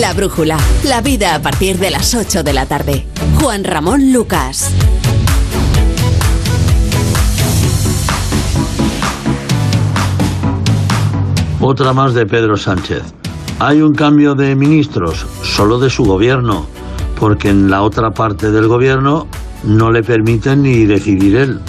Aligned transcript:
La 0.00 0.12
brújula, 0.12 0.58
la 0.84 1.00
vida 1.00 1.34
a 1.34 1.42
partir 1.42 1.78
de 1.78 1.90
las 1.90 2.14
8 2.14 2.44
de 2.44 2.52
la 2.52 2.66
tarde. 2.66 3.06
Juan 3.40 3.64
Ramón 3.64 4.12
Lucas. 4.12 4.72
Otra 11.60 11.92
más 11.92 12.14
de 12.14 12.26
Pedro 12.26 12.56
Sánchez. 12.56 13.02
Hay 13.58 13.82
un 13.82 13.92
cambio 13.92 14.36
de 14.36 14.54
ministros, 14.54 15.26
solo 15.42 15.80
de 15.80 15.90
su 15.90 16.04
gobierno, 16.04 16.66
porque 17.18 17.48
en 17.48 17.68
la 17.68 17.82
otra 17.82 18.12
parte 18.12 18.52
del 18.52 18.68
gobierno 18.68 19.26
no 19.64 19.90
le 19.90 20.04
permiten 20.04 20.62
ni 20.62 20.84
decidir 20.84 21.34
él. 21.34 21.60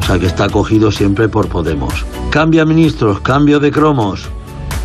O 0.00 0.06
sea 0.06 0.18
que 0.18 0.26
está 0.26 0.48
cogido 0.48 0.90
siempre 0.90 1.28
por 1.28 1.48
Podemos. 1.48 2.04
Cambia 2.30 2.64
ministros, 2.64 3.20
cambio 3.20 3.60
de 3.60 3.70
cromos. 3.70 4.28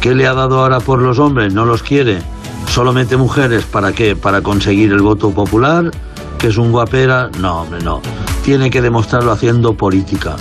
¿Qué 0.02 0.13
le 0.13 0.27
ha 0.27 0.33
dado 0.33 0.59
ahora 0.59 0.79
por 0.79 1.02
los 1.02 1.17
hombres? 1.17 1.52
No 1.52 1.65
los 1.65 1.81
quiere. 1.81 2.21
Solo 2.71 2.93
mete 2.93 3.17
mujeres. 3.17 3.66
¿Para 3.66 3.91
qué? 3.91 4.16
¿Para 4.16 4.41
conseguir 4.41 4.93
el 4.93 5.02
voto 5.02 5.31
popular? 5.31 5.91
¿Que 6.39 6.48
es 6.48 6.57
un 6.57 6.71
guapera? 6.71 7.29
No, 7.38 7.63
hombre, 7.63 7.81
no. 7.84 8.02
Tiene 8.45 8.70
que 8.70 8.81
demostrarlo 8.81 9.34
haciendo 9.34 9.73
política. 9.73 10.38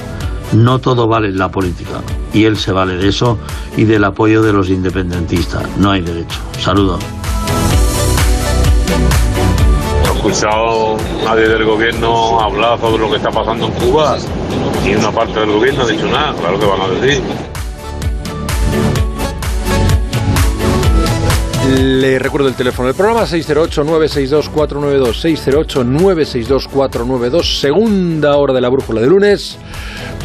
No 0.53 0.79
todo 0.79 1.09
vale 1.09 1.27
en 1.27 1.39
la 1.39 1.51
política. 1.51 2.03
Y 2.33 2.45
él 2.45 2.57
se 2.57 2.71
vale 2.71 2.97
de 2.97 3.09
eso 3.09 3.37
y 3.77 3.83
del 3.83 4.05
apoyo 4.05 4.43
de 4.43 4.53
los 4.53 4.71
independentistas. 4.71 5.65
No 5.77 5.91
hay 5.91 6.03
derecho. 6.03 6.39
Saludos. 6.61 7.03
He 10.05 10.17
escuchado 10.17 10.99
nadie 11.25 11.49
del 11.49 11.65
gobierno 11.65 12.41
hablar 12.41 12.79
sobre 12.79 13.03
lo 13.03 13.11
que 13.11 13.17
está 13.17 13.33
pasando 13.33 13.67
en 13.67 13.73
Cuba. 13.73 14.17
Ni 14.85 14.95
una 14.95 15.11
parte 15.11 15.41
del 15.41 15.51
gobierno 15.51 15.83
ha 15.83 15.87
dicho 15.89 16.07
nada, 16.07 16.33
claro 16.35 16.61
que 16.61 16.67
van 16.67 16.81
a 16.81 16.89
decir. 16.91 17.23
Le 21.71 22.19
recuerdo 22.19 22.49
el 22.49 22.55
teléfono 22.55 22.89
del 22.89 22.97
programa 22.97 23.25
608-962-492, 23.27 25.47
608-962-492, 26.67 27.61
segunda 27.61 28.37
hora 28.37 28.53
de 28.53 28.61
la 28.61 28.69
brújula 28.69 29.01
de 29.01 29.07
lunes, 29.07 29.57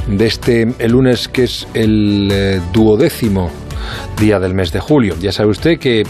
de 0.07 0.25
este 0.25 0.73
el 0.79 0.91
lunes 0.91 1.27
que 1.27 1.43
es 1.43 1.67
el 1.75 2.29
eh, 2.31 2.59
duodécimo 2.73 3.51
día 4.19 4.39
del 4.39 4.55
mes 4.55 4.71
de 4.71 4.79
julio. 4.79 5.16
Ya 5.19 5.31
sabe 5.31 5.51
usted 5.51 5.77
que 5.77 6.01
eh, 6.01 6.05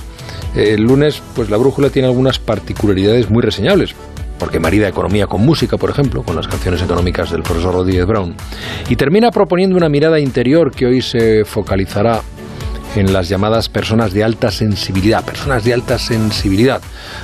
el 0.56 0.84
lunes 0.84 1.22
pues 1.36 1.50
la 1.50 1.58
brújula 1.58 1.90
tiene 1.90 2.08
algunas 2.08 2.40
particularidades 2.40 3.30
muy 3.30 3.42
reseñables. 3.42 3.94
Porque 4.40 4.60
marida 4.60 4.88
economía 4.88 5.28
con 5.28 5.42
música, 5.42 5.78
por 5.78 5.90
ejemplo, 5.90 6.24
con 6.24 6.36
las 6.36 6.48
canciones 6.48 6.82
económicas 6.82 7.32
del 7.32 7.42
profesor 7.42 7.74
Rodríguez 7.74 8.06
Brown. 8.06 8.36
Y 8.90 8.98
termina 8.98 9.32
proponiendo 9.32 9.78
una 9.78 9.90
mirada 9.90 10.20
interior 10.20 10.72
que 10.72 10.86
hoy 10.86 11.02
se 11.02 11.46
focalizará 11.46 12.22
en 12.96 13.14
las 13.14 13.30
llamadas 13.30 13.70
personas 13.70 14.14
de 14.14 14.24
alta 14.24 14.52
sensibilidad. 14.52 15.24
Personas 15.24 15.64
de 15.64 15.74
alta 15.74 16.00
sensibilidad. 16.00 16.82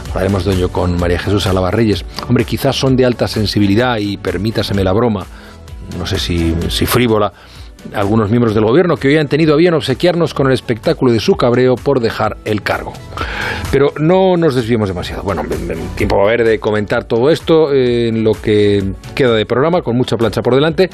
Hablaremos 0.09 0.45
de 0.45 0.53
ello 0.53 0.71
con 0.71 0.99
María 0.99 1.19
Jesús 1.19 1.47
Alavarreyes. 1.47 2.05
Hombre, 2.27 2.45
quizás 2.45 2.75
son 2.75 2.95
de 2.95 3.05
alta 3.05 3.27
sensibilidad 3.27 3.97
y 3.97 4.17
permítaseme 4.17 4.83
la 4.83 4.91
broma, 4.91 5.25
no 5.97 6.05
sé 6.05 6.19
si, 6.19 6.55
si 6.69 6.85
frívola, 6.85 7.33
algunos 7.93 8.29
miembros 8.29 8.55
del 8.55 8.63
gobierno 8.63 8.97
que 8.97 9.07
hoy 9.07 9.17
han 9.17 9.27
tenido 9.27 9.53
a 9.53 9.57
bien 9.57 9.73
obsequiarnos 9.73 10.33
con 10.33 10.47
el 10.47 10.53
espectáculo 10.53 11.11
de 11.11 11.19
su 11.19 11.35
cabreo 11.35 11.75
por 11.75 11.99
dejar 11.99 12.37
el 12.45 12.61
cargo. 12.61 12.93
Pero 13.71 13.93
no 13.99 14.37
nos 14.37 14.55
desviemos 14.55 14.89
demasiado. 14.89 15.23
Bueno, 15.23 15.43
tiempo 15.95 16.17
va 16.17 16.23
a 16.23 16.27
haber 16.27 16.43
de 16.43 16.59
comentar 16.59 17.05
todo 17.05 17.29
esto 17.29 17.73
en 17.73 18.23
lo 18.23 18.33
que 18.33 18.93
queda 19.15 19.33
de 19.33 19.45
programa, 19.45 19.81
con 19.81 19.95
mucha 19.95 20.17
plancha 20.17 20.41
por 20.41 20.55
delante. 20.55 20.89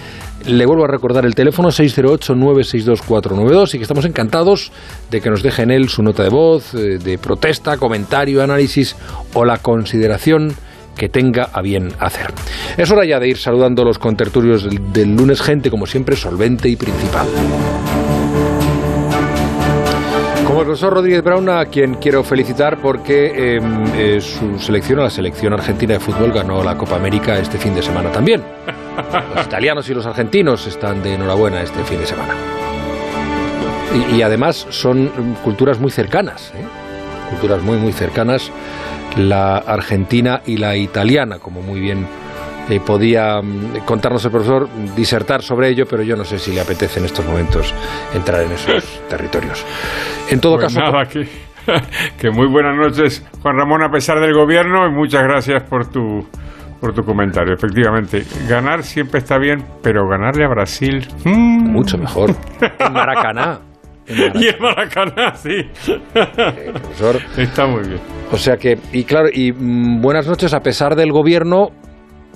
Le 0.46 0.66
vuelvo 0.66 0.86
a 0.86 0.88
recordar 0.88 1.26
el 1.26 1.34
teléfono 1.34 1.70
608-962-492 1.70 3.74
y 3.74 3.78
que 3.78 3.84
estamos 3.84 4.06
encantados 4.06 4.72
de 5.10 5.22
que 5.22 5.30
nos 5.30 5.44
deje 5.44 5.64
en 5.64 5.72
él 5.72 5.90
su 5.90 6.04
nota 6.04 6.24
de 6.24 6.30
voz, 6.30 6.74
eh, 6.74 7.00
de 7.00 7.18
protesta, 7.18 7.78
comentario, 7.78 8.44
análisis 8.44 8.96
o 9.34 9.44
la 9.44 9.58
consideración 9.58 10.54
que 10.98 11.10
tenga 11.10 11.50
a 11.54 11.62
bien 11.62 11.94
hacer. 12.00 12.34
Es 12.76 12.92
hora 12.92 13.06
ya 13.06 13.20
de 13.20 13.30
ir 13.30 13.38
saludando 13.38 13.84
a 13.84 13.86
los 13.86 14.00
contertulios 14.00 14.64
del, 14.64 14.92
del 14.92 15.16
lunes, 15.16 15.42
gente 15.42 15.70
como 15.70 15.86
siempre 15.86 16.16
solvente 16.16 16.68
y 16.68 16.76
principal. 16.76 17.28
Como 20.46 20.62
el 20.62 20.66
profesor 20.66 20.94
Rodríguez 20.94 21.24
Brown, 21.24 21.50
a 21.50 21.66
quien 21.66 21.96
quiero 21.96 22.24
felicitar 22.24 22.80
porque 22.82 23.58
eh, 23.58 23.60
eh, 23.96 24.22
su 24.22 24.58
selección, 24.58 25.00
la 25.00 25.10
selección 25.10 25.54
argentina 25.54 25.94
de 25.94 26.00
fútbol, 26.00 26.32
ganó 26.32 26.64
la 26.64 26.78
Copa 26.78 26.96
América 26.96 27.38
este 27.38 27.58
fin 27.58 27.76
de 27.76 27.84
semana 27.84 28.12
también. 28.12 28.42
Los 29.36 29.46
italianos 29.46 29.90
y 29.90 29.94
los 29.94 30.06
argentinos 30.06 30.66
están 30.66 31.04
de 31.04 31.14
enhorabuena 31.14 31.62
este 31.62 31.84
fin 31.84 32.00
de 32.00 32.08
semana. 32.08 32.34
Y, 33.94 34.16
y 34.16 34.22
además 34.22 34.66
son 34.70 35.12
culturas 35.44 35.80
muy 35.80 35.92
cercanas, 35.92 36.52
¿eh? 36.56 36.64
culturas 37.30 37.62
muy, 37.62 37.78
muy 37.78 37.92
cercanas 37.92 38.50
la 39.18 39.58
argentina 39.58 40.42
y 40.46 40.58
la 40.58 40.76
italiana, 40.76 41.40
como 41.40 41.62
muy 41.62 41.80
bien 41.80 42.06
eh, 42.70 42.80
podía 42.86 43.42
mm, 43.42 43.86
contarnos 43.86 44.24
el 44.26 44.32
profesor, 44.32 44.68
disertar 44.96 45.42
sobre 45.42 45.70
ello, 45.70 45.86
pero 45.90 46.04
yo 46.04 46.16
no 46.16 46.26
sé 46.26 46.38
si 46.38 46.52
le 46.54 46.62
apetece 46.62 47.00
en 47.00 47.06
estos 47.06 47.26
momentos 47.26 47.74
entrar 48.14 48.42
en 48.42 48.52
esos 48.52 49.02
territorios. 49.10 49.66
En 50.30 50.40
todo 50.42 50.56
Pues 50.58 50.74
caso, 50.74 50.80
nada, 50.92 51.06
que, 51.06 51.28
que 52.20 52.30
muy 52.32 52.48
buenas 52.48 52.76
noches, 52.76 53.26
Juan 53.42 53.58
Ramón, 53.58 53.84
a 53.84 53.90
pesar 53.90 54.20
del 54.20 54.34
gobierno, 54.34 54.86
y 54.88 54.92
muchas 54.92 55.24
gracias 55.24 55.64
por 55.64 55.88
tu, 55.90 56.28
por 56.82 56.94
tu 56.94 57.04
comentario. 57.04 57.54
Efectivamente, 57.54 58.24
ganar 58.50 58.84
siempre 58.84 59.20
está 59.20 59.38
bien, 59.38 59.64
pero 59.82 60.08
ganarle 60.08 60.44
a 60.44 60.50
Brasil. 60.50 61.08
mm, 61.24 61.72
mucho 61.72 61.98
mejor. 61.98 62.32
En 62.80 62.92
Maracaná. 62.94 63.60
Maracaná, 64.10 64.40
Y 64.42 64.48
el 64.48 64.60
Maracaná, 64.60 65.36
sí. 65.36 65.70
profesor. 66.14 67.20
Está 67.38 67.66
muy 67.68 67.82
bien. 67.88 68.00
O 68.32 68.38
sea 68.38 68.58
que, 68.58 68.78
y 68.92 69.04
claro, 69.04 69.30
y 69.32 69.52
mm, 69.52 70.02
buenas 70.02 70.28
noches 70.28 70.54
a 70.54 70.60
pesar 70.62 70.96
del 70.96 71.12
gobierno 71.12 71.70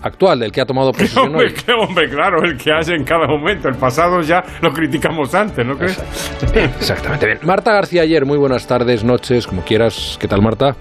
actual, 0.02 0.40
del 0.40 0.52
que 0.52 0.62
ha 0.62 0.66
tomado 0.66 0.92
posesión 0.94 1.28
Hombre, 1.28 1.48
hoy. 1.48 1.54
que- 1.54 1.72
hombre, 1.74 2.10
claro, 2.10 2.44
el 2.44 2.58
que 2.58 2.72
hace 2.72 2.94
en 2.96 3.04
cada 3.04 3.28
momento. 3.28 3.68
El 3.70 3.76
pasado 3.76 4.22
ya 4.22 4.44
lo 4.62 4.72
criticamos 4.74 5.34
antes, 5.36 5.66
¿no 5.66 5.78
crees? 5.78 6.02
Exactamente 6.56 7.26
bien. 7.26 7.40
Marta 7.44 7.72
García 7.74 8.02
ayer, 8.04 8.26
muy 8.26 8.38
buenas 8.38 8.68
tardes, 8.68 9.04
noches, 9.04 9.48
como 9.48 9.62
quieras. 9.64 10.18
¿Qué 10.20 10.28
tal, 10.28 10.42
Marta? 10.42 10.76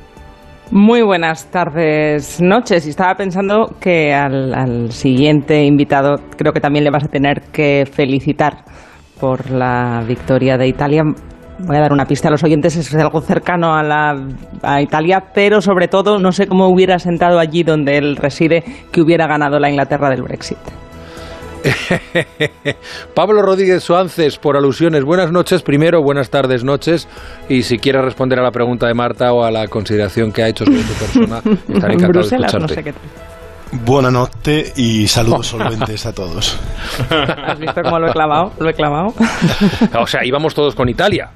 Muy 0.73 1.03
buenas 1.03 1.50
tardes, 1.50 2.41
noches. 2.41 2.87
Y 2.87 2.91
estaba 2.91 3.17
pensando 3.17 3.75
que 3.81 4.15
al, 4.15 4.55
al 4.55 4.93
siguiente 4.93 5.65
invitado 5.65 6.21
creo 6.37 6.53
que 6.53 6.61
también 6.61 6.84
le 6.84 6.91
vas 6.91 7.03
a 7.05 7.09
tener 7.09 7.43
que 7.53 7.89
felicitar 7.93 8.59
por 9.20 9.50
la 9.50 10.03
victoria 10.06 10.56
de 10.56 10.66
Italia. 10.66 11.03
Voy 11.58 11.76
a 11.76 11.81
dar 11.81 11.92
una 11.92 12.06
pista 12.06 12.28
a 12.28 12.31
los 12.31 12.42
oyentes, 12.42 12.75
es 12.76 12.94
algo 12.94 13.20
cercano 13.20 13.75
a, 13.75 13.82
la, 13.82 14.16
a 14.62 14.81
Italia, 14.81 15.22
pero 15.34 15.60
sobre 15.60 15.88
todo 15.88 16.19
no 16.19 16.32
sé 16.32 16.47
cómo 16.47 16.69
hubiera 16.69 16.98
sentado 16.98 17.38
allí 17.38 17.62
donde 17.62 17.98
él 17.98 18.16
reside 18.16 18.64
que 18.91 19.03
hubiera 19.03 19.26
ganado 19.26 19.58
la 19.58 19.69
Inglaterra 19.69 20.08
del 20.08 20.22
Brexit. 20.22 20.58
Pablo 23.14 23.42
Rodríguez 23.42 23.82
Suances, 23.82 24.38
por 24.38 24.56
alusiones, 24.56 25.04
buenas 25.04 25.31
noches 25.31 25.62
primero, 25.62 26.02
buenas 26.02 26.31
tardes, 26.31 26.64
noches. 26.64 27.08
Y 27.48 27.62
si 27.62 27.78
quieres 27.78 28.02
responder 28.02 28.38
a 28.38 28.42
la 28.42 28.50
pregunta 28.50 28.87
de 28.87 28.94
Marta 28.94 29.32
o 29.34 29.44
a 29.44 29.50
la 29.50 29.69
consideración 29.69 30.32
que 30.32 30.42
ha 30.42 30.48
hecho 30.48 30.64
sobre 30.64 30.81
tu 30.81 30.94
persona, 30.94 31.38
estaré 31.69 31.94
en 31.94 32.00
encantado 32.00 32.00
de 32.00 32.08
Bruselas, 32.08 32.54
no 32.54 32.66
escucharte. 32.66 32.75
sé 32.75 32.84
qué 32.84 32.92
tal. 32.92 33.30
Buenas 33.72 34.12
noches 34.12 34.72
y 34.76 35.06
saludos 35.06 35.47
solventes 35.48 36.04
a 36.06 36.12
todos. 36.12 36.58
¿Has 37.08 37.58
visto 37.58 37.82
cómo 37.82 37.98
lo 38.00 38.08
he 38.08 38.12
clavado? 38.12 38.53
Lo 38.58 38.69
he 38.69 38.75
clavado. 38.75 39.14
O 39.98 40.06
sea, 40.06 40.25
íbamos 40.25 40.54
todos 40.54 40.75
con 40.75 40.88
Italia. 40.88 41.31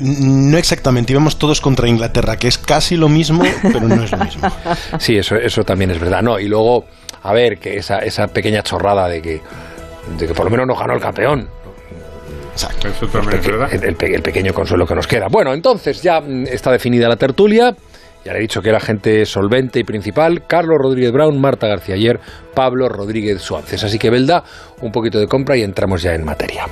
No 0.00 0.58
exactamente, 0.58 1.12
íbamos 1.12 1.38
todos 1.38 1.60
contra 1.60 1.88
Inglaterra, 1.88 2.36
que 2.36 2.48
es 2.48 2.58
casi 2.58 2.96
lo 2.96 3.08
mismo, 3.08 3.42
pero 3.62 3.80
no 3.88 4.02
es 4.02 4.12
lo 4.12 4.18
mismo. 4.18 4.48
Sí, 4.98 5.16
eso, 5.16 5.36
eso 5.36 5.64
también 5.64 5.90
es 5.90 5.98
verdad. 5.98 6.22
No, 6.22 6.38
y 6.38 6.46
luego, 6.46 6.84
a 7.22 7.32
ver, 7.32 7.58
que 7.58 7.78
esa, 7.78 7.98
esa 8.00 8.26
pequeña 8.28 8.62
chorrada 8.62 9.08
de 9.08 9.22
que, 9.22 9.40
de 10.18 10.26
que 10.26 10.34
por 10.34 10.44
lo 10.44 10.50
menos 10.50 10.66
no 10.66 10.74
ganó 10.76 10.92
el 10.94 11.00
campeón. 11.00 11.48
Exacto. 12.52 12.86
Eso 12.88 13.06
también 13.08 13.40
es 13.40 13.46
Peque- 13.46 13.50
verdad. 13.52 13.74
el, 13.74 13.84
el 13.84 13.96
pe- 13.96 14.14
el 14.14 14.22
pequeño 14.22 14.52
consuelo 14.52 14.86
que 14.86 14.94
nos 14.94 15.06
queda. 15.06 15.28
Bueno, 15.28 15.52
entonces 15.54 16.02
ya 16.02 16.20
mm, 16.20 16.46
está 16.48 16.70
definida 16.70 17.08
la 17.08 17.16
tertulia. 17.16 17.74
Ya 18.24 18.32
le 18.32 18.38
he 18.38 18.42
dicho 18.42 18.62
que 18.62 18.70
era 18.70 18.80
gente 18.80 19.26
solvente 19.26 19.80
y 19.80 19.84
principal. 19.84 20.46
Carlos 20.46 20.78
Rodríguez 20.78 21.12
Brown, 21.12 21.40
Marta 21.40 21.66
García 21.66 21.94
Ayer, 21.94 22.20
Pablo 22.54 22.88
Rodríguez 22.88 23.42
Suárez. 23.42 23.84
Así 23.84 23.98
que, 23.98 24.10
Belda, 24.10 24.44
un 24.80 24.92
poquito 24.92 25.18
de 25.18 25.26
compra 25.26 25.56
y 25.56 25.62
entramos 25.62 26.02
ya 26.02 26.14
en 26.14 26.24
materia. 26.24 26.66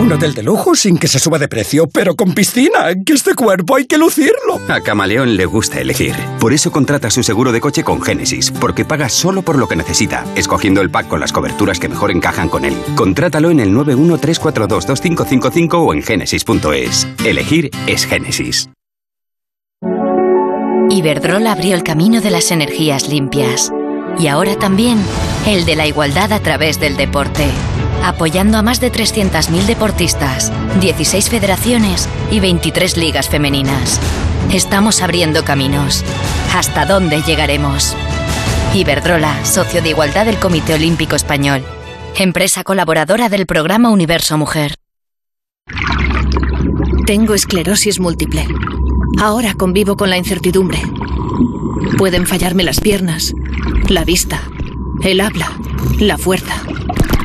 Un 0.00 0.10
hotel 0.10 0.32
de 0.32 0.42
lujo 0.42 0.74
sin 0.74 0.96
que 0.96 1.08
se 1.08 1.18
suba 1.18 1.38
de 1.38 1.46
precio, 1.46 1.86
pero 1.86 2.16
con 2.16 2.32
piscina, 2.32 2.94
que 3.04 3.12
este 3.12 3.34
cuerpo 3.34 3.76
hay 3.76 3.84
que 3.84 3.98
lucirlo. 3.98 4.58
A 4.66 4.80
Camaleón 4.80 5.36
le 5.36 5.44
gusta 5.44 5.78
elegir. 5.78 6.14
Por 6.40 6.54
eso 6.54 6.72
contrata 6.72 7.10
su 7.10 7.22
seguro 7.22 7.52
de 7.52 7.60
coche 7.60 7.84
con 7.84 8.00
Génesis, 8.00 8.50
porque 8.50 8.86
paga 8.86 9.10
solo 9.10 9.42
por 9.42 9.58
lo 9.58 9.68
que 9.68 9.76
necesita, 9.76 10.24
escogiendo 10.36 10.80
el 10.80 10.90
pack 10.90 11.08
con 11.08 11.20
las 11.20 11.34
coberturas 11.34 11.78
que 11.78 11.90
mejor 11.90 12.12
encajan 12.12 12.48
con 12.48 12.64
él. 12.64 12.74
Contrátalo 12.96 13.50
en 13.50 13.60
el 13.60 13.74
913422555 13.74 15.74
o 15.74 15.92
en 15.92 16.02
genesis.es. 16.02 17.06
Elegir 17.26 17.70
es 17.86 18.06
Génesis. 18.06 18.70
Iberdrola 20.90 21.52
abrió 21.52 21.76
el 21.76 21.84
camino 21.84 22.20
de 22.20 22.30
las 22.30 22.50
energías 22.50 23.08
limpias 23.08 23.72
y 24.18 24.26
ahora 24.26 24.56
también 24.56 24.98
el 25.46 25.64
de 25.64 25.76
la 25.76 25.86
igualdad 25.86 26.32
a 26.32 26.40
través 26.40 26.80
del 26.80 26.96
deporte. 26.96 27.46
apoyando 28.02 28.56
a 28.56 28.62
más 28.62 28.80
de 28.80 28.90
300.000 28.90 29.66
deportistas, 29.66 30.50
16 30.80 31.28
federaciones 31.28 32.08
y 32.30 32.40
23 32.40 32.96
ligas 32.96 33.28
femeninas. 33.28 34.00
Estamos 34.50 35.02
abriendo 35.02 35.44
caminos. 35.44 36.02
¿Hasta 36.54 36.86
dónde 36.86 37.20
llegaremos? 37.20 37.94
Iberdrola, 38.72 39.44
socio 39.44 39.82
de 39.82 39.90
igualdad 39.90 40.24
del 40.24 40.38
Comité 40.38 40.74
Olímpico 40.74 41.14
Español. 41.14 41.62
Empresa 42.16 42.64
colaboradora 42.64 43.28
del 43.28 43.44
programa 43.44 43.90
Universo 43.90 44.38
Mujer. 44.38 44.74
Tengo 47.06 47.34
esclerosis 47.34 48.00
múltiple. 48.00 48.46
Ahora 49.18 49.54
convivo 49.54 49.96
con 49.96 50.10
la 50.10 50.16
incertidumbre. 50.16 50.80
Pueden 51.98 52.26
fallarme 52.26 52.62
las 52.62 52.80
piernas, 52.80 53.34
la 53.88 54.04
vista, 54.04 54.42
el 55.02 55.20
habla, 55.20 55.50
la 55.98 56.18
fuerza. 56.18 56.54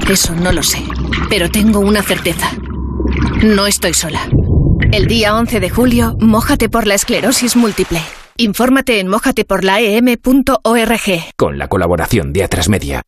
Eso 0.10 0.36
no 0.36 0.52
lo 0.52 0.64
sé, 0.64 0.84
pero 1.30 1.50
tengo 1.50 1.80
una 1.80 2.02
certeza. 2.02 2.52
No 3.44 3.68
estoy 3.68 3.94
sola. 3.94 4.22
El 4.92 5.08
día 5.08 5.36
11 5.36 5.60
de 5.60 5.70
julio, 5.70 6.16
mójate 6.20 6.70
por 6.70 6.88
la 6.88 6.96
esclerosis 6.96 7.56
múltiple. 7.56 8.02
Infórmate 8.38 9.00
en 9.00 9.08
mojateporlaem.org. 9.08 11.24
Con 11.38 11.58
la 11.58 11.68
colaboración 11.68 12.34
de 12.34 12.44
Atrasmedia. 12.44 13.02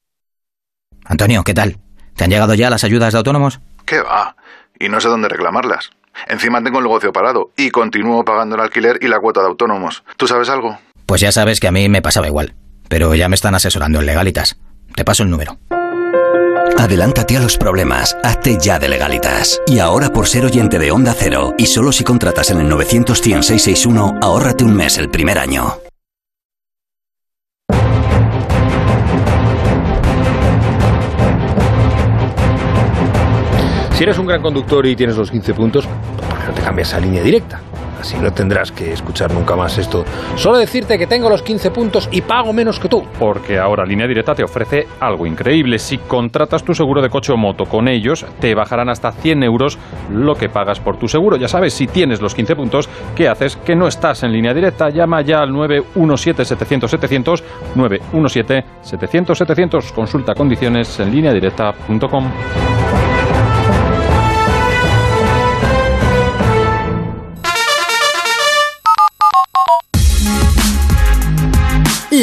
Antonio, 1.04 1.44
¿qué 1.44 1.54
tal? 1.54 1.80
¿Te 2.16 2.24
han 2.24 2.30
llegado 2.30 2.54
ya 2.54 2.70
las 2.70 2.84
ayudas 2.84 3.14
de 3.14 3.18
autónomos? 3.18 3.60
¿Qué 3.86 4.02
va? 4.02 4.36
Y 4.80 4.90
no 4.90 5.00
sé 5.00 5.08
dónde 5.08 5.30
reclamarlas. 5.30 5.92
Encima 6.28 6.64
tengo 6.64 6.80
el 6.80 6.86
negocio 6.86 7.14
parado 7.14 7.52
y 7.56 7.70
continúo 7.70 8.26
pagando 8.26 8.56
el 8.56 8.62
alquiler 8.62 9.00
y 9.02 9.08
la 9.08 9.20
cuota 9.20 9.42
de 9.42 9.48
autónomos. 9.48 10.04
¿Tú 10.18 10.28
sabes 10.28 10.50
algo? 10.50 10.78
Pues 11.06 11.22
ya 11.22 11.32
sabes 11.32 11.60
que 11.60 11.68
a 11.68 11.72
mí 11.72 11.88
me 11.90 12.02
pasaba 12.02 12.28
igual. 12.28 12.56
Pero 12.90 13.14
ya 13.16 13.30
me 13.30 13.36
están 13.36 13.56
asesorando 13.56 14.00
en 14.00 14.06
Legalitas. 14.06 14.58
Te 14.96 15.06
paso 15.06 15.24
el 15.24 15.30
número. 15.30 15.58
Adelántate 16.78 17.38
a 17.38 17.40
los 17.40 17.58
problemas, 17.58 18.16
hazte 18.24 18.58
ya 18.62 18.78
de 18.78 18.88
legalitas. 18.88 19.60
Y 19.66 19.80
ahora 19.80 20.10
por 20.10 20.28
ser 20.28 20.46
oyente 20.46 20.78
de 20.78 20.92
Onda 20.92 21.16
Cero, 21.18 21.56
y 21.58 21.66
solo 21.66 21.92
si 21.92 22.04
contratas 22.04 22.52
en 22.52 22.60
el 22.62 22.70
900 22.70 23.22
ahórrate 24.22 24.64
un 24.64 24.76
mes 24.76 24.98
el 24.98 25.10
primer 25.10 25.40
año. 25.40 25.87
Si 33.98 34.04
eres 34.04 34.20
un 34.20 34.28
gran 34.28 34.44
conductor 34.44 34.86
y 34.86 34.96
tienes 34.96 35.18
los 35.18 35.32
15 35.32 35.56
puntos, 35.56 35.88
¿por 35.88 36.38
qué 36.38 36.46
no 36.46 36.54
te 36.54 36.62
cambias 36.62 36.94
a 36.94 37.00
línea 37.00 37.24
directa? 37.24 37.60
Así 38.00 38.16
no 38.20 38.32
tendrás 38.32 38.72
que 38.72 38.94
escuchar 38.94 39.34
nunca 39.34 39.56
más 39.56 39.76
esto. 39.80 40.06
Solo 40.36 40.60
decirte 40.60 41.00
que 41.00 41.08
tengo 41.08 41.32
los 41.32 41.42
15 41.42 41.72
puntos 41.72 42.08
y 42.12 42.22
pago 42.22 42.54
menos 42.54 42.80
que 42.80 42.90
tú. 42.90 43.04
Porque 43.18 43.58
ahora 43.58 43.88
Línea 43.88 44.06
Directa 44.06 44.36
te 44.36 44.44
ofrece 44.44 44.88
algo 45.00 45.26
increíble. 45.26 45.80
Si 45.80 45.98
contratas 45.98 46.64
tu 46.64 46.76
seguro 46.76 47.02
de 47.02 47.10
coche 47.10 47.34
o 47.34 47.38
moto 47.38 47.66
con 47.66 47.88
ellos, 47.88 48.24
te 48.40 48.54
bajarán 48.54 48.90
hasta 48.90 49.12
100 49.12 49.42
euros 49.42 49.80
lo 50.12 50.36
que 50.36 50.48
pagas 50.48 50.80
por 50.80 50.98
tu 50.98 51.08
seguro. 51.08 51.38
Ya 51.38 51.48
sabes, 51.48 51.74
si 51.74 51.88
tienes 51.88 52.22
los 52.22 52.36
15 52.36 52.56
puntos, 52.56 52.88
¿qué 53.16 53.28
haces? 53.28 53.56
Que 53.56 53.76
no 53.76 53.88
estás 53.88 54.22
en 54.22 54.32
Línea 54.32 54.54
Directa. 54.54 54.92
Llama 54.92 55.22
ya 55.22 55.42
al 55.42 55.50
917-700-700, 55.54 57.42
917-700-700. 57.76 59.92
Consulta 59.92 60.36
condiciones 60.36 61.00
en 61.00 61.10
lineadirecta.com. 61.10 62.32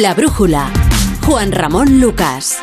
La 0.01 0.13
brújula. 0.13 0.69
Juan 1.25 1.53
Ramón 1.53 2.01
Lucas. 2.01 2.57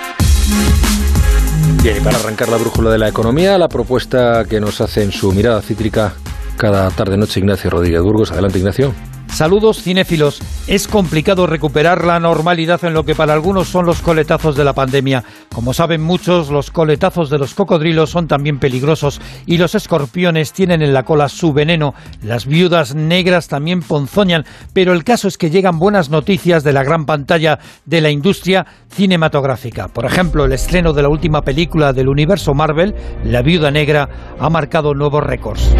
Bien, 1.83 1.97
y 1.97 2.01
para 2.01 2.19
arrancar 2.19 2.51
la 2.51 2.59
brújula 2.59 2.91
de 2.91 2.99
la 2.99 3.09
economía, 3.09 3.57
la 3.57 3.69
propuesta 3.69 4.45
que 4.45 4.61
nos 4.61 4.83
hace 4.83 5.03
en 5.03 5.13
su 5.13 5.33
mirada 5.33 5.63
cítrica 5.63 6.13
cada 6.59 6.91
tarde-noche 6.91 7.41
Ignacio 7.41 7.71
Rodríguez 7.71 8.03
Burgos. 8.03 8.33
Adelante, 8.33 8.59
Ignacio. 8.59 8.93
Saludos 9.33 9.83
cinéfilos. 9.83 10.43
Es 10.67 10.87
complicado 10.87 11.47
recuperar 11.47 12.05
la 12.05 12.21
normalidad 12.21 12.85
en 12.85 12.93
lo 12.93 13.05
que 13.05 13.15
para 13.15 13.33
algunos 13.33 13.67
son 13.67 13.87
los 13.87 14.03
coletazos 14.03 14.57
de 14.57 14.65
la 14.65 14.75
pandemia. 14.75 15.25
Como 15.55 15.73
saben 15.73 16.03
muchos, 16.03 16.51
los 16.51 16.71
coletazos 16.71 17.31
de 17.31 17.39
los 17.39 17.55
cocodrilos 17.55 18.11
son 18.11 18.29
también 18.29 18.59
peligrosos 18.59 19.23
y 19.47 19.57
los 19.57 19.75
escorpiones 19.75 20.53
tienen 20.53 20.83
en 20.83 20.93
la 20.93 21.05
cola 21.05 21.31
su 21.31 21.55
veneno. 21.55 21.95
Las 22.23 22.45
viudas 22.45 22.95
negras 22.95 23.49
también 23.49 23.81
ponzoñan, 23.81 24.45
pero 24.75 24.93
el 24.93 25.03
caso 25.03 25.29
es 25.29 25.39
que 25.39 25.51
llegan 25.51 25.79
buenas 25.79 26.11
noticias 26.11 26.63
de 26.63 26.75
la 26.75 26.85
gran 26.85 27.07
pantalla 27.07 27.59
de 27.87 28.03
la 28.03 28.11
industria 28.11 28.67
cinematográfica. 28.91 29.89
Por 29.89 30.05
ejemplo, 30.05 30.45
el 30.45 30.53
estreno 30.53 30.93
de 30.93 31.03
la 31.03 31.09
última 31.09 31.41
película 31.41 31.95
del 31.95 32.09
universo 32.09 32.53
Marvel, 32.53 32.95
La 33.25 33.41
viuda 33.41 33.71
negra, 33.71 34.09
ha 34.39 34.51
marcado 34.51 34.93
nuevos 34.93 35.25
récords. 35.25 35.75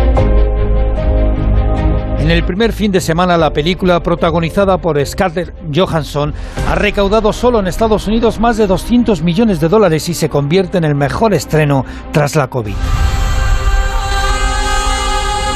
En 2.23 2.31
el 2.31 2.45
primer 2.45 2.73
fin 2.73 2.93
de 2.93 3.01
semana, 3.01 3.37
la 3.37 3.53
película 3.53 3.99
protagonizada 3.99 4.79
por 4.79 5.05
Scarlett 5.05 5.53
Johansson 5.75 6.33
ha 6.69 6.77
recaudado 6.77 7.33
solo 7.33 7.59
en 7.59 7.67
Estados 7.67 8.07
Unidos 8.07 8.39
más 8.39 8.57
de 8.57 8.69
200 8.69 9.23
millones 9.23 9.59
de 9.59 9.69
dólares 9.69 10.09
y 10.09 10.15
se 10.15 10.29
convierte 10.29 10.79
en 10.79 10.85
el 10.85 10.95
mejor 10.95 11.35
estreno 11.35 11.85
tras 12.13 12.37
la 12.37 12.47
COVID. 12.47 12.75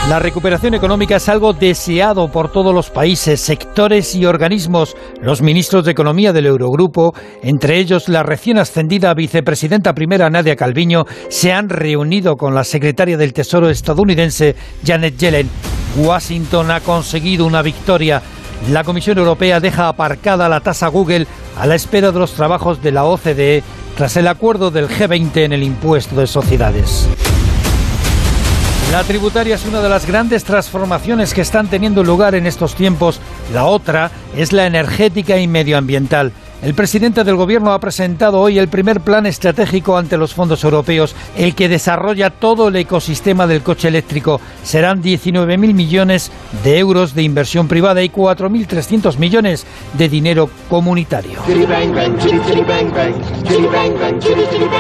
La 0.08 0.18
recuperación 0.18 0.74
económica 0.74 1.16
es 1.16 1.28
algo 1.28 1.52
deseado 1.52 2.32
por 2.32 2.50
todos 2.50 2.74
los 2.74 2.90
países, 2.90 3.40
sectores 3.40 4.16
y 4.16 4.26
organismos. 4.26 4.96
Los 5.22 5.42
ministros 5.42 5.84
de 5.84 5.92
Economía 5.92 6.32
del 6.32 6.46
Eurogrupo, 6.46 7.14
entre 7.44 7.78
ellos 7.78 8.08
la 8.08 8.24
recién 8.24 8.58
ascendida 8.58 9.14
vicepresidenta 9.14 9.94
primera 9.94 10.30
Nadia 10.30 10.56
Calviño, 10.56 11.04
se 11.28 11.52
han 11.52 11.68
reunido 11.68 12.34
con 12.34 12.56
la 12.56 12.64
secretaria 12.64 13.16
del 13.16 13.32
Tesoro 13.32 13.70
estadounidense 13.70 14.56
Janet 14.84 15.16
Yellen. 15.16 15.48
Washington 15.96 16.70
ha 16.70 16.81
conseguido 16.81 17.46
una 17.46 17.62
victoria. 17.62 18.22
La 18.70 18.84
Comisión 18.84 19.19
Europea 19.19 19.60
deja 19.60 19.88
aparcada 19.88 20.48
la 20.48 20.60
tasa 20.60 20.88
Google 20.88 21.26
a 21.58 21.66
la 21.66 21.75
espera 21.75 22.12
de 22.12 22.19
los 22.19 22.32
trabajos 22.32 22.82
de 22.82 22.93
la 22.93 23.04
OCDE 23.04 23.62
tras 23.96 24.16
el 24.16 24.28
acuerdo 24.28 24.70
del 24.70 24.88
G20 24.88 25.37
en 25.44 25.52
el 25.52 25.62
impuesto 25.62 26.16
de 26.16 26.26
sociedades. 26.26 27.08
La 28.93 29.02
tributaria 29.02 29.56
es 29.56 29.66
una 29.66 29.81
de 29.81 29.88
las 29.88 30.06
grandes 30.06 30.44
transformaciones 30.44 31.34
que 31.34 31.40
están 31.40 31.69
teniendo 31.69 32.04
lugar 32.04 32.34
en 32.34 32.46
estos 32.46 32.75
tiempos. 32.75 33.20
La 33.52 33.64
otra 33.64 34.10
es 34.37 34.52
la 34.52 34.66
energética 34.66 35.38
y 35.38 35.49
medioambiental. 35.49 36.32
El 36.66 36.74
presidente 36.74 37.22
del 37.22 37.36
Gobierno 37.36 37.72
ha 37.72 37.78
presentado 37.78 38.40
hoy 38.40 38.58
el 38.58 38.66
primer 38.66 39.00
plan 39.00 39.24
estratégico 39.24 39.96
ante 39.96 40.16
los 40.16 40.34
fondos 40.34 40.64
europeos, 40.64 41.14
el 41.36 41.54
que 41.54 41.68
desarrolla 41.68 42.30
todo 42.30 42.66
el 42.66 42.74
ecosistema 42.74 43.46
del 43.46 43.62
coche 43.62 43.87
eléctrico. 43.87 44.40
Serán 44.64 45.00
19.000 45.00 45.56
millones 45.56 46.32
de 46.64 46.80
euros 46.80 47.14
de 47.14 47.23
inversión 47.23 47.68
privada 47.68 48.02
y 48.02 48.08
4.300 48.08 49.16
millones 49.16 49.64
de 49.92 50.08
dinero 50.08 50.50
comunitario. 50.68 51.38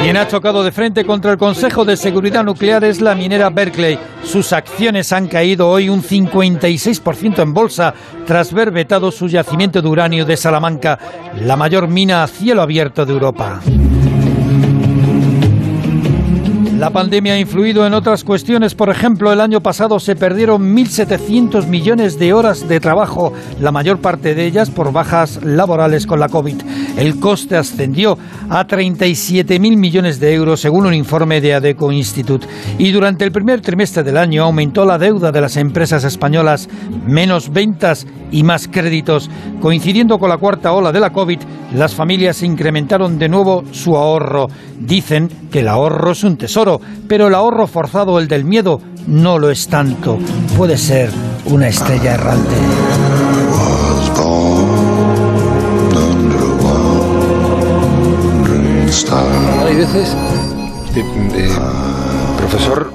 Quien 0.02 0.16
ha 0.16 0.26
chocado 0.26 0.64
de 0.64 0.72
frente 0.72 1.04
contra 1.04 1.30
el 1.30 1.38
Consejo 1.38 1.84
de 1.84 1.96
Seguridad 1.96 2.42
Nuclear 2.42 2.82
es 2.82 3.00
la 3.00 3.14
minera 3.14 3.48
Berkeley. 3.50 3.96
Sus 4.24 4.52
acciones 4.52 5.12
han 5.12 5.28
caído 5.28 5.68
hoy 5.68 5.88
un 5.88 6.02
56% 6.02 7.42
en 7.42 7.54
bolsa 7.54 7.94
tras 8.26 8.52
ver 8.52 8.72
vetado 8.72 9.12
su 9.12 9.28
yacimiento 9.28 9.80
de 9.80 9.86
uranio 9.86 10.24
de 10.24 10.36
Salamanca, 10.36 10.98
la 11.40 11.54
mayor 11.54 11.75
mina 11.84 12.22
a 12.22 12.26
cielo 12.26 12.62
abierto 12.62 13.04
de 13.04 13.12
Europa. 13.12 13.60
La 16.78 16.90
pandemia 16.90 17.32
ha 17.32 17.38
influido 17.38 17.86
en 17.86 17.94
otras 17.94 18.22
cuestiones. 18.22 18.74
Por 18.74 18.90
ejemplo, 18.90 19.32
el 19.32 19.40
año 19.40 19.62
pasado 19.62 19.98
se 19.98 20.14
perdieron 20.14 20.76
1.700 20.76 21.66
millones 21.66 22.18
de 22.18 22.34
horas 22.34 22.68
de 22.68 22.80
trabajo, 22.80 23.32
la 23.60 23.72
mayor 23.72 23.98
parte 23.98 24.34
de 24.34 24.44
ellas 24.44 24.70
por 24.70 24.92
bajas 24.92 25.42
laborales 25.42 26.06
con 26.06 26.20
la 26.20 26.28
COVID. 26.28 26.56
El 26.96 27.20
coste 27.20 27.56
ascendió 27.56 28.16
a 28.48 28.66
37.000 28.66 29.76
millones 29.76 30.18
de 30.18 30.34
euros, 30.34 30.60
según 30.60 30.86
un 30.86 30.94
informe 30.94 31.40
de 31.40 31.54
Adeco 31.54 31.92
Institute. 31.92 32.46
Y 32.78 32.90
durante 32.90 33.24
el 33.24 33.32
primer 33.32 33.60
trimestre 33.60 34.02
del 34.02 34.16
año 34.16 34.44
aumentó 34.44 34.84
la 34.84 34.98
deuda 34.98 35.30
de 35.30 35.40
las 35.40 35.56
empresas 35.56 36.04
españolas, 36.04 36.68
menos 37.06 37.52
ventas 37.52 38.06
y 38.32 38.42
más 38.42 38.66
créditos. 38.68 39.30
Coincidiendo 39.60 40.18
con 40.18 40.30
la 40.30 40.38
cuarta 40.38 40.72
ola 40.72 40.90
de 40.90 41.00
la 41.00 41.12
COVID, 41.12 41.40
las 41.74 41.94
familias 41.94 42.42
incrementaron 42.42 43.18
de 43.18 43.28
nuevo 43.28 43.64
su 43.72 43.96
ahorro. 43.96 44.48
Dicen 44.78 45.28
que 45.50 45.60
el 45.60 45.68
ahorro 45.68 46.12
es 46.12 46.24
un 46.24 46.36
tesoro, 46.36 46.80
pero 47.08 47.28
el 47.28 47.34
ahorro 47.34 47.66
forzado, 47.66 48.18
el 48.18 48.28
del 48.28 48.44
miedo, 48.44 48.80
no 49.06 49.38
lo 49.38 49.50
es 49.50 49.68
tanto. 49.68 50.18
Puede 50.56 50.78
ser 50.78 51.10
una 51.46 51.68
estrella 51.68 52.14
errante. 52.14 53.45
Hay 59.12 59.74
veces, 59.76 60.16
este, 60.86 61.00
eh, 61.00 61.48
profesor, 62.36 62.92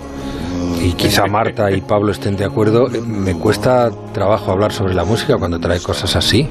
y 0.81 0.93
quizá 0.93 1.25
Marta 1.27 1.71
y 1.71 1.81
Pablo 1.81 2.11
estén 2.11 2.35
de 2.35 2.45
acuerdo, 2.45 2.87
me 3.05 3.33
cuesta 3.35 3.91
trabajo 4.13 4.51
hablar 4.51 4.73
sobre 4.73 4.93
la 4.93 5.05
música 5.05 5.37
cuando 5.37 5.59
trae 5.59 5.79
cosas 5.79 6.15
así. 6.15 6.47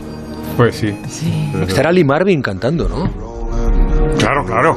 Pues 0.57 0.77
sí. 0.77 0.97
Estará 1.67 1.93
Lee 1.93 2.05
Marvin 2.05 2.43
cantando, 2.43 2.89
¿no? 2.89 3.11
Claro, 4.19 4.45
claro. 4.45 4.77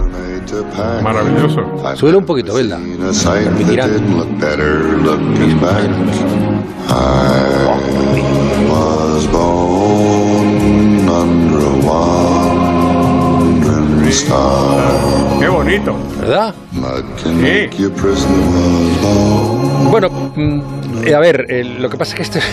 Maravilloso. 1.02 1.62
Súbelo 1.96 2.20
un 2.20 2.26
poquito, 2.26 2.54
Belda. 2.54 2.78
Permitirán. 2.78 3.92
was 8.74 9.28
born 9.28 11.10
under 11.10 11.60
a. 11.68 12.23
Qué 15.40 15.48
bonito. 15.48 15.96
¿Verdad? 16.20 16.54
Born. 19.02 19.92
Bueno, 19.92 20.10
mm, 20.36 20.62
eh, 21.06 21.14
a 21.16 21.20
ver, 21.20 21.46
eh, 21.50 21.64
lo 21.80 21.90
que 21.90 21.98
pasa 21.98 22.12
es 22.12 22.16
que 22.16 22.22
este 22.24 22.40
es 22.40 22.46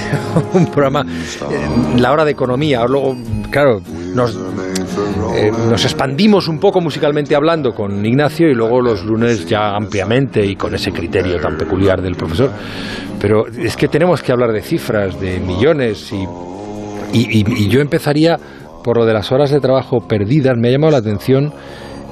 un 0.54 0.66
programa, 0.66 1.02
eh, 1.02 1.98
la 1.98 2.12
hora 2.12 2.24
de 2.24 2.30
economía, 2.32 2.84
luego, 2.86 3.16
claro, 3.50 3.80
nos, 4.14 4.36
eh, 5.36 5.52
nos 5.70 5.84
expandimos 5.84 6.48
un 6.48 6.58
poco 6.58 6.80
musicalmente 6.80 7.34
hablando 7.34 7.74
con 7.74 8.04
Ignacio 8.04 8.48
y 8.50 8.54
luego 8.54 8.80
los 8.80 9.04
lunes 9.04 9.46
ya 9.46 9.74
ampliamente 9.76 10.44
y 10.44 10.56
con 10.56 10.74
ese 10.74 10.92
criterio 10.92 11.38
tan 11.40 11.56
peculiar 11.56 12.00
del 12.02 12.16
profesor. 12.16 12.50
Pero 13.20 13.46
es 13.46 13.76
que 13.76 13.88
tenemos 13.88 14.22
que 14.22 14.32
hablar 14.32 14.52
de 14.52 14.62
cifras, 14.62 15.20
de 15.20 15.38
millones 15.40 16.10
y, 16.12 16.16
y, 17.18 17.38
y- 17.40 17.64
y 17.64 17.68
yo 17.68 17.80
empezaría 17.80 18.38
por 18.82 18.98
lo 18.98 19.06
de 19.06 19.14
las 19.14 19.32
horas 19.32 19.50
de 19.50 19.60
trabajo 19.60 20.06
perdidas. 20.06 20.56
Me 20.56 20.68
ha 20.68 20.72
llamado 20.72 20.92
la 20.92 20.98
atención 20.98 21.52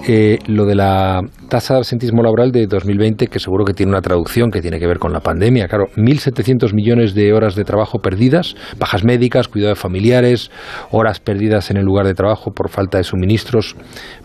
eh, 0.06 0.38
lo 0.46 0.64
de 0.64 0.74
la 0.74 1.20
tasa 1.48 1.74
de 1.74 1.78
absentismo 1.78 2.22
laboral 2.22 2.52
de 2.52 2.66
2020, 2.66 3.26
que 3.26 3.40
seguro 3.40 3.64
que 3.64 3.74
tiene 3.74 3.90
una 3.90 4.00
traducción 4.00 4.50
que 4.50 4.60
tiene 4.60 4.78
que 4.78 4.86
ver 4.86 4.98
con 4.98 5.12
la 5.12 5.20
pandemia. 5.20 5.66
Claro, 5.66 5.86
1.700 5.96 6.72
millones 6.72 7.14
de 7.14 7.32
horas 7.32 7.54
de 7.56 7.64
trabajo 7.64 7.98
perdidas, 7.98 8.54
bajas 8.78 9.04
médicas, 9.04 9.48
cuidado 9.48 9.74
de 9.74 9.80
familiares, 9.80 10.50
horas 10.92 11.20
perdidas 11.20 11.70
en 11.70 11.78
el 11.78 11.84
lugar 11.84 12.06
de 12.06 12.14
trabajo 12.14 12.52
por 12.52 12.70
falta 12.70 12.98
de 12.98 13.04
suministros, 13.04 13.76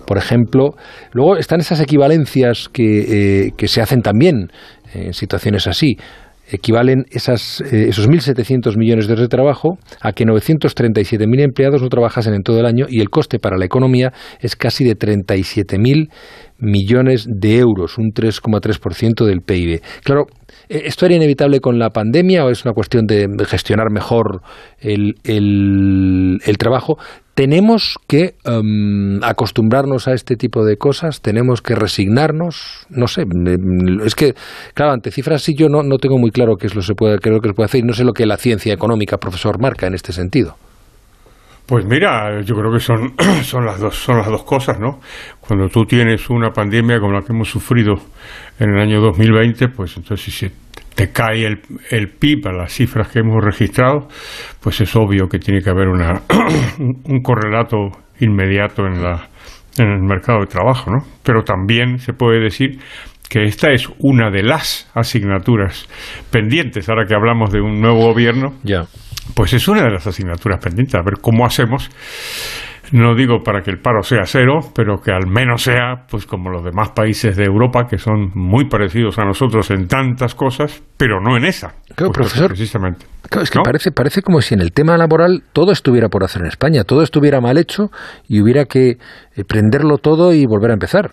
por 0.06 0.18
ejemplo. 0.18 0.76
Luego 1.12 1.38
están 1.38 1.60
esas 1.60 1.80
equivalencias 1.82 2.70
que, 2.70 3.48
eh, 3.48 3.52
que 3.58 3.68
se 3.68 3.82
hacen 3.82 4.02
también 4.02 4.52
en 4.94 5.14
situaciones 5.14 5.66
así 5.68 5.98
equivalen 6.50 7.06
esas, 7.12 7.62
eh, 7.62 7.88
esos 7.90 8.08
1.700 8.08 8.78
millones 8.78 9.08
de 9.08 9.14
horas 9.14 9.24
de 9.24 9.30
trabajo 9.30 9.78
a 10.02 10.12
que 10.12 10.26
937.000 10.26 11.42
empleados 11.42 11.82
no 11.82 11.90
trabajasen 11.90 12.34
en 12.34 12.44
todo 12.44 12.60
el 12.60 12.66
año 12.66 12.86
y 12.90 13.00
el 13.02 13.10
coste 13.10 13.40
para 13.40 13.58
la 13.58 13.66
economía 13.66 14.12
es 14.40 14.56
casi 14.56 14.84
de 14.84 14.96
37.000 14.96 16.10
millones 16.60 17.26
de 17.30 17.58
euros, 17.58 17.98
un 17.98 18.12
3,3% 18.14 19.26
del 19.26 19.42
PIB. 19.42 19.82
Claro, 20.04 20.26
eh, 20.70 20.84
¿esto 20.86 21.06
era 21.06 21.16
inevitable 21.16 21.60
con 21.60 21.80
la 21.80 21.90
pandemia 21.90 22.46
o 22.46 22.50
es 22.50 22.64
una 22.66 22.74
cuestión 22.74 23.06
de 23.06 23.28
gestionar 23.46 23.90
mejor 23.92 24.42
el- 24.80 25.16
el 25.24 26.58
trabajo? 26.58 26.98
¿Tenemos 27.36 27.98
que 28.08 28.36
em, 28.46 29.24
acostumbrarnos 29.24 30.08
a 30.08 30.14
este 30.14 30.36
tipo 30.36 30.64
de 30.64 30.78
cosas? 30.78 31.22
¿Tenemos 31.22 31.62
que 31.62 31.74
resignarnos? 31.74 32.86
No 32.90 33.08
sé, 33.08 33.22
em, 33.24 34.02
es 34.06 34.14
que, 34.14 34.36
claro, 34.76 34.92
ante 34.92 35.10
cifras 35.10 35.42
sí 35.42 35.56
yo 35.58 35.68
no, 35.68 35.82
no 35.82 35.98
tengo 35.98 36.20
muy 36.20 36.30
claro 36.30 36.58
qué 36.58 36.68
es 36.68 36.76
lo, 36.76 36.84
se 36.84 36.94
puede, 36.94 37.18
qué 37.18 37.30
es 37.30 37.36
lo 37.36 37.42
que 37.42 37.50
se 37.50 37.54
puede 37.56 37.66
hacer 37.66 37.80
y 37.80 37.88
no 37.88 37.94
sé 37.94 38.04
lo 38.04 38.14
que 38.14 38.28
la 38.28 38.38
ciencia 38.38 38.72
económica, 38.72 39.18
profesor, 39.18 39.60
marca 39.60 39.88
en 39.88 39.96
este 39.96 40.14
sentido. 40.14 40.58
Pues 41.66 41.86
mira, 41.86 42.42
yo 42.42 42.56
creo 42.56 42.72
que 42.72 42.80
son, 42.80 43.16
son, 43.44 43.66
las 43.66 43.80
dos, 43.80 43.96
son 43.96 44.18
las 44.18 44.28
dos 44.28 44.44
cosas, 44.44 44.80
¿no? 44.80 45.00
Cuando 45.40 45.70
tú 45.70 45.86
tienes 45.86 46.30
una 46.30 46.52
pandemia 46.52 47.00
como 47.00 47.14
la 47.14 47.22
que 47.22 47.34
hemos 47.34 47.50
sufrido 47.50 47.96
en 48.60 48.76
el 48.76 48.80
año 48.80 49.02
2020, 49.02 49.70
pues 49.70 49.98
entonces 49.98 50.36
si 50.36 50.52
te 50.96 51.12
cae 51.12 51.46
el, 51.46 51.62
el 51.90 52.10
PIB 52.10 52.48
a 52.48 52.54
las 52.54 52.74
cifras 52.74 53.10
que 53.10 53.20
hemos 53.20 53.44
registrado, 53.44 54.08
pues 54.62 54.80
es 54.82 54.96
obvio 54.96 55.28
que 55.28 55.40
tiene 55.40 55.62
que 55.62 55.70
haber 55.70 55.88
una, 55.88 56.22
un 56.80 57.22
correlato 57.22 57.90
inmediato 58.20 58.86
en, 58.86 59.02
la, 59.02 59.28
en 59.78 59.88
el 59.88 60.02
mercado 60.02 60.42
de 60.42 60.48
trabajo, 60.48 60.92
¿no? 60.92 61.06
Pero 61.24 61.44
también 61.44 62.00
se 62.00 62.14
puede 62.14 62.40
decir 62.40 62.80
que 63.30 63.44
esta 63.44 63.72
es 63.72 63.90
una 64.00 64.30
de 64.30 64.44
las 64.44 64.92
asignaturas 64.94 65.88
pendientes, 66.30 66.88
ahora 66.90 67.06
que 67.08 67.16
hablamos 67.16 67.52
de 67.52 67.62
un 67.62 67.82
nuevo 67.82 68.08
gobierno, 68.08 68.54
ya. 68.64 68.84
pues 69.36 69.54
es 69.54 69.68
una 69.68 69.84
de 69.84 69.92
las 69.92 70.06
asignaturas 70.06 70.64
pendientes, 70.64 70.94
a 70.96 71.02
ver 71.04 71.16
cómo 71.20 71.46
hacemos, 71.46 71.90
no 72.92 73.16
digo 73.16 73.40
para 73.44 73.62
que 73.62 73.72
el 73.72 73.80
paro 73.80 74.04
sea 74.04 74.26
cero, 74.26 74.60
pero 74.76 74.98
que 74.98 75.12
al 75.12 75.28
menos 75.28 75.64
sea 75.64 76.06
pues 76.10 76.26
como 76.26 76.50
los 76.50 76.64
demás 76.64 76.92
países 76.92 77.36
de 77.38 77.46
Europa, 77.46 77.88
que 77.90 77.98
son 77.98 78.32
muy 78.36 78.66
parecidos 78.66 79.18
a 79.20 79.26
nosotros 79.26 79.72
en 79.72 79.88
tantas 79.88 80.36
cosas, 80.36 80.84
pero 80.98 81.20
no 81.22 81.38
en 81.38 81.46
esa. 81.46 81.74
Claro, 81.96 82.12
profesor. 82.12 82.50
Precisamente. 82.50 83.06
Claro, 83.30 83.44
es 83.44 83.52
que 83.52 83.60
¿No? 83.60 83.64
parece, 83.64 83.92
parece 83.92 84.22
como 84.22 84.42
si 84.42 84.54
en 84.54 84.62
el 84.62 84.74
tema 84.74 84.98
laboral 84.98 85.44
todo 85.54 85.72
estuviera 85.72 86.10
por 86.10 86.24
hacer 86.24 86.42
en 86.42 86.50
España, 86.50 86.84
todo 86.84 87.02
estuviera 87.04 87.40
mal 87.40 87.58
hecho 87.58 87.90
y 88.28 88.42
hubiera 88.42 88.66
que 88.66 88.90
eh, 88.90 89.44
prenderlo 89.48 89.98
todo 89.98 90.34
y 90.34 90.46
volver 90.46 90.72
a 90.72 90.74
empezar. 90.74 91.12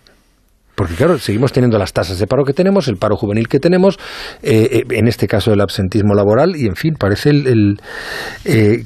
Porque 0.81 0.95
claro, 0.95 1.19
seguimos 1.19 1.53
teniendo 1.53 1.77
las 1.77 1.93
tasas 1.93 2.19
de 2.19 2.27
paro 2.27 2.43
que 2.43 2.55
tenemos, 2.55 2.89
el 2.89 2.97
paro 2.97 3.15
juvenil 3.15 3.49
que 3.49 3.61
tenemos, 3.61 3.99
eh, 4.43 4.81
eh, 4.81 4.83
en 4.93 5.09
este 5.09 5.27
caso 5.27 5.53
el 5.53 5.61
absentismo 5.61 6.15
laboral, 6.15 6.57
y 6.57 6.65
en 6.65 6.75
fin, 6.75 6.95
parece 6.99 7.29
el, 7.29 7.47
el, 7.47 7.77
eh, 8.47 8.83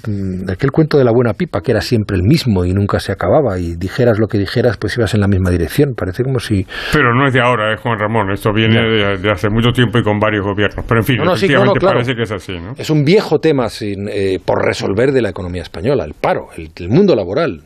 aquel 0.50 0.72
cuento 0.72 0.98
de 0.98 1.04
la 1.04 1.12
buena 1.12 1.34
pipa, 1.34 1.60
que 1.60 1.70
era 1.70 1.80
siempre 1.80 2.16
el 2.16 2.24
mismo 2.24 2.64
y 2.64 2.72
nunca 2.72 2.98
se 2.98 3.12
acababa, 3.12 3.60
y 3.60 3.76
dijeras 3.76 4.18
lo 4.18 4.26
que 4.26 4.38
dijeras, 4.38 4.76
pues 4.76 4.98
ibas 4.98 5.14
en 5.14 5.20
la 5.20 5.28
misma 5.28 5.50
dirección. 5.50 5.94
Parece 5.96 6.24
como 6.24 6.40
si... 6.40 6.66
Pero 6.92 7.14
no 7.14 7.28
es 7.28 7.32
de 7.32 7.40
ahora, 7.40 7.72
eh, 7.72 7.76
Juan 7.80 7.96
Ramón, 7.96 8.32
esto 8.32 8.52
viene 8.52 8.80
de, 8.82 9.18
de 9.18 9.30
hace 9.30 9.48
mucho 9.48 9.70
tiempo 9.70 9.96
y 9.96 10.02
con 10.02 10.18
varios 10.18 10.44
gobiernos. 10.44 10.84
Pero 10.88 10.98
en 10.98 11.06
fin, 11.06 11.18
No, 11.18 11.26
no, 11.26 11.36
sí, 11.36 11.46
no, 11.46 11.62
no, 11.62 11.70
efectivamente 11.74 11.78
claro. 11.78 11.94
parece 11.94 12.16
que 12.16 12.22
es 12.22 12.32
así, 12.32 12.58
¿no? 12.58 12.72
Es 12.76 12.90
un 12.90 13.04
viejo 13.04 13.38
tema 13.38 13.68
sin, 13.68 14.08
eh, 14.08 14.40
por 14.44 14.66
resolver 14.66 15.12
de 15.12 15.22
la 15.22 15.28
economía 15.28 15.62
española, 15.62 16.04
el 16.04 16.14
paro, 16.14 16.48
el, 16.56 16.70
el 16.74 16.88
mundo 16.88 17.14
laboral. 17.14 17.62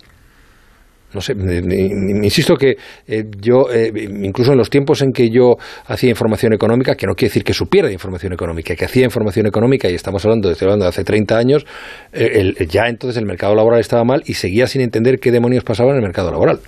No 1.14 1.20
sé, 1.22 1.32
insisto 1.32 2.54
que 2.56 2.76
eh, 3.06 3.24
yo, 3.40 3.72
eh, 3.72 3.90
incluso 4.22 4.52
en 4.52 4.58
los 4.58 4.68
tiempos 4.68 5.00
en 5.00 5.12
que 5.12 5.30
yo 5.30 5.56
hacía 5.86 6.10
información 6.10 6.52
económica, 6.52 6.94
que 6.96 7.06
no 7.06 7.14
quiere 7.14 7.30
decir 7.30 7.44
que 7.44 7.54
supiera 7.54 7.88
de 7.88 7.94
información 7.94 8.34
económica, 8.34 8.74
que 8.76 8.84
hacía 8.84 9.04
información 9.04 9.46
económica, 9.46 9.88
y 9.88 9.94
estamos 9.94 10.22
hablando, 10.24 10.50
estoy 10.50 10.78
de 10.78 10.86
hace 10.86 11.04
30 11.04 11.38
años, 11.38 11.64
eh, 12.12 12.54
el- 12.58 12.68
ya 12.68 12.88
entonces 12.88 13.16
el 13.16 13.26
mercado 13.26 13.54
laboral 13.54 13.80
estaba 13.80 14.04
mal 14.04 14.22
y 14.26 14.34
seguía 14.34 14.66
sin 14.66 14.82
entender 14.82 15.18
qué 15.18 15.30
demonios 15.32 15.64
pasaba 15.64 15.90
en 15.92 15.96
el 15.96 16.02
mercado 16.02 16.30
laboral. 16.30 16.60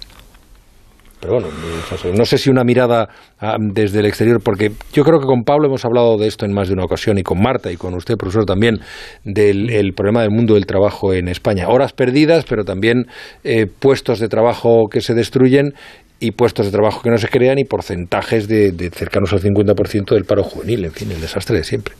Pero 1.20 1.34
bueno, 1.34 1.48
no 2.16 2.24
sé, 2.24 2.38
si 2.38 2.48
una 2.50 2.64
mirada 2.64 3.08
ah, 3.40 3.56
desde 3.60 4.00
el 4.00 4.06
exterior, 4.06 4.40
porque 4.42 4.72
yo 4.92 5.04
creo 5.04 5.20
que 5.20 5.26
con 5.26 5.42
Pablo 5.44 5.66
hemos 5.68 5.84
hablado 5.84 6.16
de 6.16 6.26
esto 6.26 6.46
en 6.46 6.52
más 6.52 6.68
de 6.68 6.74
una 6.74 6.84
ocasión 6.84 7.18
y 7.18 7.22
con 7.22 7.40
Marta 7.42 7.70
y 7.70 7.76
con 7.76 7.94
usted, 7.94 8.16
profesor, 8.16 8.46
también 8.46 8.78
del 9.24 9.70
el 9.70 9.92
problema 9.92 10.22
del 10.22 10.30
mundo 10.30 10.54
del 10.54 10.64
trabajo 10.66 11.12
en 11.12 11.28
España. 11.28 11.68
Horas 11.68 11.92
perdidas, 11.92 12.44
pero 12.48 12.64
también 12.64 13.04
eh, 13.44 13.66
puestos 13.66 14.18
de 14.18 14.28
trabajo 14.28 14.86
que 14.90 15.00
se 15.02 15.12
destruyen 15.14 15.74
y 16.22 16.32
puestos 16.32 16.66
de 16.66 16.72
trabajo 16.72 17.00
que 17.02 17.08
no 17.10 17.16
se 17.16 17.28
crean 17.28 17.58
y 17.58 17.64
porcentajes 17.64 18.46
de, 18.46 18.72
de 18.72 18.90
cercanos 18.90 19.32
al 19.32 19.40
50% 19.40 20.14
del 20.14 20.24
paro 20.24 20.42
juvenil, 20.42 20.84
en 20.84 20.92
fin, 20.92 21.10
el 21.10 21.20
desastre 21.20 21.56
de 21.56 21.64
siempre. 21.64 21.94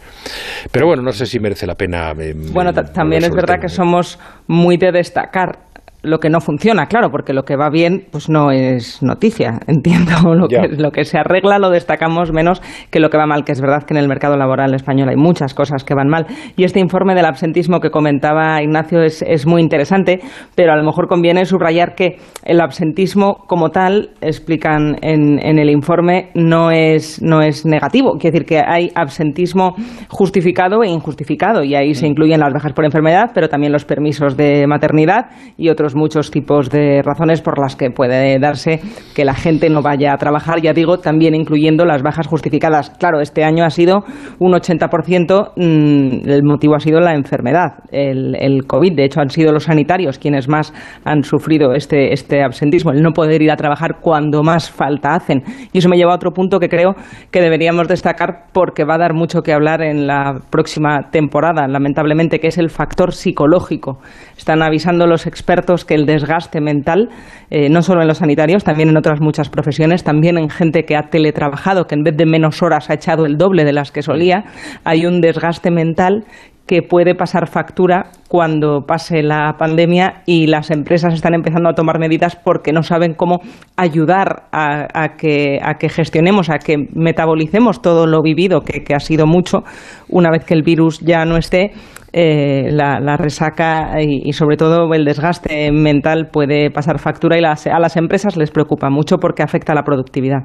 Pero 0.70 0.86
bueno, 0.86 1.02
no 1.02 1.12
sé 1.12 1.24
si 1.24 1.38
merece 1.40 1.66
la 1.66 1.74
pena. 1.74 2.12
eh, 2.18 2.34
Bueno, 2.52 2.72
ta- 2.74 2.84
también 2.84 3.22
es 3.24 3.30
verdad 3.34 3.58
que 3.60 3.68
somos 3.68 4.18
muy 4.46 4.76
de 4.76 4.92
destacar 4.92 5.69
lo 6.02 6.18
que 6.18 6.30
no 6.30 6.40
funciona, 6.40 6.86
claro, 6.86 7.10
porque 7.10 7.32
lo 7.32 7.44
que 7.44 7.56
va 7.56 7.70
bien 7.70 8.06
pues 8.10 8.28
no 8.28 8.50
es 8.50 9.02
noticia, 9.02 9.60
entiendo. 9.66 10.34
Lo 10.34 10.48
que, 10.48 10.68
lo 10.68 10.90
que 10.90 11.04
se 11.04 11.18
arregla 11.18 11.58
lo 11.58 11.70
destacamos 11.70 12.32
menos 12.32 12.62
que 12.90 13.00
lo 13.00 13.10
que 13.10 13.18
va 13.18 13.26
mal, 13.26 13.44
que 13.44 13.52
es 13.52 13.60
verdad 13.60 13.84
que 13.84 13.94
en 13.94 13.98
el 13.98 14.08
mercado 14.08 14.36
laboral 14.36 14.74
español 14.74 15.08
hay 15.08 15.16
muchas 15.16 15.54
cosas 15.54 15.84
que 15.84 15.94
van 15.94 16.08
mal. 16.08 16.26
Y 16.56 16.64
este 16.64 16.80
informe 16.80 17.14
del 17.14 17.26
absentismo 17.26 17.80
que 17.80 17.90
comentaba 17.90 18.62
Ignacio 18.62 19.02
es, 19.02 19.22
es 19.22 19.46
muy 19.46 19.62
interesante, 19.62 20.20
pero 20.54 20.72
a 20.72 20.76
lo 20.76 20.84
mejor 20.84 21.08
conviene 21.08 21.44
subrayar 21.44 21.94
que 21.94 22.16
el 22.44 22.60
absentismo 22.60 23.44
como 23.46 23.70
tal, 23.70 24.10
explican 24.20 24.96
en, 25.02 25.38
en 25.44 25.58
el 25.58 25.70
informe, 25.70 26.30
no 26.34 26.70
es, 26.70 27.20
no 27.22 27.40
es 27.42 27.66
negativo. 27.66 28.12
Quiere 28.18 28.32
decir 28.32 28.46
que 28.46 28.62
hay 28.64 28.90
absentismo 28.94 29.74
justificado 30.08 30.82
e 30.82 30.88
injustificado 30.88 31.62
y 31.62 31.74
ahí 31.74 31.94
se 31.94 32.06
incluyen 32.06 32.40
las 32.40 32.52
bajas 32.52 32.72
por 32.72 32.84
enfermedad, 32.84 33.30
pero 33.34 33.48
también 33.48 33.72
los 33.72 33.84
permisos 33.84 34.36
de 34.36 34.66
maternidad 34.66 35.30
y 35.56 35.68
otros 35.68 35.89
muchos 35.94 36.30
tipos 36.30 36.70
de 36.70 37.02
razones 37.02 37.40
por 37.40 37.58
las 37.58 37.76
que 37.76 37.90
puede 37.90 38.38
darse 38.38 38.80
que 39.14 39.24
la 39.24 39.34
gente 39.34 39.68
no 39.70 39.82
vaya 39.82 40.12
a 40.12 40.16
trabajar, 40.16 40.60
ya 40.60 40.72
digo, 40.72 40.98
también 40.98 41.34
incluyendo 41.34 41.84
las 41.84 42.02
bajas 42.02 42.26
justificadas. 42.26 42.90
Claro, 42.98 43.20
este 43.20 43.44
año 43.44 43.64
ha 43.64 43.70
sido 43.70 44.04
un 44.38 44.52
80%, 44.52 45.52
mm, 45.56 46.28
el 46.28 46.42
motivo 46.42 46.74
ha 46.74 46.80
sido 46.80 47.00
la 47.00 47.14
enfermedad, 47.14 47.84
el, 47.90 48.36
el 48.38 48.66
COVID. 48.66 48.94
De 48.94 49.04
hecho, 49.04 49.20
han 49.20 49.30
sido 49.30 49.52
los 49.52 49.64
sanitarios 49.64 50.18
quienes 50.18 50.48
más 50.48 50.72
han 51.04 51.22
sufrido 51.22 51.74
este, 51.74 52.12
este 52.12 52.42
absentismo, 52.42 52.92
el 52.92 53.02
no 53.02 53.12
poder 53.12 53.42
ir 53.42 53.50
a 53.50 53.56
trabajar 53.56 54.00
cuando 54.00 54.42
más 54.42 54.70
falta 54.70 55.14
hacen. 55.14 55.42
Y 55.72 55.78
eso 55.78 55.88
me 55.88 55.96
lleva 55.96 56.12
a 56.12 56.16
otro 56.16 56.32
punto 56.32 56.58
que 56.58 56.68
creo 56.68 56.94
que 57.30 57.40
deberíamos 57.40 57.88
destacar 57.88 58.46
porque 58.52 58.84
va 58.84 58.94
a 58.94 58.98
dar 58.98 59.14
mucho 59.14 59.42
que 59.42 59.52
hablar 59.52 59.82
en 59.82 60.06
la 60.06 60.40
próxima 60.50 61.10
temporada, 61.10 61.66
lamentablemente, 61.68 62.38
que 62.38 62.48
es 62.48 62.58
el 62.58 62.70
factor 62.70 63.12
psicológico. 63.12 63.98
Están 64.36 64.62
avisando 64.62 65.06
los 65.06 65.26
expertos 65.26 65.79
que 65.84 65.94
el 65.94 66.06
desgaste 66.06 66.60
mental, 66.60 67.08
eh, 67.50 67.68
no 67.68 67.82
solo 67.82 68.02
en 68.02 68.08
los 68.08 68.18
sanitarios, 68.18 68.64
también 68.64 68.88
en 68.88 68.96
otras 68.96 69.20
muchas 69.20 69.48
profesiones, 69.48 70.04
también 70.04 70.38
en 70.38 70.48
gente 70.50 70.84
que 70.84 70.96
ha 70.96 71.10
teletrabajado, 71.10 71.86
que 71.86 71.94
en 71.94 72.02
vez 72.02 72.16
de 72.16 72.26
menos 72.26 72.62
horas 72.62 72.90
ha 72.90 72.94
echado 72.94 73.26
el 73.26 73.36
doble 73.36 73.64
de 73.64 73.72
las 73.72 73.92
que 73.92 74.02
solía, 74.02 74.44
hay 74.84 75.06
un 75.06 75.20
desgaste 75.20 75.70
mental 75.70 76.24
que 76.70 76.82
puede 76.82 77.16
pasar 77.16 77.48
factura 77.48 78.12
cuando 78.28 78.82
pase 78.86 79.24
la 79.24 79.54
pandemia 79.58 80.22
y 80.24 80.46
las 80.46 80.70
empresas 80.70 81.12
están 81.12 81.34
empezando 81.34 81.68
a 81.68 81.72
tomar 81.72 81.98
medidas 81.98 82.36
porque 82.36 82.70
no 82.72 82.84
saben 82.84 83.14
cómo 83.14 83.40
ayudar 83.76 84.44
a, 84.52 85.16
que, 85.18 85.58
a 85.60 85.74
que, 85.78 85.88
gestionemos, 85.88 86.48
a 86.48 86.58
que 86.58 86.76
metabolicemos 86.94 87.82
todo 87.82 88.06
lo 88.06 88.22
vivido, 88.22 88.60
que, 88.60 88.94
ha 88.94 89.00
sido 89.00 89.26
mucho, 89.26 89.64
una 90.08 90.30
vez 90.30 90.44
que 90.44 90.54
el 90.54 90.62
virus 90.62 91.00
ya 91.00 91.24
no 91.24 91.36
esté. 91.36 91.72
Eh, 92.12 92.70
la, 92.72 93.16
resaca 93.16 94.00
y, 94.02 94.32
sobre 94.32 94.56
todo 94.56 94.92
el 94.92 95.04
desgaste 95.04 95.70
mental 95.70 96.28
puede 96.32 96.70
pasar 96.70 96.98
factura 96.98 97.38
y 97.38 97.44
a 97.44 97.78
las 97.78 97.96
empresas 97.96 98.36
les 98.36 98.50
preocupa 98.50 98.90
mucho 98.90 99.18
porque 99.18 99.42
afecta 99.42 99.72
a 99.72 99.76
la 99.76 99.82
productividad. 99.82 100.40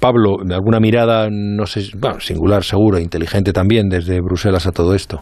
Pablo, 0.00 0.36
alguna 0.50 0.80
mirada, 0.80 1.28
no 1.30 1.64
sé, 1.66 1.82
bueno, 1.98 2.20
singular, 2.20 2.64
seguro, 2.64 2.98
inteligente 2.98 3.52
también 3.52 3.88
desde 3.88 4.20
Bruselas 4.20 4.66
a 4.66 4.72
todo 4.72 4.94
esto. 4.94 5.20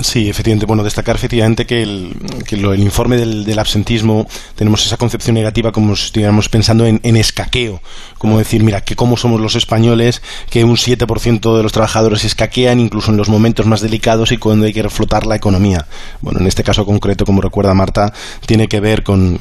Sí, 0.00 0.28
efectivamente. 0.28 0.64
Bueno, 0.66 0.84
destacar 0.84 1.16
efectivamente 1.16 1.66
que 1.66 1.82
el, 1.82 2.14
que 2.46 2.54
el 2.54 2.80
informe 2.80 3.16
del, 3.16 3.58
absentismo 3.58 4.28
tenemos 4.54 4.86
esa 4.86 4.96
concepción 4.96 5.34
negativa 5.34 5.72
como 5.72 5.96
si 5.96 6.06
estuviéramos 6.06 6.48
pensando 6.48 6.86
en, 6.86 7.16
escaqueo. 7.16 7.82
Como 8.16 8.38
decir, 8.38 8.62
mira, 8.62 8.82
que 8.82 8.94
cómo 8.94 9.16
somos 9.16 9.40
los 9.40 9.56
españoles, 9.56 10.22
que 10.50 10.62
un 10.62 10.76
7% 10.76 11.56
de 11.56 11.62
los 11.64 11.72
trabajadores 11.72 12.24
escaquean 12.24 12.78
incluso 12.78 13.10
en 13.10 13.16
los 13.16 13.28
momentos 13.28 13.66
más 13.66 13.80
delicados 13.80 14.30
y 14.30 14.38
cuando 14.38 14.66
hay 14.66 14.72
que 14.72 14.84
reflotar 14.84 15.26
la 15.26 15.34
economía. 15.34 15.86
Bueno, 16.20 16.38
en 16.38 16.46
este 16.46 16.62
caso 16.62 16.86
concreto, 16.86 17.24
como 17.24 17.40
recuerda 17.40 17.74
Marta, 17.74 18.12
tiene 18.46 18.68
que 18.68 18.78
ver 18.78 19.02
con, 19.02 19.40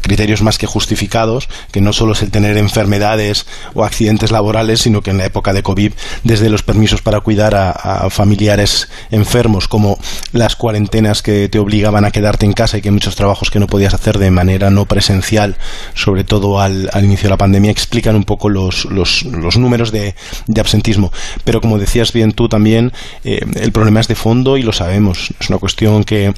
criterios 0.00 0.42
más 0.42 0.58
que 0.58 0.66
justificados, 0.66 1.48
que 1.72 1.80
no 1.80 1.92
solo 1.92 2.12
es 2.12 2.22
el 2.22 2.30
tener 2.30 2.56
enfermedades 2.56 3.46
o 3.74 3.84
accidentes 3.84 4.30
laborales, 4.30 4.80
sino 4.80 5.02
que 5.02 5.10
en 5.10 5.18
la 5.18 5.26
época 5.26 5.52
de 5.52 5.62
COVID, 5.62 5.92
desde 6.24 6.50
los 6.50 6.62
permisos 6.62 7.02
para 7.02 7.20
cuidar 7.20 7.54
a 7.54 8.08
familiares 8.10 8.88
enfermos, 9.10 9.68
como 9.68 9.98
las 10.32 10.56
cuarentenas 10.56 11.22
que 11.22 11.48
te 11.48 11.58
obligaban 11.58 12.04
a 12.04 12.10
quedarte 12.10 12.46
en 12.46 12.52
casa 12.52 12.78
y 12.78 12.82
que 12.82 12.90
muchos 12.90 13.16
trabajos 13.16 13.50
que 13.50 13.58
no 13.58 13.66
podías 13.66 13.94
hacer 13.94 14.18
de 14.18 14.30
manera 14.30 14.70
no 14.70 14.86
presencial, 14.86 15.56
sobre 15.94 16.24
todo 16.24 16.60
al, 16.60 16.90
inicio 17.02 17.24
de 17.24 17.30
la 17.30 17.38
pandemia, 17.38 17.70
explican 17.70 18.16
un 18.16 18.24
poco 18.24 18.48
los, 18.48 18.84
los, 18.86 19.24
números 19.56 19.92
de, 19.92 20.14
absentismo. 20.58 21.12
Pero 21.44 21.60
como 21.60 21.78
decías 21.78 22.12
bien 22.12 22.32
tú 22.32 22.48
también, 22.48 22.92
eh, 23.24 23.40
el 23.54 23.72
problema 23.72 24.00
es 24.00 24.08
de 24.08 24.14
fondo 24.14 24.56
y 24.56 24.62
lo 24.62 24.72
sabemos. 24.72 25.32
Es 25.40 25.48
una 25.48 25.58
cuestión 25.58 26.04
que 26.04 26.34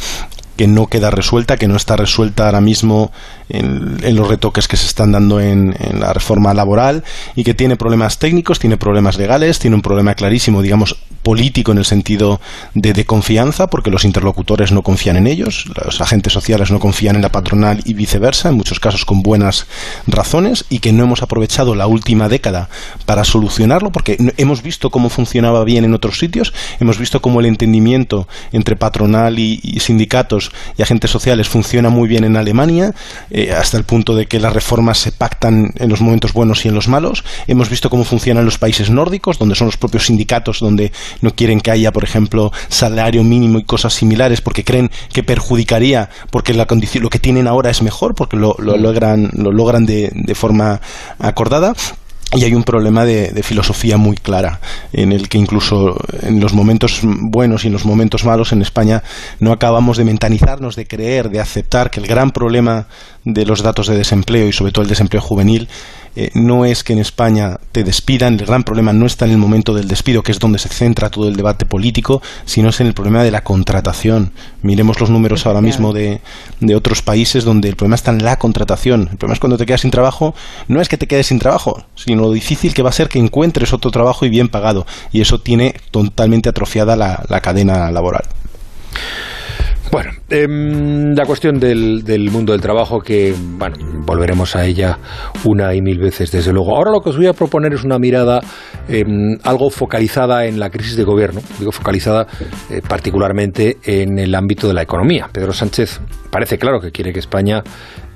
que 0.57 0.67
no 0.67 0.87
queda 0.87 1.11
resuelta, 1.11 1.57
que 1.57 1.67
no 1.67 1.77
está 1.77 1.97
resuelta 1.97 2.45
ahora 2.45 2.61
mismo 2.61 3.11
en, 3.53 4.17
los 4.17 4.29
retoques 4.29 4.67
que 4.67 4.77
se 4.77 4.87
están 4.87 5.13
dando 5.13 5.41
en, 5.41 5.75
la 5.99 6.13
reforma 6.13 6.55
laboral 6.55 7.05
y 7.37 7.45
que 7.45 7.55
tiene 7.55 7.77
problemas 7.77 8.19
técnicos, 8.19 8.59
tiene 8.59 8.77
problemas 8.77 9.19
legales, 9.19 9.59
tiene 9.59 9.77
un 9.77 9.83
problema 9.83 10.15
clarísimo, 10.15 10.63
digamos, 10.63 10.97
político 11.23 11.71
en 11.71 11.79
el 11.79 11.85
sentido 11.85 12.41
de, 12.75 12.93
de, 12.93 13.05
confianza, 13.05 13.69
porque 13.69 13.91
los 13.91 14.05
interlocutores 14.05 14.73
no 14.73 14.83
confían 14.83 15.17
en 15.17 15.29
ellos, 15.29 15.67
los 15.85 16.01
agentes 16.01 16.33
sociales 16.33 16.71
no 16.71 16.81
confían 16.81 17.15
en 17.15 17.23
la 17.23 17.31
patronal 17.31 17.81
y 17.85 17.95
viceversa, 17.95 18.49
en 18.49 18.57
muchos 18.57 18.81
casos 18.81 19.05
con 19.05 19.23
buenas 19.23 19.67
razones, 20.07 20.65
y 20.69 20.81
que 20.81 20.93
no 20.93 21.05
hemos 21.05 21.23
aprovechado 21.23 21.75
la 21.75 21.87
última 21.87 22.29
década 22.29 22.69
para 23.07 23.25
solucionarlo, 23.25 23.93
porque 23.93 24.17
hemos 24.37 24.63
visto 24.63 24.91
cómo 24.91 25.11
funcionaba 25.11 25.63
bien 25.65 25.85
en 25.85 25.95
otros 25.95 26.19
sitios, 26.19 26.53
hemos 26.81 26.99
visto 26.99 27.21
cómo 27.21 27.41
el 27.41 27.47
entendimiento 27.47 28.27
entre 28.53 28.77
patronal 28.77 29.39
y, 29.39 29.61
sindicatos 29.81 30.53
y 30.77 30.83
agentes 30.83 31.11
sociales 31.11 31.49
funciona 31.49 31.89
muy 31.89 32.09
bien 32.09 32.25
en 32.25 32.37
Alemania. 32.37 32.95
Hasta 33.51 33.77
el 33.77 33.85
punto 33.85 34.15
de 34.15 34.27
que 34.27 34.41
las 34.41 34.53
reformas 34.53 34.99
se 34.99 35.13
pactan 35.13 35.73
en 35.77 35.89
los 35.89 36.01
momentos 36.01 36.33
buenos 36.33 36.65
y 36.65 36.69
en 36.69 36.75
los 36.75 36.89
malos. 36.89 37.25
Hemos 37.47 37.69
visto 37.71 37.91
cómo 37.91 38.05
funcionan 38.05 38.45
los 38.45 38.59
países 38.59 38.91
nórdicos, 38.91 39.39
donde 39.39 39.55
son 39.55 39.67
los 39.67 39.77
propios 39.77 40.07
sindicatos 40.07 40.61
donde 40.61 40.93
no 41.21 41.35
quieren 41.35 41.61
que 41.61 41.71
haya, 41.71 41.93
por 41.93 42.05
ejemplo, 42.05 42.53
salario 42.69 43.25
mínimo 43.25 43.59
y 43.59 43.65
cosas 43.65 43.95
similares 43.95 44.41
porque 44.41 44.65
creen 44.65 44.91
que 45.13 45.23
perjudicaría, 45.23 46.11
porque 46.31 46.55
la 46.55 46.67
condición, 46.67 47.03
lo 47.03 47.11
que 47.11 47.19
tienen 47.19 47.47
ahora 47.47 47.71
es 47.71 47.83
mejor, 47.83 48.15
porque 48.15 48.37
lo, 48.37 48.57
logran, 48.59 49.31
lo 49.35 49.53
logran 49.53 49.87
de, 49.87 50.11
de 50.15 50.35
forma 50.35 50.81
acordada 51.19 51.75
y 52.35 52.45
hay 52.45 52.55
un 52.55 52.65
problema 52.65 53.05
de, 53.05 53.43
filosofía 53.43 53.97
muy 53.97 54.17
clara, 54.17 54.61
en 54.93 55.13
el 55.13 55.29
que 55.29 55.39
incluso 55.39 55.97
en 56.23 56.41
los 56.41 56.55
momentos 56.55 57.01
buenos 57.03 57.65
y 57.65 57.67
en 57.67 57.73
los 57.73 57.85
momentos 57.85 58.25
malos 58.25 58.53
en 58.53 58.63
España 58.63 59.03
no 59.41 59.53
acabamos 59.53 59.99
de 59.99 60.05
mentalizarnos, 60.05 60.77
de 60.77 60.87
creer, 60.87 61.29
de 61.29 61.41
aceptar 61.41 61.91
que 61.91 62.01
el 62.01 62.07
gran 62.07 62.31
problema 62.31 62.87
de 63.25 63.45
los 63.45 63.63
datos 63.63 63.87
de 63.87 63.97
desempleo 63.97 64.49
y 64.49 64.53
sobre 64.53 64.73
todo 64.73 64.83
el 64.83 64.89
desempleo 64.89 65.21
juvenil 65.21 65.69
eh, 66.15 66.31
no 66.35 66.65
es 66.65 66.85
que 66.85 66.93
en 66.93 66.99
España 66.99 67.59
te 67.73 67.85
despidan, 67.85 68.35
el 68.35 68.47
gran 68.47 68.65
problema 68.65 68.93
no 68.93 69.07
está 69.07 69.25
en 69.25 69.33
el 69.33 69.39
momento 69.39 69.75
del 69.75 69.89
despido, 69.89 70.23
que 70.23 70.33
es 70.33 70.39
donde 70.39 70.59
se 70.59 70.69
centra 70.69 71.11
todo 71.11 71.29
el 71.29 71.37
debate 71.37 71.65
político, 71.65 72.23
sino 72.45 72.69
es 72.69 72.81
en 72.81 72.87
el 72.87 72.95
problema 72.95 73.23
de 73.23 73.31
la 73.31 73.43
contratación. 73.43 74.33
Miremos 74.63 75.01
los 75.01 75.11
números 75.11 75.47
ahora 75.47 75.61
mismo 75.61 75.93
de, 75.93 76.21
de 76.61 76.75
otros 76.77 77.03
países 77.03 77.45
donde 77.45 77.69
el 77.69 77.77
problema 77.77 77.97
está 77.97 78.11
en 78.11 78.23
la 78.23 78.39
contratación. 78.39 79.09
El 79.11 79.17
problema 79.17 79.35
es 79.35 79.41
cuando 79.41 79.57
te 79.57 79.67
quedas 79.67 79.81
sin 79.81 79.91
trabajo, 79.91 80.35
no 80.69 80.81
es 80.81 80.89
que 80.89 80.99
te 80.99 81.07
quedes 81.07 81.29
sin 81.29 81.39
trabajo, 81.39 81.85
sino 81.95 82.23
lo 82.23 82.33
difícil 82.33 82.75
que 82.75 82.83
va 82.83 82.91
a 82.91 82.93
ser 82.93 83.09
que 83.09 83.19
encuentres 83.19 83.73
otro 83.73 83.91
trabajo 83.91 84.27
y 84.27 84.29
bien 84.29 84.49
pagado. 84.49 84.87
Y 85.13 85.21
eso 85.21 85.41
tiene 85.41 85.75
totalmente 85.91 86.49
atrofiada 86.49 86.97
la, 86.97 87.25
la 87.29 87.41
cadena 87.41 87.91
laboral. 87.91 88.25
Bueno, 89.93 90.11
em, 90.31 91.15
la 91.15 91.27
cuestión 91.27 91.61
del, 91.61 92.31
mundo 92.33 92.53
del 92.53 92.63
trabajo, 92.63 93.01
que 93.01 93.35
bueno, 93.59 93.77
volveremos 94.07 94.57
a 94.57 94.65
ella 94.65 94.97
una 95.45 95.75
y 95.75 95.83
mil 95.83 95.99
veces, 95.99 96.33
desde 96.33 96.51
luego. 96.51 96.75
Ahora 96.75 96.91
lo 96.91 97.03
que 97.03 97.11
os 97.11 97.17
voy 97.19 97.27
a 97.27 97.35
proponer 97.35 97.75
es 97.75 97.85
una 97.85 97.99
mirada 97.99 98.41
em, 98.89 99.37
algo 99.43 99.69
focalizada 99.69 100.47
en 100.47 100.59
la 100.59 100.71
crisis 100.71 100.97
de 100.97 101.05
gobierno, 101.05 101.43
digo 101.59 101.73
focalizada 101.73 102.27
eh, 102.71 102.81
particularmente 102.89 103.77
en 103.85 104.19
el 104.19 104.35
ámbito 104.35 104.67
de 104.67 104.73
la 104.73 104.81
economía. 104.81 105.29
Pedro 105.31 105.53
Sánchez 105.53 106.01
parece 106.31 106.57
claro 106.57 106.81
que 106.81 106.91
quiere 106.91 107.13
que 107.13 107.19
España 107.19 107.63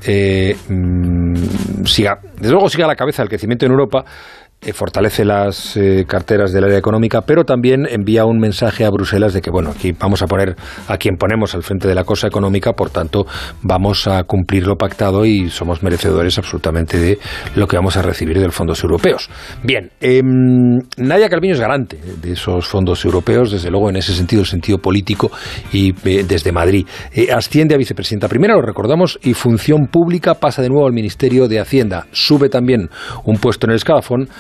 eh, 0.02 0.56
mm, 0.70 1.84
siga, 1.84 2.20
desde 2.38 2.52
luego 2.52 2.70
siga 2.70 2.86
a 2.86 2.88
la 2.88 2.96
cabeza 2.96 3.20
del 3.20 3.28
crecimiento 3.28 3.66
en 3.66 3.72
Europa, 3.72 4.02
eh, 4.02 4.45
fortalece 4.73 5.25
las 5.25 5.77
eh, 5.77 6.05
carteras 6.09 6.53
del 6.53 6.64
área 6.64 6.79
económica, 6.79 7.23
pero 7.23 7.45
también 7.45 7.87
envía 7.88 8.25
un 8.25 8.38
mensaje 8.38 8.85
a 8.85 8.90
Bruselas 8.90 9.33
de 9.33 9.40
que, 9.40 9.51
bueno, 9.51 9.71
aquí 9.71 9.92
vamos 9.92 10.23
a 10.23 10.27
poner 10.27 10.57
a 10.88 10.97
quien 10.97 11.16
ponemos 11.16 11.55
al 11.55 11.62
frente 11.62 11.87
de 11.87 11.95
la 11.95 12.05
cosa 12.05 12.27
económica, 12.27 12.73
por 12.73 12.90
tanto, 12.90 13.27
vamos 13.62 14.09
a 14.09 14.25
cumplir 14.25 14.66
lo 14.66 14.77
pactado 14.77 15.25
y 15.25 15.51
somos 15.51 15.83
merecedores 15.83 16.38
absolutamente 16.38 16.99
de 16.99 17.19
lo 17.55 17.66
que 17.69 17.77
vamos 17.77 17.97
a 17.97 18.03
recibir 18.03 18.38
de 18.38 18.47
los 18.47 18.55
fondos 18.55 18.83
europeos. 18.83 19.29
Bien, 19.62 19.90
eh, 20.01 20.23
Nadia 20.25 21.29
Calviño 21.29 21.55
es 21.55 21.61
garante 21.61 21.99
de 22.21 22.33
esos 22.33 22.66
fondos 22.66 23.05
europeos, 23.05 23.53
desde 23.53 23.71
luego 23.71 23.90
en 23.90 23.97
ese 23.97 24.14
sentido, 24.14 24.45
sentido 24.45 24.79
político, 24.79 25.31
y 25.73 25.95
eh, 26.09 26.25
desde 26.27 26.51
Madrid. 26.51 26.87
asciende 27.33 27.75
a 27.75 27.79
vicepresidenta 27.79 28.29
primera, 28.29 28.55
lo 28.55 28.62
recordamos, 28.62 29.19
y 29.23 29.35
función 29.35 29.87
pública 29.87 30.35
pasa 30.35 30.62
de 30.62 30.71
nuevo 30.71 30.87
al 30.87 30.92
Ministerio 30.92 31.47
de 31.47 31.61
Hacienda. 31.61 32.07
Sube 32.11 32.49
también 32.49 32.90
un 33.25 33.37
puesto 33.38 33.66
en 33.66 33.71
el 33.71 33.77
escalafón 33.77 34.29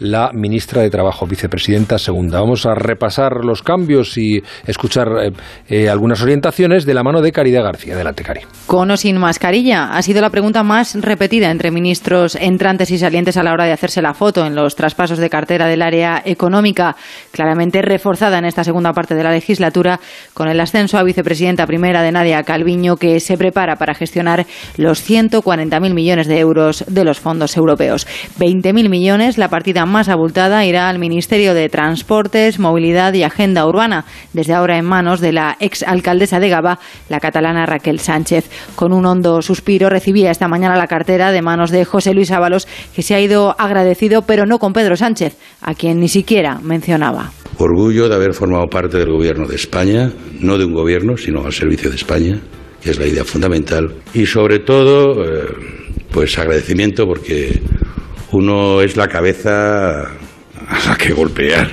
la 0.00 0.30
ministra 0.32 0.82
de 0.82 0.90
Trabajo, 0.90 1.26
vicepresidenta 1.26 1.98
segunda. 1.98 2.40
Vamos 2.40 2.66
a 2.66 2.74
repasar 2.74 3.44
los 3.44 3.62
cambios 3.62 4.16
y 4.16 4.42
escuchar 4.66 5.08
eh, 5.22 5.32
eh, 5.68 5.88
algunas 5.88 6.22
orientaciones 6.22 6.86
de 6.86 6.94
la 6.94 7.02
mano 7.02 7.20
de 7.20 7.30
Caridad 7.32 7.62
García. 7.62 7.94
Adelante, 7.94 8.24
Cari. 8.24 8.40
Con 8.66 8.90
o 8.90 8.96
sin 8.96 9.18
mascarilla 9.18 9.92
ha 9.92 10.02
sido 10.02 10.22
la 10.22 10.30
pregunta 10.30 10.62
más 10.62 10.94
repetida 11.00 11.50
entre 11.50 11.70
ministros 11.70 12.34
entrantes 12.34 12.90
y 12.90 12.98
salientes 12.98 13.36
a 13.36 13.42
la 13.42 13.52
hora 13.52 13.66
de 13.66 13.72
hacerse 13.72 14.00
la 14.00 14.14
foto 14.14 14.46
en 14.46 14.54
los 14.54 14.74
traspasos 14.74 15.18
de 15.18 15.28
cartera 15.28 15.66
del 15.66 15.82
área 15.82 16.22
económica, 16.24 16.96
claramente 17.30 17.82
reforzada 17.82 18.38
en 18.38 18.46
esta 18.46 18.64
segunda 18.64 18.94
parte 18.94 19.14
de 19.14 19.22
la 19.22 19.32
legislatura, 19.32 20.00
con 20.32 20.48
el 20.48 20.60
ascenso 20.60 20.96
a 20.98 21.02
vicepresidenta 21.02 21.66
primera 21.66 22.02
de 22.02 22.12
Nadia 22.12 22.42
Calviño, 22.42 22.96
que 22.96 23.20
se 23.20 23.36
prepara 23.36 23.76
para 23.76 23.94
gestionar 23.94 24.46
los 24.78 25.06
140.000 25.08 25.92
millones 25.92 26.26
de 26.26 26.38
euros 26.38 26.84
de 26.88 27.04
los 27.04 27.20
fondos 27.20 27.54
europeos. 27.58 28.06
20.000 28.38 28.88
millones 28.88 29.36
la 29.36 29.48
partida 29.48 29.84
más 29.90 30.08
abultada 30.08 30.64
irá 30.64 30.88
al 30.88 30.98
Ministerio 30.98 31.52
de 31.52 31.68
Transportes, 31.68 32.58
Movilidad 32.58 33.12
y 33.12 33.22
Agenda 33.22 33.66
Urbana, 33.66 34.06
desde 34.32 34.54
ahora 34.54 34.78
en 34.78 34.86
manos 34.86 35.20
de 35.20 35.32
la 35.32 35.56
ex 35.60 35.82
alcaldesa 35.82 36.40
de 36.40 36.48
Gaba, 36.48 36.78
la 37.08 37.20
catalana 37.20 37.66
Raquel 37.66 38.00
Sánchez. 38.00 38.48
Con 38.74 38.92
un 38.92 39.04
hondo 39.04 39.42
suspiro 39.42 39.90
recibía 39.90 40.30
esta 40.30 40.48
mañana 40.48 40.76
la 40.76 40.86
cartera 40.86 41.32
de 41.32 41.42
manos 41.42 41.70
de 41.70 41.84
José 41.84 42.14
Luis 42.14 42.30
Ábalos, 42.30 42.66
que 42.94 43.02
se 43.02 43.14
ha 43.14 43.20
ido 43.20 43.54
agradecido, 43.58 44.22
pero 44.22 44.46
no 44.46 44.58
con 44.58 44.72
Pedro 44.72 44.96
Sánchez, 44.96 45.36
a 45.60 45.74
quien 45.74 46.00
ni 46.00 46.08
siquiera 46.08 46.58
mencionaba. 46.62 47.32
Orgullo 47.58 48.08
de 48.08 48.14
haber 48.14 48.32
formado 48.32 48.66
parte 48.68 48.98
del 48.98 49.10
gobierno 49.10 49.46
de 49.46 49.56
España, 49.56 50.10
no 50.40 50.56
de 50.56 50.64
un 50.64 50.72
gobierno, 50.72 51.16
sino 51.16 51.44
al 51.44 51.52
servicio 51.52 51.90
de 51.90 51.96
España, 51.96 52.40
que 52.80 52.90
es 52.90 52.98
la 52.98 53.06
idea 53.06 53.24
fundamental. 53.24 53.96
Y 54.14 54.24
sobre 54.24 54.60
todo, 54.60 55.24
eh, 55.24 55.44
pues 56.10 56.38
agradecimiento 56.38 57.06
porque 57.06 57.60
uno 58.32 58.80
es 58.80 58.96
la 58.96 59.08
cabeza 59.08 60.02
a 60.02 60.88
la 60.88 60.96
que 60.96 61.12
golpear, 61.12 61.68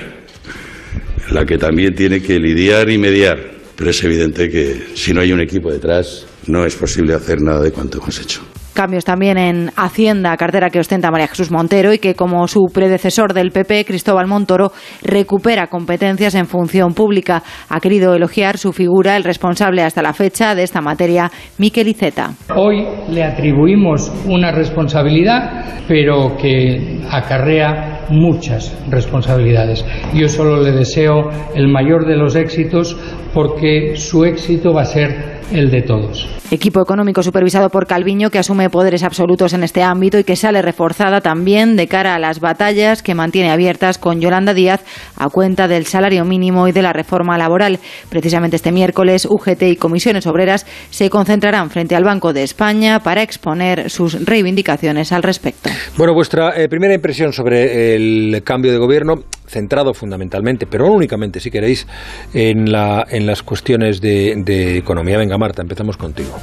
la 1.30 1.44
que 1.44 1.58
también 1.58 1.94
tiene 1.94 2.20
que 2.20 2.38
lidiar 2.38 2.90
y 2.90 2.98
mediar. 2.98 3.38
Pero 3.76 3.90
es 3.90 4.02
evidente 4.02 4.48
que 4.48 4.88
si 4.94 5.12
no 5.12 5.20
hay 5.20 5.32
un 5.32 5.40
equipo 5.40 5.70
detrás, 5.70 6.26
no 6.46 6.64
es 6.64 6.74
posible 6.74 7.14
hacer 7.14 7.40
nada 7.40 7.62
de 7.62 7.70
cuanto 7.70 7.98
hemos 7.98 8.18
hecho. 8.20 8.40
Cambios 8.78 9.04
también 9.04 9.38
en 9.38 9.70
Hacienda, 9.74 10.36
cartera 10.36 10.70
que 10.70 10.78
ostenta 10.78 11.10
María 11.10 11.26
Jesús 11.26 11.50
Montero 11.50 11.92
y 11.92 11.98
que, 11.98 12.14
como 12.14 12.46
su 12.46 12.66
predecesor 12.72 13.34
del 13.34 13.50
PP, 13.50 13.84
Cristóbal 13.84 14.28
Montoro, 14.28 14.70
recupera 15.02 15.66
competencias 15.66 16.36
en 16.36 16.46
función 16.46 16.94
pública. 16.94 17.42
Ha 17.68 17.80
querido 17.80 18.14
elogiar 18.14 18.56
su 18.56 18.72
figura 18.72 19.16
el 19.16 19.24
responsable 19.24 19.82
hasta 19.82 20.00
la 20.00 20.12
fecha 20.12 20.54
de 20.54 20.62
esta 20.62 20.80
materia, 20.80 21.28
Miquel 21.58 21.88
Iceta. 21.88 22.34
Hoy 22.54 22.86
le 23.08 23.24
atribuimos 23.24 24.12
una 24.28 24.52
responsabilidad, 24.52 25.82
pero 25.88 26.36
que 26.36 27.00
acarrea 27.10 28.06
muchas 28.10 28.72
responsabilidades. 28.88 29.84
Yo 30.14 30.28
solo 30.28 30.62
le 30.62 30.70
deseo 30.70 31.30
el 31.52 31.66
mayor 31.66 32.06
de 32.06 32.16
los 32.16 32.36
éxitos 32.36 32.96
porque 33.34 33.96
su 33.96 34.24
éxito 34.24 34.72
va 34.72 34.82
a 34.82 34.84
ser 34.84 35.38
el 35.52 35.70
de 35.70 35.82
todos. 35.82 36.28
Equipo 36.50 36.80
económico 36.80 37.22
supervisado 37.22 37.68
por 37.68 37.86
Calviño 37.86 38.30
que 38.30 38.38
asume 38.38 38.67
poderes 38.70 39.02
absolutos 39.02 39.52
en 39.52 39.62
este 39.64 39.82
ámbito 39.82 40.18
y 40.18 40.24
que 40.24 40.36
sale 40.36 40.62
reforzada 40.62 41.20
también 41.20 41.76
de 41.76 41.86
cara 41.86 42.14
a 42.14 42.18
las 42.18 42.40
batallas 42.40 43.02
que 43.02 43.14
mantiene 43.14 43.50
abiertas 43.50 43.98
con 43.98 44.20
Yolanda 44.20 44.54
Díaz 44.54 44.84
a 45.16 45.28
cuenta 45.28 45.68
del 45.68 45.86
salario 45.86 46.24
mínimo 46.24 46.68
y 46.68 46.72
de 46.72 46.82
la 46.82 46.92
reforma 46.92 47.38
laboral. 47.38 47.78
Precisamente 48.08 48.56
este 48.56 48.72
miércoles 48.72 49.26
UGT 49.26 49.62
y 49.62 49.76
comisiones 49.76 50.26
obreras 50.26 50.66
se 50.90 51.10
concentrarán 51.10 51.70
frente 51.70 51.94
al 51.96 52.04
Banco 52.04 52.32
de 52.32 52.42
España 52.42 53.00
para 53.00 53.22
exponer 53.22 53.90
sus 53.90 54.24
reivindicaciones 54.24 55.12
al 55.12 55.22
respecto. 55.22 55.70
Bueno, 55.96 56.14
vuestra 56.14 56.60
eh, 56.60 56.68
primera 56.68 56.94
impresión 56.94 57.32
sobre 57.32 57.94
el 57.94 58.42
cambio 58.44 58.72
de 58.72 58.78
gobierno 58.78 59.24
centrado 59.48 59.94
fundamentalmente, 59.94 60.66
pero 60.66 60.86
no 60.86 60.92
únicamente, 60.92 61.40
si 61.40 61.50
queréis, 61.50 61.86
en, 62.34 62.70
la, 62.70 63.06
en 63.08 63.26
las 63.26 63.42
cuestiones 63.42 64.00
de, 64.00 64.34
de 64.44 64.78
economía. 64.78 65.18
Venga, 65.18 65.38
Marta, 65.38 65.62
empezamos 65.62 65.96
contigo. 65.96 66.36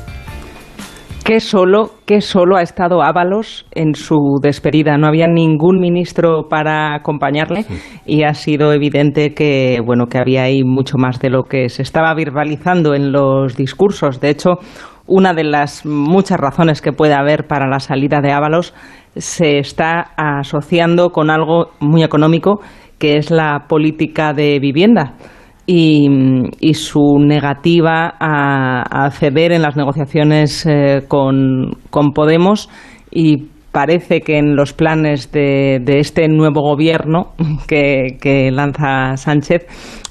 Que 1.26 1.40
solo, 1.40 1.90
que 2.06 2.22
solo 2.22 2.56
ha 2.56 2.62
estado 2.62 3.02
Ábalos 3.02 3.66
en 3.72 3.96
su 3.96 4.38
despedida. 4.44 4.96
No 4.96 5.08
había 5.08 5.26
ningún 5.26 5.80
ministro 5.80 6.48
para 6.48 6.94
acompañarle 6.94 7.66
y 8.06 8.22
ha 8.22 8.36
sido 8.36 8.72
evidente 8.72 9.34
que, 9.34 9.80
bueno, 9.84 10.06
que 10.06 10.20
había 10.20 10.44
ahí 10.44 10.64
mucho 10.64 10.98
más 11.00 11.20
de 11.20 11.32
lo 11.32 11.46
que 11.46 11.70
se 11.70 11.82
estaba 11.82 12.14
verbalizando 12.14 12.94
en 12.94 13.12
los 13.12 13.58
discursos. 13.58 14.22
De 14.22 14.30
hecho, 14.30 14.60
una 15.08 15.34
de 15.34 15.46
las 15.46 15.84
muchas 15.84 16.40
razones 16.40 16.80
que 16.80 16.94
puede 16.94 17.16
haber 17.16 17.48
para 17.48 17.68
la 17.68 17.80
salida 17.80 18.22
de 18.22 18.32
Ábalos 18.32 18.76
se 19.16 19.58
está 19.58 20.12
asociando 20.18 21.10
con 21.10 21.32
algo 21.32 21.72
muy 21.80 22.04
económico, 22.04 22.60
que 23.00 23.18
es 23.18 23.32
la 23.32 23.66
política 23.68 24.34
de 24.34 24.60
vivienda 24.60 25.16
y, 25.66 26.74
su 26.74 27.18
negativa 27.20 28.14
a, 28.20 29.06
a, 29.06 29.12
ceder 29.12 29.52
en 29.52 29.62
las 29.62 29.76
negociaciones 29.76 30.66
eh, 30.66 31.02
con, 31.08 31.78
con, 31.90 32.12
Podemos 32.12 32.70
y 33.12 33.48
parece 33.72 34.22
que 34.22 34.38
en 34.38 34.56
los 34.56 34.74
planes 34.74 35.32
de, 35.32 35.80
de 35.84 36.00
este 36.00 36.28
nuevo 36.28 36.62
gobierno 36.62 37.34
que, 37.68 38.18
que, 38.22 38.52
lanza 38.52 39.18
Sánchez 39.18 39.66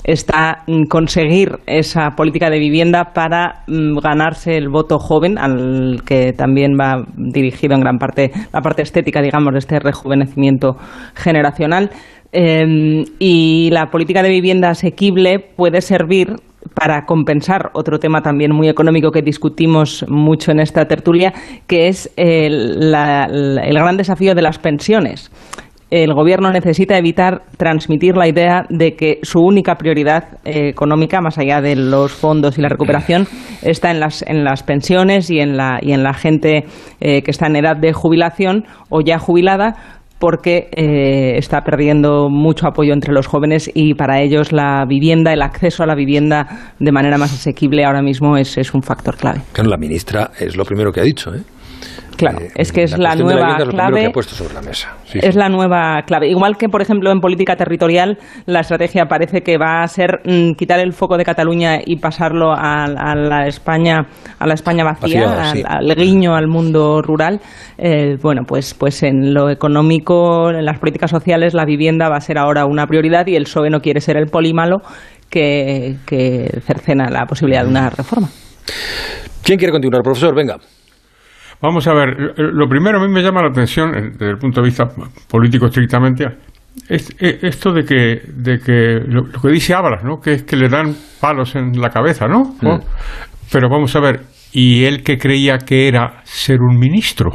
está 0.05 0.65
conseguir 0.91 1.57
esa 1.67 2.11
política 2.11 2.51
de 2.51 2.59
vivienda 2.59 3.13
para 3.15 3.65
mm, 3.67 3.99
ganarse 3.99 4.57
el 4.57 4.69
voto 4.69 4.99
joven, 4.99 5.39
al 5.39 6.03
que 6.05 6.33
también 6.33 6.73
va 6.79 7.05
dirigido 7.17 7.75
en 7.75 7.81
gran 7.81 7.99
parte 7.99 8.31
la 8.53 8.61
parte 8.61 8.83
estética, 8.83 9.23
digamos, 9.23 9.53
de 9.53 9.61
este 9.61 9.81
rejuvenecimiento 9.81 10.77
generacional. 11.15 11.91
Eh, 12.37 13.05
y 13.21 13.71
la 13.71 13.87
política 13.87 14.23
de 14.23 14.29
vivienda 14.29 14.71
asequible 14.71 15.39
puede 15.39 15.81
servir 15.81 16.35
para 16.75 17.07
compensar 17.07 17.71
otro 17.75 18.01
tema 18.01 18.23
también 18.23 18.53
muy 18.53 18.69
económico 18.69 19.13
que 19.13 19.23
discutimos 19.23 20.05
mucho 20.09 20.51
en 20.51 20.59
esta 20.59 20.87
tertulia, 20.87 21.33
que 21.69 21.87
es 21.87 22.13
el 22.17 22.91
gran 22.91 23.97
desafío 23.97 24.35
de 24.35 24.43
las 24.43 24.59
pensiones. 24.59 25.31
El 25.91 26.13
gobierno 26.13 26.51
necesita 26.51 26.99
evitar 26.99 27.43
transmitir 27.57 28.17
la 28.17 28.27
idea 28.27 28.67
de 28.69 28.97
que 28.97 29.21
su 29.23 29.39
única 29.39 29.77
prioridad 29.77 30.39
eh, 30.45 30.69
económica, 30.69 31.21
más 31.21 31.39
allá 31.39 31.61
de 31.61 31.77
los 31.77 32.11
fondos 32.11 32.59
y 32.59 32.63
la 32.63 32.69
recuperación, 32.69 33.29
está 33.63 33.93
en 33.93 34.01
las, 34.01 34.23
en 34.27 34.43
las 34.43 34.65
pensiones 34.65 35.31
y 35.31 35.39
en 35.39 35.57
la, 35.57 35.79
y 35.81 35.93
en 35.93 36.03
la 36.03 36.13
gente 36.13 36.65
eh, 37.01 37.23
que 37.23 37.31
está 37.31 37.47
en 37.47 37.55
edad 37.55 37.77
de 37.77 37.93
jubilación 37.93 38.65
o 38.89 39.03
ya 39.03 39.21
jubilada, 39.21 39.77
porque 40.19 40.69
eh, 40.73 41.37
está 41.37 41.63
perdiendo 41.63 42.29
mucho 42.31 42.67
apoyo 42.67 42.93
entre 42.93 43.13
los 43.13 43.27
jóvenes 43.27 43.71
y 43.75 43.95
para 43.95 44.23
ellos 44.23 44.53
la 44.53 44.85
vivienda, 44.89 45.33
el 45.33 45.43
acceso 45.43 45.83
a 45.83 45.87
la 45.87 45.95
vivienda 45.95 46.73
de 46.79 46.93
manera 46.93 47.19
más 47.19 47.33
asequible 47.33 47.85
ahora 47.85 48.03
mismo 48.03 48.37
es, 48.37 48.57
es 48.57 48.75
un 48.75 48.83
factor 48.83 49.17
clave. 49.17 49.41
Claro, 49.53 49.71
la 49.71 49.77
ministra 49.77 50.31
es 50.39 50.57
lo 50.57 50.65
primero 50.65 50.93
que 50.93 51.01
ha 51.01 51.05
dicho, 51.05 51.35
¿eh? 51.35 51.43
Claro, 52.17 52.41
eh, 52.41 52.51
es 52.57 52.73
que 52.73 52.83
es 52.83 52.97
la 52.99 53.15
nueva 53.15 53.57
clave. 53.57 54.01
Que 54.01 54.07
ha 54.07 54.11
puesto 54.11 54.35
sobre 54.35 54.55
la 54.55 54.63
mesa. 54.63 54.97
Sí, 55.05 55.19
es 55.23 55.35
sí. 55.35 55.39
la 55.39 55.49
nueva 55.49 56.03
clave. 56.07 56.29
Igual 56.29 56.57
que, 56.57 56.69
por 56.69 56.83
ejemplo, 56.83 57.11
en 57.11 57.21
política 57.21 57.57
territorial, 57.57 58.19
la 58.47 58.61
estrategia 58.61 59.07
parece 59.07 59.43
que 59.43 59.59
va 59.59 59.83
a 59.83 59.87
ser 59.89 60.21
mmm, 60.25 60.53
quitar 60.53 60.81
el 60.81 60.93
foco 60.93 61.17
de 61.17 61.25
Cataluña 61.25 61.79
y 61.85 61.97
pasarlo 61.97 62.53
a, 62.53 62.85
a 62.85 63.15
la 63.15 63.47
España, 63.47 64.07
a 64.39 64.47
la 64.47 64.55
España 64.55 64.85
vacía, 64.85 65.53
sí. 65.53 65.63
al, 65.67 65.91
al, 65.91 65.97
guiño 65.97 66.35
al 66.35 66.47
mundo 66.49 67.03
rural. 67.03 67.41
Eh, 67.79 68.17
bueno, 68.23 68.43
pues, 68.47 68.75
pues 68.75 69.03
en 69.03 69.35
lo 69.35 69.51
económico, 69.51 70.51
en 70.51 70.65
las 70.65 70.79
políticas 70.79 71.11
sociales, 71.11 71.55
la 71.55 71.65
vivienda 71.65 72.09
va 72.09 72.17
a 72.17 72.21
ser 72.21 72.39
ahora 72.39 72.67
una 72.67 72.87
prioridad 72.87 73.27
y 73.27 73.37
el 73.37 73.45
PSOE 73.45 73.71
no 73.71 73.81
quiere 73.81 74.01
ser 74.01 74.17
el 74.17 74.27
polímalo 74.27 74.79
que, 75.31 75.97
que 76.07 76.61
cercena 76.61 77.11
la 77.11 77.27
posibilidad 77.27 77.65
de 77.65 77.71
una 77.71 77.91
reforma. 77.91 78.29
¿Quién 79.43 79.59
quiere 79.59 79.73
continuar, 79.73 80.03
profesor? 80.03 80.35
Venga. 80.35 80.57
Vamos 81.61 81.87
a 81.87 81.95
ver, 81.95 82.35
lo 82.37 82.69
primero 82.69 82.99
a 82.99 83.07
mí 83.07 83.13
me 83.13 83.23
llama 83.23 83.43
la 83.43 83.49
atención, 83.49 83.95
eh, 83.97 84.11
desde 84.13 84.31
el 84.31 84.39
punto 84.39 84.61
de 84.61 84.67
vista 84.67 84.85
político 85.29 85.67
estrictamente, 85.67 86.27
es, 86.89 87.15
es 87.19 87.43
esto 87.43 87.73
de 87.73 87.85
que, 87.85 88.21
de 88.35 88.59
que 88.59 89.01
lo, 89.07 89.23
lo, 89.27 89.41
que 89.41 89.49
dice 89.49 89.75
Ábalas, 89.75 90.05
¿no? 90.05 90.21
Que 90.21 90.33
es 90.35 90.43
que 90.43 90.57
le 90.57 90.69
dan 90.69 90.95
palos 91.21 91.55
en 91.57 91.81
la 91.81 91.91
cabeza, 91.91 92.27
¿no? 92.27 92.55
Mm. 92.61 92.81
Pero 93.51 93.69
vamos 93.69 93.95
a 93.97 94.01
ver, 94.01 94.21
¿y 94.53 94.85
él 94.85 95.03
que 95.03 95.17
creía 95.17 95.59
que 95.59 95.89
era 95.89 96.21
ser 96.25 96.61
un 96.61 96.79
ministro? 96.79 97.31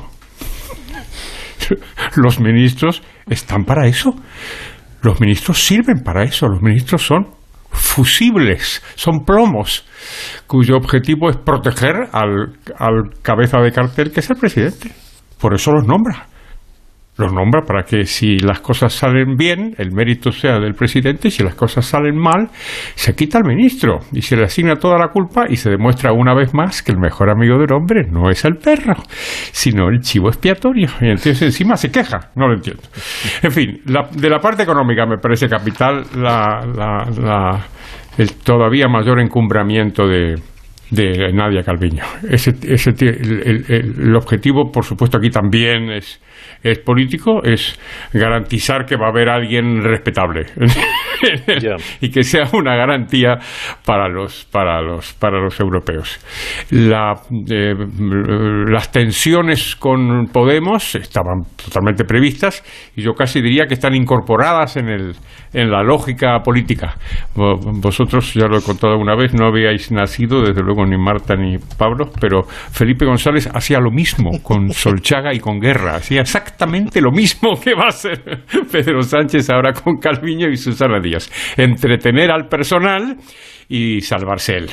Los 2.16 2.40
ministros 2.40 3.02
están 3.28 3.64
para 3.64 3.88
eso. 3.88 4.14
Los 5.02 5.22
ministros 5.22 5.64
sirven 5.64 6.04
para 6.04 6.24
eso. 6.24 6.48
Los 6.48 6.62
ministros 6.62 7.02
son 7.02 7.39
fusibles, 7.72 8.82
son 8.96 9.26
plomos, 9.26 9.86
cuyo 10.48 10.78
objetivo 10.78 11.30
es 11.30 11.38
proteger 11.38 11.96
al, 12.12 12.58
al, 12.78 13.22
cabeza 13.22 13.60
de 13.60 13.72
cartel 13.72 14.12
que 14.12 14.22
es 14.22 14.30
el 14.30 14.38
presidente. 14.38 14.92
Por 15.40 15.54
eso 15.54 15.72
los 15.72 15.86
nombra. 15.86 16.29
Los 17.20 17.34
nombra 17.34 17.64
para 17.68 17.84
que 17.84 18.06
si 18.06 18.40
las 18.40 18.62
cosas 18.62 18.94
salen 18.94 19.36
bien, 19.36 19.76
el 19.78 19.92
mérito 19.92 20.32
sea 20.32 20.58
del 20.58 20.74
presidente, 20.74 21.28
y 21.28 21.32
si 21.32 21.44
las 21.44 21.54
cosas 21.54 21.86
salen 21.86 22.18
mal, 22.18 22.48
se 22.96 23.14
quita 23.14 23.40
al 23.40 23.44
ministro 23.44 24.00
y 24.14 24.22
se 24.22 24.38
le 24.38 24.46
asigna 24.46 24.78
toda 24.78 24.98
la 24.98 25.10
culpa 25.10 25.44
y 25.50 25.58
se 25.58 25.70
demuestra 25.70 26.14
una 26.14 26.34
vez 26.34 26.54
más 26.54 26.82
que 26.82 26.94
el 26.94 26.98
mejor 26.98 27.30
amigo 27.30 27.58
del 27.58 27.74
hombre 27.74 28.08
no 28.10 28.30
es 28.30 28.46
el 28.46 28.56
perro, 28.56 28.96
sino 29.52 29.90
el 29.90 30.00
chivo 30.00 30.30
expiatorio. 30.30 30.88
Y 31.02 31.08
entonces 31.08 31.42
encima 31.42 31.76
se 31.76 31.92
queja, 31.92 32.32
no 32.36 32.48
lo 32.48 32.54
entiendo. 32.54 32.84
En 33.44 33.52
fin, 33.52 33.82
la, 33.88 34.08
de 34.10 34.30
la 34.30 34.40
parte 34.40 34.64
económica 34.64 35.06
me 35.06 35.18
parece 35.18 35.50
capital 35.50 36.04
la, 36.16 36.66
la, 36.74 37.06
la, 37.22 37.60
el 38.18 38.34
todavía 38.36 38.88
mayor 38.88 39.20
encumbramiento 39.20 40.08
de, 40.08 40.36
de 40.92 41.32
Nadia 41.34 41.64
Calviño. 41.64 42.04
Ese, 42.30 42.52
ese, 42.64 42.92
el, 43.00 43.42
el, 43.46 43.66
el, 43.70 44.16
objetivo, 44.16 44.72
por 44.72 44.84
supuesto, 44.84 45.18
aquí 45.18 45.30
también 45.30 45.92
es, 45.92 46.20
es 46.64 46.80
político, 46.80 47.44
es 47.44 47.80
garantizar 48.14 48.86
que 48.86 48.96
va 48.96 49.08
a 49.08 49.10
haber 49.10 49.30
alguien 49.30 49.84
respetable 49.84 50.46
yeah. 51.62 51.76
y 52.02 52.10
que 52.10 52.24
sea 52.24 52.50
una 52.54 52.76
garantía 52.76 53.38
para 53.86 54.08
los 54.08 54.46
para 54.46 54.82
los 54.82 55.14
para 55.14 55.40
los 55.40 55.60
europeos. 55.60 56.20
La, 56.72 57.14
eh, 57.50 57.74
las 58.68 58.92
tensiones 58.92 59.76
con 59.76 60.28
Podemos 60.32 60.96
estaban 60.96 61.44
totalmente 61.64 62.04
previstas 62.04 62.64
y 62.96 63.02
yo 63.02 63.14
casi 63.14 63.42
diría 63.42 63.66
que 63.66 63.74
están 63.74 63.96
incorporadas 63.96 64.78
en 64.78 64.90
el 64.90 65.16
en 65.54 65.72
la 65.72 65.84
lógica 65.84 66.40
política. 66.44 66.96
Vosotros 67.36 68.34
ya 68.34 68.48
lo 68.48 68.58
he 68.58 68.62
contado 68.62 68.98
una 68.98 69.16
vez, 69.16 69.34
no 69.34 69.48
habíais 69.48 69.92
nacido, 69.92 70.42
desde 70.42 70.62
luego 70.62 70.86
ni 70.86 70.98
Marta 70.98 71.36
ni 71.36 71.58
Pablo, 71.78 72.10
pero 72.20 72.44
Felipe 72.44 73.06
González 73.06 73.50
hacía 73.54 73.80
lo 73.80 73.92
mismo 73.92 74.32
con 74.44 74.70
Solchaga 74.74 75.34
y 75.34 75.40
con 75.40 75.60
Guerra, 75.60 75.96
hacía 75.96 76.22
exactamente 76.22 77.02
lo 77.02 77.12
mismo 77.12 77.60
que 77.60 77.74
va 77.74 77.86
a 77.86 77.90
hacer 77.90 78.20
Pedro 78.72 79.02
Sánchez 79.02 79.50
ahora 79.50 79.74
con 79.74 79.98
Calviño 79.98 80.50
y 80.50 80.58
Susana 80.58 81.00
Díaz, 81.00 81.09
entretener 81.58 82.32
al 82.32 82.48
personal 82.48 83.18
y 83.70 84.02
salvarse 84.02 84.58
él. 84.58 84.70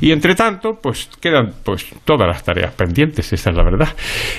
Y 0.00 0.12
entre 0.12 0.34
tanto, 0.34 0.78
pues 0.80 1.08
quedan 1.20 1.54
pues 1.64 1.86
todas 2.04 2.28
las 2.28 2.44
tareas 2.44 2.72
pendientes, 2.74 3.32
esa 3.32 3.50
es 3.50 3.56
la 3.56 3.64
verdad. 3.64 3.88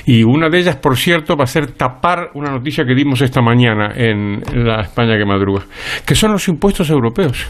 Y 0.06 0.24
una 0.24 0.50
de 0.50 0.60
ellas, 0.60 0.76
por 0.76 0.96
cierto, 0.98 1.36
va 1.36 1.46
a 1.46 1.48
ser 1.48 1.72
tapar 1.72 2.30
una 2.36 2.52
noticia 2.52 2.86
que 2.86 2.94
dimos 2.94 3.22
esta 3.22 3.42
mañana 3.42 3.92
en 3.96 4.42
la 4.54 4.82
España 4.82 5.18
que 5.18 5.26
madruga, 5.26 5.66
que 6.06 6.14
son 6.14 6.32
los 6.32 6.48
impuestos 6.48 6.90
europeos. 6.90 7.48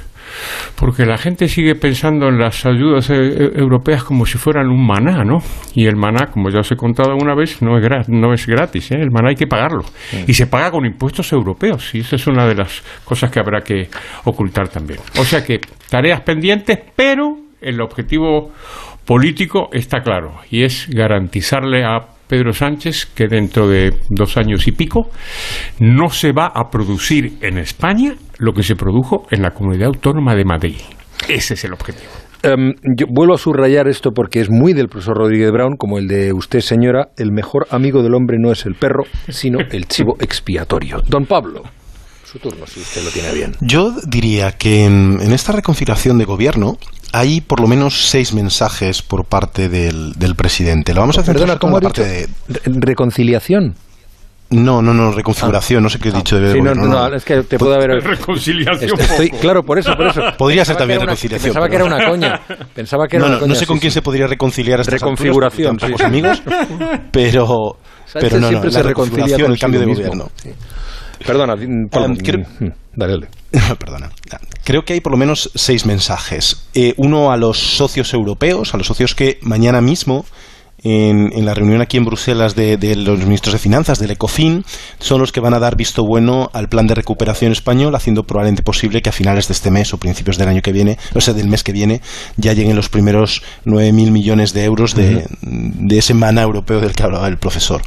Porque 0.75 1.05
la 1.05 1.17
gente 1.17 1.47
sigue 1.47 1.75
pensando 1.75 2.27
en 2.27 2.37
las 2.37 2.65
ayudas 2.65 3.09
eh, 3.09 3.51
europeas 3.55 4.03
como 4.03 4.25
si 4.25 4.37
fueran 4.37 4.67
un 4.69 4.85
maná, 4.85 5.23
¿no? 5.23 5.39
Y 5.73 5.85
el 5.85 5.95
maná, 5.95 6.27
como 6.31 6.49
ya 6.49 6.59
os 6.59 6.71
he 6.71 6.75
contado 6.75 7.11
alguna 7.11 7.35
vez, 7.35 7.61
no 7.61 7.77
es, 7.77 7.83
gratis, 7.83 8.09
no 8.09 8.33
es 8.33 8.45
gratis, 8.45 8.91
¿eh? 8.91 8.97
el 8.99 9.11
maná 9.11 9.29
hay 9.29 9.35
que 9.35 9.47
pagarlo. 9.47 9.83
Y 10.27 10.33
se 10.33 10.47
paga 10.47 10.71
con 10.71 10.85
impuestos 10.85 11.31
europeos, 11.31 11.93
y 11.93 11.99
esa 11.99 12.15
es 12.15 12.27
una 12.27 12.47
de 12.47 12.55
las 12.55 12.83
cosas 13.03 13.31
que 13.31 13.39
habrá 13.39 13.61
que 13.61 13.89
ocultar 14.25 14.67
también. 14.69 14.99
O 15.19 15.23
sea 15.23 15.43
que 15.43 15.59
tareas 15.89 16.21
pendientes, 16.21 16.79
pero 16.95 17.37
el 17.61 17.81
objetivo 17.81 18.51
político 19.05 19.69
está 19.71 20.01
claro, 20.01 20.35
y 20.49 20.63
es 20.63 20.87
garantizarle 20.89 21.83
a 21.83 22.16
Pedro 22.27 22.53
Sánchez 22.53 23.07
que 23.15 23.27
dentro 23.27 23.67
de 23.67 23.93
dos 24.09 24.37
años 24.37 24.67
y 24.67 24.71
pico 24.71 25.09
no 25.79 26.09
se 26.09 26.31
va 26.31 26.47
a 26.47 26.69
producir 26.69 27.37
en 27.41 27.57
España 27.57 28.15
lo 28.37 28.53
que 28.53 28.63
se 28.63 28.75
produjo 28.75 29.25
en 29.31 29.41
la 29.41 29.51
comunidad 29.51 29.87
autónoma 29.87 30.35
de 30.35 30.45
Madrid. 30.45 30.77
Ese 31.27 31.55
es 31.55 31.63
el 31.63 31.73
objetivo. 31.73 32.11
Em, 32.43 32.73
yo 32.95 33.07
vuelvo 33.09 33.33
a 33.33 33.37
subrayar 33.37 33.87
esto 33.87 34.11
porque 34.11 34.39
es 34.39 34.49
muy 34.49 34.73
del 34.73 34.87
profesor 34.87 35.17
Rodríguez 35.17 35.51
Brown, 35.51 35.75
como 35.75 35.97
el 35.97 36.07
de 36.07 36.33
usted, 36.33 36.59
señora, 36.59 37.09
el 37.17 37.31
mejor 37.31 37.67
amigo 37.71 38.03
del 38.03 38.13
hombre 38.13 38.37
no 38.39 38.51
es 38.51 38.65
el 38.65 38.75
perro, 38.75 39.03
sino 39.29 39.59
el 39.71 39.87
chivo 39.87 40.15
expiatorio. 40.19 41.01
Don 41.07 41.25
Pablo, 41.25 41.63
su 42.23 42.37
turno, 42.39 42.67
si 42.67 42.79
usted 42.79 43.03
lo 43.03 43.09
tiene 43.09 43.33
bien. 43.33 43.53
Yo 43.61 43.91
diría 44.07 44.51
que 44.51 44.85
en, 44.85 45.19
en 45.19 45.31
esta 45.31 45.51
reconfiguración 45.51 46.17
de 46.19 46.25
gobierno 46.25 46.77
hay 47.13 47.41
por 47.41 47.59
lo 47.59 47.67
menos 47.67 48.07
seis 48.09 48.33
mensajes 48.33 49.01
por 49.01 49.25
parte 49.25 49.69
del, 49.69 50.13
del 50.13 50.35
presidente. 50.35 50.93
Lo 50.93 51.01
vamos 51.01 51.17
a 51.17 51.21
hacer 51.21 51.35
Perdona, 51.35 51.57
como 51.57 51.73
¿cómo 51.77 51.81
la 51.81 51.89
ha 51.89 51.93
parte 51.93 52.05
dicho? 52.27 52.31
de... 52.47 52.59
Re- 52.71 52.79
¿Reconciliación? 52.81 53.75
No, 54.49 54.81
no, 54.81 54.93
no, 54.93 55.11
reconfiguración, 55.11 55.83
no 55.83 55.89
sé 55.89 55.99
qué 55.99 56.07
he 56.07 56.11
dicho 56.13 56.39
de 56.39 56.53
Sí, 56.53 56.57
no, 56.59 56.69
gobierno, 56.71 56.87
no, 57.09 57.15
es 57.15 57.25
que 57.25 57.43
te 57.43 57.57
puedo 57.59 57.73
haber... 57.75 58.01
Reconciliación. 58.01 58.97
Estoy- 58.97 59.29
claro, 59.31 59.61
por 59.61 59.77
eso, 59.77 59.91
por 59.97 60.07
eso. 60.07 60.21
Podría 60.37 60.63
ser 60.63 60.77
Pensaba 60.77 60.79
también 60.79 60.99
que 60.99 61.03
era 61.03 61.03
una- 61.03 61.11
reconciliación. 61.11 61.53
Pensaba 61.53 61.67
que 61.69 61.75
era 61.75 61.83
pero- 61.83 61.95
una 61.97 62.09
coña. 62.09 62.65
Pensaba 62.73 63.07
que 63.07 63.15
era 63.17 63.23
no, 63.25 63.27
una 63.27 63.35
no, 63.35 63.39
coña, 63.41 63.49
no 63.49 63.55
sé 63.55 63.59
sí, 63.61 63.65
con 63.65 63.79
quién 63.79 63.91
sí. 63.91 63.95
se 63.95 64.01
podría 64.01 64.25
reconciliar 64.27 64.79
a 64.79 64.81
estas 64.83 65.01
Reconfiguración, 65.01 65.77
alturas, 65.81 66.01
amigos, 66.01 66.41
pero, 67.11 67.77
Sánchez 68.05 68.29
pero 68.29 68.35
no, 68.39 68.41
no, 68.43 68.47
siempre 68.49 68.71
la 68.71 68.77
se 68.79 68.83
reconcilia 68.83 69.25
reconfiguración, 69.25 69.51
el 69.51 69.59
cambio 69.59 69.79
de 69.81 69.85
gobierno. 69.87 70.31
Perdona, 71.25 71.55
mm, 71.55 71.87
Pablo, 71.89 72.07
Um, 72.09 72.15
creo- 72.17 72.45
mm, 72.59 72.67
dale, 72.95 73.13
dale. 73.13 73.27
Perdona. 73.79 74.09
Creo 74.63 74.83
que 74.85 74.93
hay 74.93 74.99
por 75.01 75.11
lo 75.11 75.17
menos 75.17 75.49
seis 75.55 75.85
mensajes. 75.85 76.67
Eh, 76.73 76.93
uno 76.97 77.31
a 77.31 77.37
los 77.37 77.57
socios 77.57 78.13
europeos, 78.13 78.73
a 78.73 78.77
los 78.77 78.87
socios 78.87 79.15
que 79.15 79.39
mañana 79.41 79.81
mismo, 79.81 80.25
en, 80.83 81.31
en 81.33 81.45
la 81.45 81.53
reunión 81.53 81.81
aquí 81.81 81.97
en 81.97 82.05
Bruselas 82.05 82.55
de, 82.55 82.77
de 82.77 82.95
los 82.95 83.19
ministros 83.19 83.53
de 83.53 83.59
Finanzas, 83.59 83.99
del 83.99 84.11
ECOFIN, 84.11 84.63
son 84.99 85.19
los 85.21 85.31
que 85.31 85.39
van 85.39 85.53
a 85.53 85.59
dar 85.59 85.75
visto 85.75 86.05
bueno 86.05 86.49
al 86.53 86.69
plan 86.69 86.87
de 86.87 86.95
recuperación 86.95 87.51
español, 87.51 87.95
haciendo 87.95 88.23
probablemente 88.23 88.63
posible 88.63 89.01
que 89.01 89.09
a 89.09 89.13
finales 89.13 89.47
de 89.47 89.53
este 89.53 89.71
mes 89.71 89.93
o 89.93 89.97
principios 89.97 90.37
del 90.37 90.49
año 90.49 90.61
que 90.61 90.71
viene, 90.71 90.97
o 91.15 91.21
sea, 91.21 91.33
del 91.33 91.47
mes 91.47 91.63
que 91.63 91.71
viene, 91.71 92.01
ya 92.37 92.53
lleguen 92.53 92.75
los 92.75 92.89
primeros 92.89 93.41
9.000 93.65 94.11
millones 94.11 94.53
de 94.53 94.63
euros 94.65 94.93
de, 94.93 95.25
de 95.41 95.97
ese 95.97 96.13
maná 96.13 96.43
europeo 96.43 96.79
del 96.79 96.93
que 96.93 97.03
hablaba 97.03 97.27
el 97.27 97.37
profesor. 97.37 97.81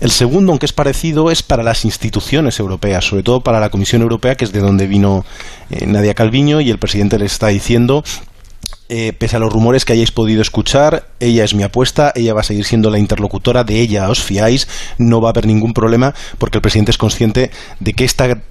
El 0.00 0.10
segundo, 0.10 0.52
aunque 0.52 0.66
es 0.66 0.72
parecido, 0.72 1.30
es 1.30 1.42
para 1.42 1.62
las 1.62 1.84
instituciones 1.84 2.58
europeas, 2.58 3.04
sobre 3.04 3.22
todo 3.22 3.40
para 3.40 3.60
la 3.60 3.70
Comisión 3.70 4.02
Europea, 4.02 4.34
que 4.34 4.44
es 4.44 4.52
de 4.52 4.60
donde 4.60 4.86
vino 4.86 5.24
eh, 5.70 5.86
Nadia 5.86 6.14
Calviño, 6.14 6.60
y 6.60 6.70
el 6.70 6.78
presidente 6.78 7.18
le 7.18 7.26
está 7.26 7.48
diciendo 7.48 8.02
eh, 8.88 9.12
pese 9.12 9.36
a 9.36 9.38
los 9.38 9.52
rumores 9.52 9.84
que 9.84 9.94
hayáis 9.94 10.10
podido 10.10 10.42
escuchar, 10.42 11.08
ella 11.20 11.44
es 11.44 11.54
mi 11.54 11.62
apuesta, 11.62 12.12
ella 12.14 12.34
va 12.34 12.40
a 12.40 12.44
seguir 12.44 12.64
siendo 12.64 12.90
la 12.90 12.98
interlocutora, 12.98 13.64
de 13.64 13.80
ella 13.80 14.08
os 14.10 14.22
fiáis, 14.22 14.68
no 14.98 15.20
va 15.20 15.28
a 15.28 15.30
haber 15.30 15.46
ningún 15.46 15.72
problema, 15.72 16.14
porque 16.38 16.58
el 16.58 16.62
presidente 16.62 16.90
es 16.90 16.98
consciente 16.98 17.50
de 17.80 17.92
que 17.94 18.04
esta 18.04 18.42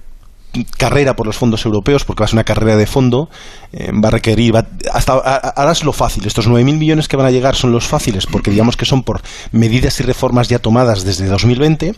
carrera 0.76 1.16
por 1.16 1.26
los 1.26 1.36
fondos 1.36 1.64
europeos, 1.64 2.04
porque 2.04 2.20
va 2.20 2.24
a 2.26 2.28
ser 2.28 2.36
una 2.36 2.44
carrera 2.44 2.76
de 2.76 2.86
fondo, 2.86 3.28
eh, 3.72 3.90
va 3.92 4.08
a 4.08 4.12
requerir, 4.12 4.54
hasta 4.92 5.12
ahora 5.12 5.72
es 5.72 5.84
lo 5.84 5.92
fácil, 5.92 6.26
estos 6.26 6.48
9.000 6.48 6.78
millones 6.78 7.08
que 7.08 7.16
van 7.16 7.26
a 7.26 7.30
llegar 7.30 7.56
son 7.56 7.72
los 7.72 7.86
fáciles, 7.86 8.26
porque 8.26 8.50
digamos 8.50 8.76
que 8.76 8.84
son 8.84 9.02
por 9.02 9.22
medidas 9.52 9.98
y 10.00 10.02
reformas 10.04 10.48
ya 10.48 10.58
tomadas 10.58 11.04
desde 11.04 11.26
2020, 11.26 11.94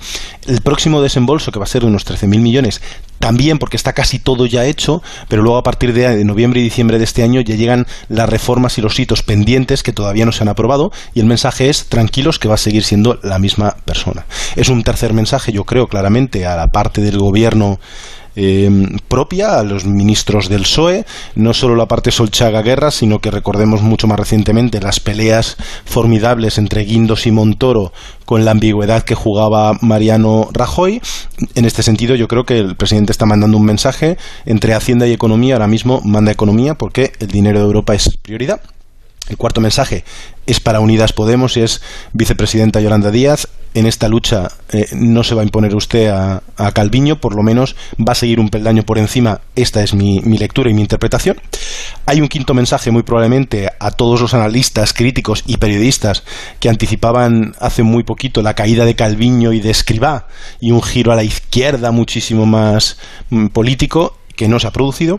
el 0.47 0.61
próximo 0.63 1.03
desembolso, 1.03 1.53
que 1.53 1.59
va 1.59 1.65
a 1.65 1.69
ser 1.69 1.83
de 1.83 1.89
unos 1.89 2.07
13.000 2.07 2.39
millones, 2.41 2.81
también 3.19 3.59
porque 3.59 3.77
está 3.77 3.93
casi 3.93 4.19
todo 4.19 4.47
ya 4.47 4.65
hecho, 4.65 5.03
pero 5.29 5.43
luego 5.43 5.59
a 5.59 5.63
partir 5.63 5.93
de, 5.93 6.25
noviembre 6.25 6.61
y 6.61 6.65
diciembre 6.65 6.99
de 6.99 7.05
este 7.05 7.23
año 7.23 7.41
ya 7.41 7.55
llegan 7.55 7.87
las 8.09 8.29
reformas 8.29 8.79
y 8.79 8.83
los 8.83 8.99
hitos 8.99 9.23
pendientes 9.23 9.83
que 9.83 9.93
todavía 9.93 10.27
no 10.27 10.33
se 10.33 10.43
han 10.43 10.49
aprobado, 10.49 10.91
y 11.15 11.21
el 11.21 11.27
mensaje 11.27 11.69
es 11.69 11.87
tranquilos 11.87 12.39
que 12.39 12.49
va 12.49 12.55
a 12.55 12.59
seguir 12.59 12.85
siendo 12.85 13.19
la 13.23 13.39
misma 13.39 13.77
persona. 13.85 14.27
Es 14.57 14.69
un 14.69 14.83
tercer 14.83 15.13
mensaje, 15.13 15.53
yo 15.53 15.65
creo, 15.65 15.87
claramente, 15.87 16.47
a 16.47 16.57
la 16.57 16.69
parte 16.69 17.01
del 17.01 17.19
gobierno 17.19 17.79
eh, 18.37 18.71
propia 19.09 19.59
a 19.59 19.65
los 19.65 19.85
ministros 19.85 20.49
del 20.49 20.63
PSOE, 20.63 21.05
no 21.35 21.55
solo 21.55 21.75
la 21.75 21.87
parte 21.87 22.11
Solchaga 22.11 22.63
Guerra, 22.63 22.91
sino 22.91 23.19
que 23.21 23.31
recordemos 23.31 23.83
mucho 23.83 24.07
más 24.07 24.19
recientemente 24.19 24.81
las 24.81 25.01
peleas 25.01 25.57
formidables 25.85 26.59
entre 26.59 26.85
Guindos 26.85 27.27
y 27.27 27.33
Montoro 27.33 27.93
con 28.25 28.45
la 28.45 28.51
ambigüedad 28.51 29.03
que 29.03 29.15
jugaba 29.15 29.79
Mariano 29.81 30.49
Rajoy. 30.53 31.01
En 31.55 31.65
este 31.65 31.83
sentido, 31.83 32.15
yo 32.15 32.29
creo 32.29 32.45
que 32.45 32.59
el 32.59 32.77
presidente 32.77 33.13
está 33.13 33.27
mandando 33.27 33.57
un 33.57 33.65
mensaje 33.65 34.19
entre 34.45 34.75
Hacienda 34.75 35.07
y 35.07 35.13
Economía, 35.13 35.55
ahora 35.55 35.69
mismo 35.69 36.01
manda 36.05 36.31
Economía 36.31 36.75
porque 36.75 37.13
el 37.21 37.29
dinero 37.29 37.61
de 37.61 37.65
Europa 37.65 37.95
es 37.95 38.17
prioridad. 38.19 38.61
El 39.29 39.37
cuarto 39.37 39.61
mensaje 39.61 40.05
es 40.47 40.61
para 40.61 40.81
Unidas 40.81 41.13
Podemos 41.13 41.57
y 41.57 41.63
es 41.63 41.83
vicepresidenta 42.13 42.81
Yolanda 42.81 43.11
Díaz. 43.11 43.49
En 43.75 43.85
esta 43.85 44.09
lucha 44.09 44.49
eh, 44.73 44.87
no 44.93 45.23
se 45.25 45.35
va 45.35 45.43
a 45.43 45.45
imponer 45.45 45.75
usted 45.75 46.09
a, 46.09 46.41
Calviño, 46.73 47.21
por 47.21 47.35
lo 47.35 47.43
menos 47.43 47.77
va 47.99 48.13
a 48.13 48.15
seguir 48.15 48.41
un 48.41 48.49
peldaño 48.49 48.85
por 48.85 48.99
encima. 48.99 49.41
Esta 49.55 49.83
es 49.83 49.93
mi, 49.93 50.21
mi 50.21 50.39
lectura 50.39 50.71
y 50.71 50.75
mi 50.75 50.81
interpretación. 50.81 51.37
Hay 52.07 52.21
un 52.21 52.29
quinto 52.29 52.55
mensaje, 52.55 52.91
muy 52.91 53.03
probablemente, 53.03 53.69
a 53.79 53.91
todos 53.91 54.21
los 54.21 54.33
analistas, 54.33 54.95
críticos 54.95 55.43
y 55.47 55.59
periodistas 55.59 56.23
que 56.61 56.69
anticipaban 56.69 57.55
hace 57.61 57.83
muy 57.83 58.05
poquito 58.05 58.41
la 58.41 58.55
caída 58.55 58.85
de 58.85 58.95
Calviño 58.95 59.53
y 59.53 59.61
de 59.61 59.71
Escribá 59.71 60.29
y 60.61 60.71
un 60.71 60.83
giro 60.83 61.13
a 61.13 61.17
la 61.17 61.25
izquierda 61.25 61.91
muchísimo 61.91 62.47
más 62.47 62.97
mm, 63.31 63.49
político 63.49 64.17
que 64.37 64.49
no 64.49 64.61
se 64.61 64.69
ha 64.69 64.71
producido. 64.71 65.19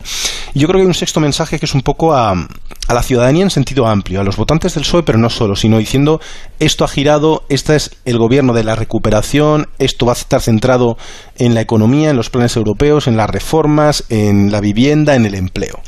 Yo 0.58 0.66
creo 0.66 0.78
que 0.78 0.82
hay 0.82 0.88
un 0.88 0.94
sexto 0.94 1.20
mensaje 1.20 1.60
que 1.60 1.66
es 1.66 1.74
un 1.74 1.82
poco 1.82 2.14
a, 2.14 2.32
a 2.32 2.94
la 2.94 3.02
ciudadanía 3.04 3.44
en 3.44 3.50
sentido 3.50 3.86
amplio, 3.86 4.20
a 4.20 4.24
los 4.24 4.36
votantes 4.36 4.74
del 4.74 4.82
PSOE, 4.82 5.04
pero 5.04 5.16
no 5.16 5.30
solo, 5.30 5.54
sino 5.54 5.78
diciendo 5.78 6.20
esto 6.58 6.84
ha 6.84 6.88
girado, 6.88 7.44
este 7.48 7.76
es 7.76 7.92
el 8.04 8.18
gobierno 8.18 8.52
de 8.52 8.64
la 8.64 8.74
recuperación, 8.74 9.68
esto 9.78 10.06
va 10.06 10.14
a 10.14 10.16
estar 10.16 10.40
centrado 10.40 10.96
en 11.36 11.54
la 11.54 11.60
economía, 11.60 12.10
en 12.10 12.16
los 12.16 12.28
planes 12.28 12.56
europeos, 12.56 13.06
en 13.06 13.16
las 13.16 13.30
reformas, 13.30 14.02
en 14.08 14.50
la 14.50 14.60
vivienda, 14.60 15.14
en 15.14 15.26
el 15.26 15.36
empleo. 15.36 15.78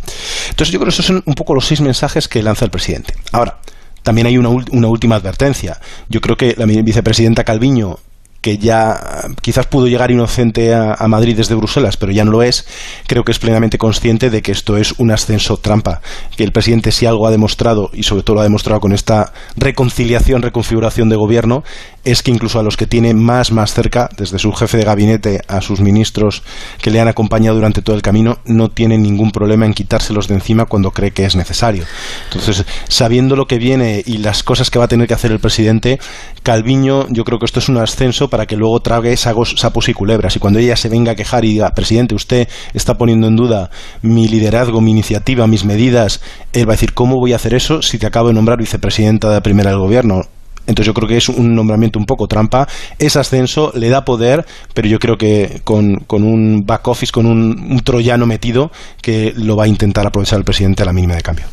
Entonces 0.51 0.73
yo 0.73 0.79
creo 0.79 0.87
que 0.87 0.95
esos 0.95 1.07
son 1.07 1.25
un 1.27 1.35
poco 1.35 1.53
los 1.53 1.67
seis 1.67 1.81
mensajes 1.81 2.29
que 2.29 2.41
lanza 2.41 2.65
el 2.65 2.71
presidente. 2.71 3.15
Ahora, 3.33 3.59
también 4.05 4.29
hay 4.29 4.39
una, 4.39 4.51
una 4.51 4.87
última 4.87 5.17
advertencia. 5.17 5.81
Yo 6.09 6.21
creo 6.21 6.37
que 6.37 6.55
la 6.57 6.67
vicepresidenta 6.67 7.43
Calviño 7.43 7.99
que 8.41 8.59
ya 8.59 8.99
quizás 9.43 9.67
pudo 9.67 9.87
llegar 9.87 10.11
inocente 10.11 10.75
a, 10.75 10.95
a 10.95 11.09
Madrid 11.09 11.37
desde 11.37 11.55
Bruselas, 11.55 11.97
pero 11.97 12.13
ya 12.13 12.25
no 12.25 12.31
lo 12.31 12.43
es, 12.43 12.67
creo 13.07 13.23
que 13.23 13.33
es 13.33 13.39
plenamente 13.39 13.79
consciente 13.79 14.31
de 14.31 14.43
que 14.43 14.53
esto 14.53 14.77
es 14.77 14.93
un 14.99 15.11
ascenso 15.11 15.59
trampa, 15.59 16.01
que 16.37 16.45
el 16.45 16.53
presidente 16.53 16.93
si 16.93 17.07
algo 17.07 17.27
ha 17.27 17.31
demostrado, 17.31 17.91
y 17.93 18.03
sobre 18.03 18.23
todo 18.23 18.37
lo 18.37 18.41
ha 18.41 18.45
demostrado 18.45 18.81
con 18.81 18.93
esta 18.93 19.33
reconciliación, 19.57 20.43
reconfiguración 20.43 21.09
de 21.09 21.17
gobierno, 21.17 21.63
es 22.05 22.23
que 22.23 22.31
incluso 22.31 22.59
a 22.59 22.63
los 22.63 22.77
que 22.77 22.87
tiene 22.87 23.15
más, 23.15 23.53
más 23.53 23.75
cerca, 23.75 24.09
desde 24.17 24.39
su 24.39 24.53
jefe 24.53 24.79
de 24.79 24.85
gabinete 24.85 25.41
a 25.49 25.61
sus 25.61 25.81
ministros 25.81 26.43
que 26.81 26.91
le 26.91 27.01
han 27.01 27.09
acompañado 27.09 27.57
durante 27.57 27.83
todo 27.83 27.97
el 27.97 28.03
camino, 28.03 28.39
no 28.45 28.71
tiene 28.71 28.97
ningún 28.97 29.31
problema 29.31 29.67
en 29.67 29.75
quitárselos 29.75 30.29
de 30.29 30.35
encima 30.35 30.67
cuando 30.67 30.91
cree 30.93 31.11
que 31.11 31.25
es 31.25 31.37
necesario. 31.37 31.85
Entonces, 32.25 32.65
sabiendo 32.89 33.37
lo 33.37 33.47
que 33.47 33.59
viene 33.59 34.03
y 34.07 34.19
las 34.19 34.43
cosas 34.43 34.71
que 34.71 34.79
va 34.79 34.87
a 34.87 34.89
tener 34.89 35.07
que 35.07 35.15
hacer 35.15 35.31
el 35.31 35.41
presidente, 35.41 35.99
Calviño, 36.43 37.07
yo 37.11 37.25
creo 37.25 37.39
que 37.39 37.45
esto 37.45 37.59
es 37.59 37.69
un 37.69 37.77
ascenso 37.77 38.31
para 38.31 38.47
que 38.47 38.57
luego 38.57 38.81
trague 38.81 39.17
sagos, 39.17 39.55
sapos 39.59 39.89
y 39.89 39.95
culebras. 39.95 40.37
Y 40.37 40.39
cuando 40.39 40.59
ella 40.59 40.77
se 40.77 40.89
venga 40.89 41.13
a 41.13 41.17
quejar 41.17 41.45
y 41.45 41.51
diga, 41.51 41.71
presidente, 41.71 42.15
usted 42.15 42.49
está 42.73 42.97
poniendo 42.97 43.29
en 43.29 43.37
duda 43.37 43.71
mi 44.03 44.29
liderazgo, 44.29 44.81
mi 44.81 44.91
iniciativa, 44.91 45.47
mis 45.47 45.65
medidas, 45.65 46.21
él 46.53 46.69
va 46.69 46.73
a 46.73 46.77
decir, 46.77 46.95
¿cómo 46.95 47.17
voy 47.17 47.33
a 47.33 47.37
hacer 47.37 47.55
eso 47.55 47.83
si 47.83 47.99
te 47.99 48.07
acabo 48.07 48.29
de 48.29 48.35
nombrar 48.35 48.59
vicepresidenta 48.59 49.29
de 49.29 49.35
la 49.35 49.43
primera 49.43 49.71
del 49.71 49.79
gobierno? 49.79 50.23
Entonces 50.67 50.87
yo 50.87 50.95
creo 50.95 51.09
que 51.09 51.17
es 51.17 51.29
un 51.29 51.55
nombramiento 51.55 51.99
un 51.99 52.07
poco 52.07 52.27
trampa. 52.27 52.69
Es 52.99 53.17
ascenso, 53.17 53.73
le 53.75 53.89
da 53.89 54.05
poder, 54.05 54.45
pero 54.75 54.89
yo 54.89 54.99
creo 54.99 55.17
que 55.17 55.61
con, 55.65 55.97
con 56.07 56.23
un 56.23 56.65
back 56.65 56.87
office, 56.89 57.13
con 57.13 57.27
un, 57.27 57.73
un 57.73 57.81
troyano 57.81 58.27
metido, 58.27 58.71
que 59.03 59.33
lo 59.37 59.57
va 59.57 59.65
a 59.65 59.69
intentar 59.69 60.07
aprovechar 60.07 60.39
el 60.39 60.45
presidente 60.45 60.83
a 60.83 60.87
la 60.87 60.93
mínima 60.93 61.15
de 61.15 61.23
cambio. 61.23 61.47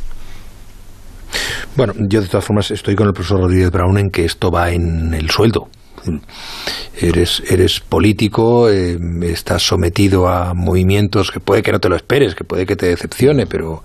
Bueno, 1.75 1.93
yo 1.97 2.21
de 2.21 2.27
todas 2.27 2.45
formas 2.45 2.71
estoy 2.71 2.95
con 2.95 3.07
el 3.07 3.13
profesor 3.13 3.39
Rodríguez 3.39 3.71
Brown 3.71 3.97
en 3.97 4.09
que 4.09 4.25
esto 4.25 4.49
va 4.51 4.71
en 4.71 5.13
el 5.13 5.29
sueldo. 5.29 5.69
Eres, 6.99 7.43
eres 7.49 7.79
político, 7.79 8.69
eh, 8.69 8.97
estás 9.23 9.61
sometido 9.63 10.27
a 10.27 10.53
movimientos 10.53 11.31
que 11.31 11.39
puede 11.39 11.61
que 11.61 11.71
no 11.71 11.79
te 11.79 11.89
lo 11.89 11.95
esperes, 11.95 12.33
que 12.33 12.43
puede 12.43 12.65
que 12.65 12.75
te 12.75 12.87
decepcione, 12.87 13.45
pero, 13.45 13.83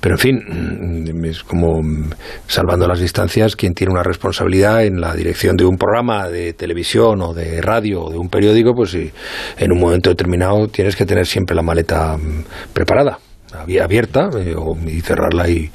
pero 0.00 0.14
en 0.14 0.18
fin, 0.18 1.04
mm, 1.10 1.24
es 1.26 1.42
como 1.44 1.82
mm, 1.82 2.10
salvando 2.46 2.86
las 2.86 3.00
distancias 3.00 3.56
quien 3.56 3.74
tiene 3.74 3.92
una 3.92 4.02
responsabilidad 4.02 4.84
en 4.84 5.00
la 5.00 5.14
dirección 5.14 5.56
de 5.56 5.64
un 5.64 5.76
programa 5.76 6.28
de 6.28 6.52
televisión 6.54 7.20
o 7.22 7.34
de 7.34 7.60
radio 7.60 8.04
o 8.04 8.10
de 8.10 8.18
un 8.18 8.28
periódico, 8.28 8.74
pues 8.74 8.94
en 8.94 9.72
un 9.72 9.78
momento 9.78 10.10
determinado 10.10 10.68
tienes 10.68 10.96
que 10.96 11.06
tener 11.06 11.26
siempre 11.26 11.54
la 11.54 11.62
maleta 11.62 12.16
mm, 12.16 12.72
preparada. 12.72 13.18
Abierta 13.52 14.30
eh, 14.38 14.54
o, 14.56 14.76
y 14.86 15.00
cerrarla 15.00 15.48
y, 15.48 15.70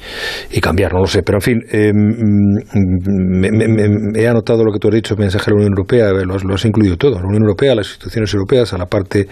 cambiar, 0.60 0.92
no 0.92 1.00
lo 1.00 1.06
sé. 1.06 1.22
Pero 1.22 1.38
en 1.38 1.42
fin, 1.42 1.60
eh, 1.70 1.92
me, 1.94 3.48
he 4.20 4.28
anotado 4.28 4.64
lo 4.64 4.72
que 4.72 4.78
tú 4.78 4.88
has 4.88 4.94
dicho, 4.94 5.16
mensaje 5.16 5.46
de 5.46 5.50
la 5.52 5.56
Unión 5.56 5.72
Europea, 5.72 6.12
lo 6.12 6.34
has, 6.34 6.44
lo 6.44 6.54
has, 6.54 6.64
incluido 6.64 6.96
todo, 6.96 7.18
la 7.20 7.26
Unión 7.26 7.42
Europea, 7.42 7.74
las 7.74 7.88
instituciones 7.88 8.32
europeas, 8.34 8.72
a 8.72 8.78
la 8.78 8.86
parte 8.86 9.28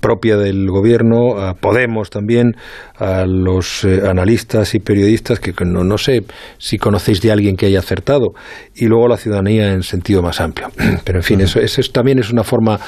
propia 0.00 0.36
del 0.36 0.68
gobierno, 0.68 1.38
a 1.38 1.54
Podemos 1.54 2.10
también, 2.10 2.56
a 2.96 3.24
los 3.26 3.84
analistas 3.84 4.74
y 4.74 4.80
periodistas 4.80 5.40
que 5.40 5.52
no, 5.64 5.84
no 5.84 5.98
sé 5.98 6.24
si 6.58 6.78
conocéis 6.78 7.20
de 7.20 7.32
alguien 7.32 7.56
que 7.56 7.66
haya 7.66 7.78
acertado, 7.78 8.32
y 8.74 8.86
luego 8.86 9.06
a 9.06 9.10
la 9.10 9.16
ciudadanía 9.16 9.72
en 9.72 9.82
sentido 9.82 10.22
más 10.22 10.40
amplio. 10.40 10.68
Pero 11.04 11.18
en 11.18 11.22
fin, 11.22 11.40
eso, 11.40 11.60
eso 11.60 11.82
también 11.92 12.18
es 12.18 12.30
una 12.30 12.44
forma. 12.44 12.78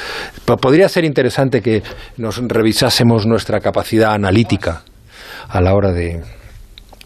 Podría 0.61 0.89
ser 0.89 1.05
interesante 1.05 1.61
que 1.61 1.83
nos 2.17 2.39
revisásemos 2.47 3.27
nuestra 3.27 3.61
capacidad 3.61 4.15
analítica 4.25 4.83
a 5.49 5.61
la 5.61 5.75
hora 5.75 5.93
de, 5.93 6.23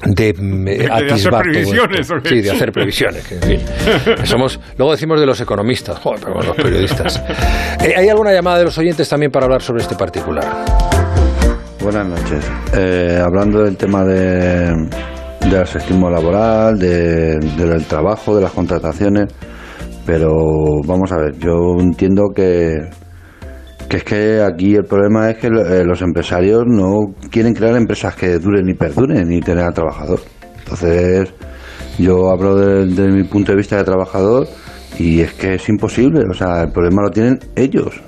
de, 0.05 0.33
de, 0.33 0.87
hacer 0.87 1.33
previsiones. 1.33 2.07
Sí, 2.25 2.41
de 2.41 2.51
hacer 2.51 2.73
previsiones. 2.73 3.33
En 3.33 3.43
fin. 3.43 3.61
Somos, 4.25 4.61
luego 4.77 4.93
decimos 4.93 5.19
de 5.19 5.27
los 5.27 5.41
economistas, 5.41 5.99
joder, 5.99 6.21
pero 6.23 6.41
los 6.41 6.57
periodistas. 6.57 7.23
Eh, 7.85 7.95
¿Hay 7.97 8.09
alguna 8.09 8.33
llamada 8.33 8.59
de 8.59 8.65
los 8.65 8.79
oyentes 8.79 9.09
también 9.09 9.33
para 9.33 9.47
hablar 9.47 9.63
sobre 9.63 9.83
este 9.83 9.97
particular? 9.97 10.65
Buenas 11.83 12.07
noches. 12.07 12.51
Eh, 12.77 13.21
hablando 13.25 13.65
del 13.65 13.77
tema 13.77 14.05
de, 14.05 14.73
del 15.41 15.63
estímulo 15.63 16.11
laboral, 16.11 16.79
del 16.79 17.85
trabajo, 17.87 18.37
de 18.37 18.43
las 18.43 18.53
contrataciones, 18.53 19.27
pero 20.07 20.31
vamos 20.87 21.11
a 21.13 21.17
ver, 21.17 21.39
yo 21.39 21.77
entiendo 21.81 22.31
que 22.35 22.79
que 23.88 23.96
es 23.96 24.05
que 24.05 24.42
aquí 24.42 24.74
el 24.74 24.85
problema 24.85 25.31
es 25.31 25.38
que 25.38 25.46
eh, 25.46 25.85
los 25.85 26.03
empresarios 26.03 26.64
no 26.66 27.14
quieren 27.31 27.55
crear 27.55 27.74
empresas 27.77 28.14
que 28.14 28.38
duren 28.38 28.66
ni 28.66 28.74
perduren, 28.74 29.29
ni 29.29 29.40
tener 29.40 29.64
al 29.64 29.72
trabajador. 29.72 30.20
Entonces, 30.59 31.33
yo 31.98 32.31
hablo 32.31 32.57
desde 32.57 33.09
mi 33.09 33.24
punto 33.24 33.53
de 33.53 33.57
vista 33.57 33.77
de 33.77 33.85
trabajador 33.85 34.46
y 34.98 35.20
es 35.20 35.33
que 35.33 35.55
es 35.55 35.68
imposible. 35.68 36.22
O 36.31 36.35
sea, 36.35 36.62
el 36.62 36.70
problema 36.70 37.03
lo 37.03 37.11
tienen 37.11 37.38
ellos. 37.57 38.01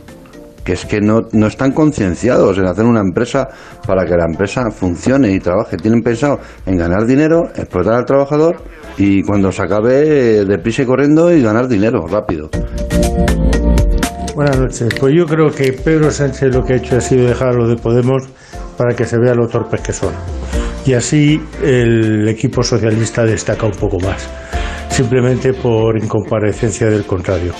Que 0.64 0.74
es 0.74 0.84
que 0.84 1.00
no, 1.00 1.20
no 1.32 1.46
están 1.46 1.72
concienciados 1.72 2.58
en 2.58 2.66
hacer 2.66 2.84
una 2.84 3.00
empresa 3.00 3.48
para 3.86 4.04
que 4.04 4.14
la 4.14 4.26
empresa 4.26 4.70
funcione 4.70 5.32
y 5.32 5.40
trabaje. 5.40 5.78
Tienen 5.78 6.02
pensado 6.02 6.38
en 6.66 6.76
ganar 6.76 7.06
dinero, 7.06 7.48
explotar 7.56 7.94
al 7.94 8.04
trabajador 8.04 8.56
y 8.98 9.22
cuando 9.22 9.50
se 9.50 9.62
acabe, 9.62 10.44
deprisa 10.44 10.82
y 10.82 10.86
corriendo 10.86 11.32
y 11.32 11.40
ganar 11.40 11.66
dinero 11.66 12.06
rápido. 12.06 12.50
Buenas 14.34 14.58
noches. 14.58 14.88
Pues 14.98 15.14
yo 15.14 15.26
creo 15.26 15.50
que 15.50 15.72
Pedro 15.72 16.10
Sánchez 16.10 16.54
lo 16.54 16.64
que 16.64 16.74
ha 16.74 16.76
hecho 16.76 16.96
ha 16.96 17.00
sido 17.00 17.26
dejar 17.26 17.48
a 17.48 17.52
los 17.52 17.68
de 17.68 17.76
Podemos 17.76 18.22
para 18.76 18.94
que 18.94 19.04
se 19.04 19.18
vea 19.18 19.34
lo 19.34 19.48
torpes 19.48 19.80
que 19.80 19.92
son. 19.92 20.14
Y 20.86 20.94
así 20.94 21.40
el 21.62 22.28
equipo 22.28 22.62
socialista 22.62 23.24
destaca 23.24 23.66
un 23.66 23.72
poco 23.72 23.98
más, 24.00 24.28
simplemente 24.88 25.52
por 25.52 26.02
incomparecencia 26.02 26.88
del 26.88 27.04
contrario. 27.04 27.52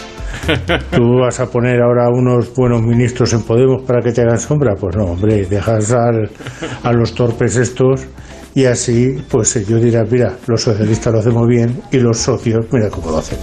¿Tú 0.91 1.19
vas 1.21 1.41
a 1.41 1.51
poner 1.51 1.83
ahora 1.83 2.09
unos 2.09 2.55
buenos 2.55 2.83
ministros 2.83 3.33
en 3.35 3.43
Podemos 3.43 3.83
para 3.83 4.01
que 4.01 4.13
te 4.13 4.23
hagan 4.23 4.39
sombra? 4.39 4.75
Pues 4.75 4.97
no, 4.97 5.05
hombre, 5.05 5.45
dejas 5.45 5.93
a 5.93 6.93
los 6.93 7.15
torpes 7.15 7.57
estos 7.57 8.07
y 8.55 8.65
así, 8.65 9.23
pues 9.31 9.67
yo 9.67 9.79
diría, 9.79 10.03
mira, 10.11 10.37
los 10.47 10.63
socialistas 10.63 11.13
lo 11.13 11.21
hacemos 11.21 11.47
bien 11.47 11.83
y 11.93 11.99
los 11.99 12.19
socios, 12.19 12.67
mira 12.73 12.89
cómo 12.91 13.11
lo 13.11 13.19
hacen. 13.19 13.39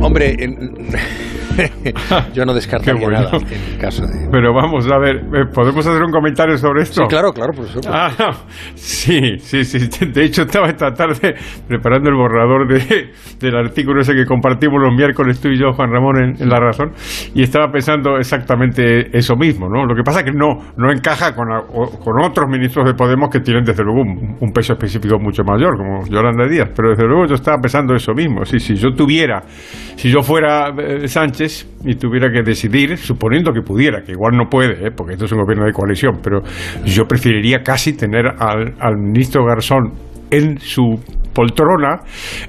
Hombre, 0.00 0.36
Yo 2.34 2.44
no 2.44 2.54
descartaría 2.54 3.08
nada 3.08 3.30
en 3.36 3.72
el 3.72 3.78
caso 3.78 4.06
de... 4.06 4.28
Pero 4.30 4.52
vamos, 4.54 4.90
a 4.90 4.98
ver, 4.98 5.16
eh, 5.16 5.46
¿podemos 5.52 5.86
hacer 5.86 6.02
un 6.02 6.10
comentario 6.10 6.56
sobre 6.56 6.82
esto? 6.82 7.02
Sí, 7.02 7.08
claro, 7.08 7.32
claro, 7.32 7.52
por 7.52 7.66
supuesto. 7.66 7.90
Ah, 7.92 8.10
sí, 8.74 9.38
sí, 9.38 9.64
sí. 9.64 9.78
De 10.06 10.24
hecho, 10.24 10.42
estaba 10.42 10.68
esta 10.68 10.92
tarde 10.92 11.34
preparando 11.66 12.10
el 12.10 12.16
borrador 12.16 12.66
de, 12.68 13.12
del 13.40 13.56
artículo 13.56 14.00
ese 14.00 14.14
que 14.14 14.24
compartimos 14.24 14.80
los 14.80 14.94
miércoles 14.94 15.40
tú 15.40 15.48
y 15.48 15.58
yo, 15.58 15.72
Juan 15.72 15.90
Ramón, 15.90 16.36
en, 16.38 16.48
La 16.48 16.60
Razón, 16.60 16.92
y 17.34 17.42
estaba 17.42 17.70
pensando 17.70 18.16
exactamente 18.16 19.16
eso 19.16 19.36
mismo, 19.36 19.68
¿no? 19.68 19.84
Lo 19.84 19.94
que 19.94 20.02
pasa 20.02 20.20
es 20.20 20.26
que 20.26 20.32
no, 20.32 20.72
no 20.76 20.90
encaja 20.90 21.34
con, 21.34 21.48
con 21.68 22.22
otros 22.22 22.48
ministros 22.48 22.86
de 22.86 22.94
Podemos 22.94 23.30
que 23.30 23.40
tienen, 23.40 23.64
desde 23.64 23.82
luego, 23.82 24.02
un, 24.02 24.52
peso 24.52 24.74
específico 24.74 25.18
mucho 25.18 25.42
mayor, 25.44 25.76
como 25.76 26.06
Yolanda 26.06 26.46
Díaz, 26.46 26.70
pero 26.76 26.90
desde 26.90 27.04
luego 27.06 27.26
yo 27.26 27.34
estaba 27.34 27.58
pensando 27.58 27.94
eso 27.94 28.12
mismo. 28.12 28.44
Sí, 28.44 28.60
si 28.60 28.74
yo 28.74 28.92
tuviera, 28.92 29.42
si 29.96 30.10
yo 30.10 30.22
fuera 30.22 30.68
eh, 30.78 31.08
Sánchez, 31.08 31.41
y 31.84 31.96
tuviera 31.96 32.30
que 32.30 32.42
decidir, 32.42 32.96
suponiendo 32.96 33.52
que 33.52 33.62
pudiera, 33.62 34.02
que 34.02 34.12
igual 34.12 34.36
no 34.36 34.48
puede, 34.48 34.86
¿eh? 34.86 34.90
porque 34.96 35.14
esto 35.14 35.24
es 35.24 35.32
un 35.32 35.38
gobierno 35.38 35.64
de 35.66 35.72
coalición, 35.72 36.20
pero 36.22 36.40
yo 36.84 37.04
preferiría 37.04 37.62
casi 37.62 37.96
tener 37.96 38.26
al, 38.26 38.74
al 38.78 38.96
ministro 38.96 39.44
Garzón 39.44 40.11
en 40.32 40.58
su 40.58 40.98
poltrona 41.34 42.00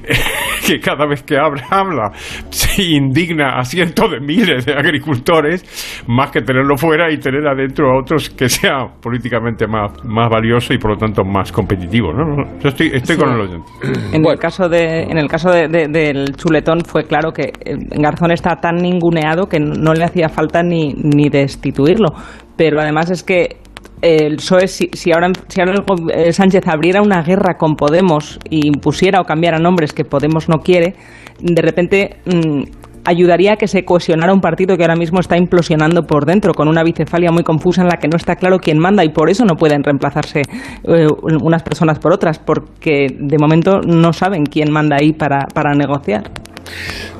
que 0.67 0.79
cada 0.79 1.05
vez 1.05 1.23
que 1.23 1.37
habla, 1.37 1.63
habla 1.69 2.11
se 2.49 2.83
indigna 2.83 3.59
a 3.59 3.63
cientos 3.63 4.11
de 4.11 4.19
miles 4.19 4.65
de 4.65 4.73
agricultores, 4.73 5.63
más 6.07 6.31
que 6.31 6.41
tenerlo 6.41 6.77
fuera 6.77 7.11
y 7.11 7.17
tener 7.17 7.45
adentro 7.47 7.91
a 7.91 7.99
otros 7.99 8.29
que 8.29 8.49
sea 8.49 8.87
políticamente 9.01 9.67
más, 9.67 9.91
más 10.05 10.29
valioso 10.29 10.73
y 10.73 10.77
por 10.77 10.91
lo 10.91 10.97
tanto 10.97 11.23
más 11.23 11.51
competitivo. 11.51 12.13
¿no? 12.13 12.59
Yo 12.59 12.69
estoy, 12.69 12.91
estoy 12.93 13.17
con 13.17 13.29
el 13.33 13.41
oyente. 13.41 13.67
En 14.13 14.25
el 14.25 14.39
caso, 14.39 14.69
de, 14.69 15.03
en 15.03 15.17
el 15.17 15.27
caso 15.27 15.49
de, 15.51 15.67
del 15.67 16.35
chuletón 16.35 16.81
fue 16.85 17.03
claro 17.03 17.31
que 17.31 17.51
eh, 17.65 17.75
Garzón 17.99 18.31
está 18.31 18.55
tan 18.55 18.77
ninguneado 18.77 19.47
que 19.47 19.59
no 19.59 19.93
le 19.93 20.05
hacía 20.05 20.29
falta 20.29 20.63
ni, 20.63 20.93
ni 20.93 21.29
destituirlo. 21.29 22.09
Pero 22.55 22.79
además 22.79 23.09
es 23.09 23.23
que 23.23 23.62
el 24.03 24.35
PSOE, 24.35 24.67
si, 24.67 25.11
ahora, 25.13 25.31
si 25.47 25.61
ahora 25.61 25.83
eh, 26.13 26.33
Sánchez 26.33 26.67
abriera 26.67 27.01
una 27.01 27.21
guerra 27.23 27.55
con 27.57 27.75
Podemos 27.75 28.37
y 28.49 28.67
impusiera 28.67 29.21
o 29.21 29.23
cambiara 29.23 29.59
nombres 29.59 29.93
que 29.93 30.03
Podemos 30.03 30.49
no 30.49 30.57
quiere, 30.59 30.95
de 31.39 31.61
repente 31.61 32.17
mm, 32.25 32.63
ayudaría 33.05 33.53
a 33.53 33.55
que 33.55 33.67
se 33.67 33.85
cohesionara 33.85 34.33
un 34.33 34.41
partido 34.41 34.75
que 34.75 34.83
ahora 34.83 34.97
mismo 34.97 35.21
está 35.21 35.37
implosionando 35.37 36.03
por 36.03 36.25
dentro, 36.25 36.53
con 36.53 36.67
una 36.67 36.83
bicefalia 36.83 37.31
muy 37.31 37.43
confusa 37.43 37.81
en 37.81 37.87
la 37.87 37.97
que 37.97 38.09
no 38.09 38.17
está 38.17 38.35
claro 38.35 38.59
quién 38.59 38.77
manda 38.77 39.05
y 39.05 39.09
por 39.09 39.29
eso 39.29 39.45
no 39.45 39.55
pueden 39.55 39.83
reemplazarse 39.83 40.41
eh, 40.83 41.07
unas 41.21 41.63
personas 41.63 41.97
por 41.99 42.11
otras, 42.11 42.39
porque 42.39 43.07
de 43.17 43.37
momento 43.37 43.79
no 43.79 44.11
saben 44.11 44.43
quién 44.45 44.69
manda 44.69 44.97
ahí 44.99 45.13
para, 45.13 45.47
para 45.53 45.73
negociar. 45.75 46.29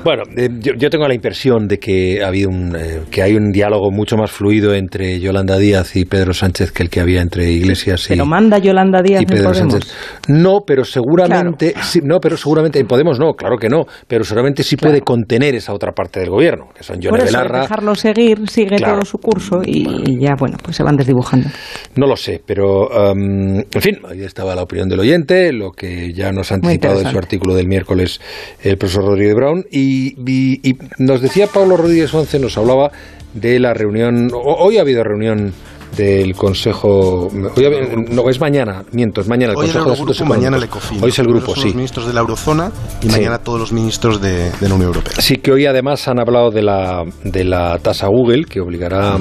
Bueno, 0.04 0.24
eh, 0.36 0.50
yo, 0.60 0.90
tengo 0.90 1.08
la 1.08 1.14
impresión 1.14 1.68
de 1.68 1.80
que 1.80 2.22
ha 2.22 2.28
habido 2.28 2.50
un, 2.50 2.76
eh, 2.76 3.02
que 3.10 3.22
hay 3.22 3.36
un 3.36 3.52
diálogo 3.52 3.90
mucho 3.90 4.18
más 4.18 4.32
fluido 4.32 4.74
entre 4.74 5.20
Yolanda 5.20 5.58
Díaz 5.58 5.96
y 5.96 6.04
Pedro 6.04 6.34
Sánchez 6.34 6.72
que 6.72 6.84
el 6.84 6.90
que 6.90 7.00
había 7.00 7.22
entre 7.22 7.50
Iglesias 7.50 8.06
y 8.08 8.10
Pero 8.10 8.26
manda 8.26 8.58
Yolanda 8.58 9.02
Díaz 9.02 9.22
y 9.22 9.26
Pedro 9.26 9.54
Sánchez. 9.54 9.94
No, 10.28 10.60
pero 10.68 10.84
seguramente 10.84 11.74
no, 12.04 12.20
pero 12.20 12.36
seguramente 12.36 12.80
en 12.80 12.88
Podemos 12.88 13.18
no, 13.18 13.34
claro 13.34 13.58
que 13.58 13.70
no, 13.70 13.86
pero 14.08 14.24
seguramente 14.26 14.62
sí 14.64 14.76
puede 14.76 15.02
contener 15.02 15.56
esa 15.56 15.74
otra 15.74 15.94
parte 15.94 16.20
del 16.20 16.30
gobierno, 16.30 16.68
que 16.76 16.84
son 16.84 17.00
Yone 17.00 17.24
Belarra. 17.24 17.62
dejarlo 17.62 17.96
seguir, 17.96 18.50
sigue 18.50 18.78
todo 18.78 19.06
su 19.06 19.18
curso 19.20 19.62
y, 19.66 20.20
ya 20.20 20.36
bueno, 20.38 20.58
pues 20.62 20.76
se 20.76 20.84
van 20.84 20.98
desdibujando. 20.98 21.48
No 21.96 22.08
lo 22.08 22.16
sé, 22.16 22.42
pero 22.46 23.14
en 23.14 23.66
fin, 23.80 24.00
ahí 24.10 24.24
estaba 24.24 24.54
la 24.54 24.64
opinión 24.64 24.90
del 24.90 25.00
oyente, 25.00 25.54
lo 25.54 25.72
que 25.72 26.12
ya 26.14 26.32
nos 26.32 26.52
ha 26.52 26.56
anticipado 26.56 27.02
en 27.02 27.10
su 27.10 27.18
artículo 27.18 27.56
del 27.56 27.68
miércoles 27.68 28.20
el 28.62 28.78
profesor 28.78 29.06
Rodríguez 29.06 29.36
Brown 29.36 29.64
y 29.72 29.93
y, 29.94 30.76
nos 30.98 31.22
decía 31.22 31.48
Pablo 31.48 31.78
Rodríguez 31.78 32.14
Once, 32.14 32.40
nos 32.40 32.58
hablaba 32.58 32.92
de 33.34 33.60
la 33.60 33.74
reunión, 33.74 34.30
hoy 34.34 34.78
ha 34.78 34.82
habido 34.82 35.04
reunión 35.04 35.54
del 35.96 36.36
Consejo. 36.36 37.28
Hoy, 37.28 37.68
no, 38.10 38.30
es 38.30 38.40
mañana, 38.40 38.84
miento, 38.92 39.22
es 39.22 39.28
mañana 39.28 39.52
el 39.52 39.58
Consejo 39.58 39.86
de 39.86 39.94
Asuntos 39.94 40.22
Mañana 40.26 40.58
el 40.58 40.64
Ecofin. 40.64 41.04
Hoy 41.04 41.10
es 41.10 41.20
el 41.20 41.28
grupo, 41.28 41.56
sí. 41.56 41.66
Los 41.66 41.76
ministros 41.76 42.08
de 42.08 42.14
la 42.14 42.22
Eurozona 42.22 42.72
y 43.02 43.08
mañana 43.08 43.38
todos 43.40 43.60
los 43.60 43.72
ministros 43.72 44.22
de, 44.22 44.52
de, 44.52 44.70
la 44.70 44.76
Unión 44.76 44.90
Europea. 44.90 45.14
Sí, 45.20 45.38
que 45.38 45.52
hoy 45.52 45.66
además 45.66 46.08
han 46.08 46.20
hablado 46.20 46.50
de 46.50 46.64
la, 46.64 47.04
de 47.24 47.44
la 47.44 47.78
tasa 47.80 48.08
Google, 48.08 48.46
que 48.46 48.60
obligará 48.60 49.18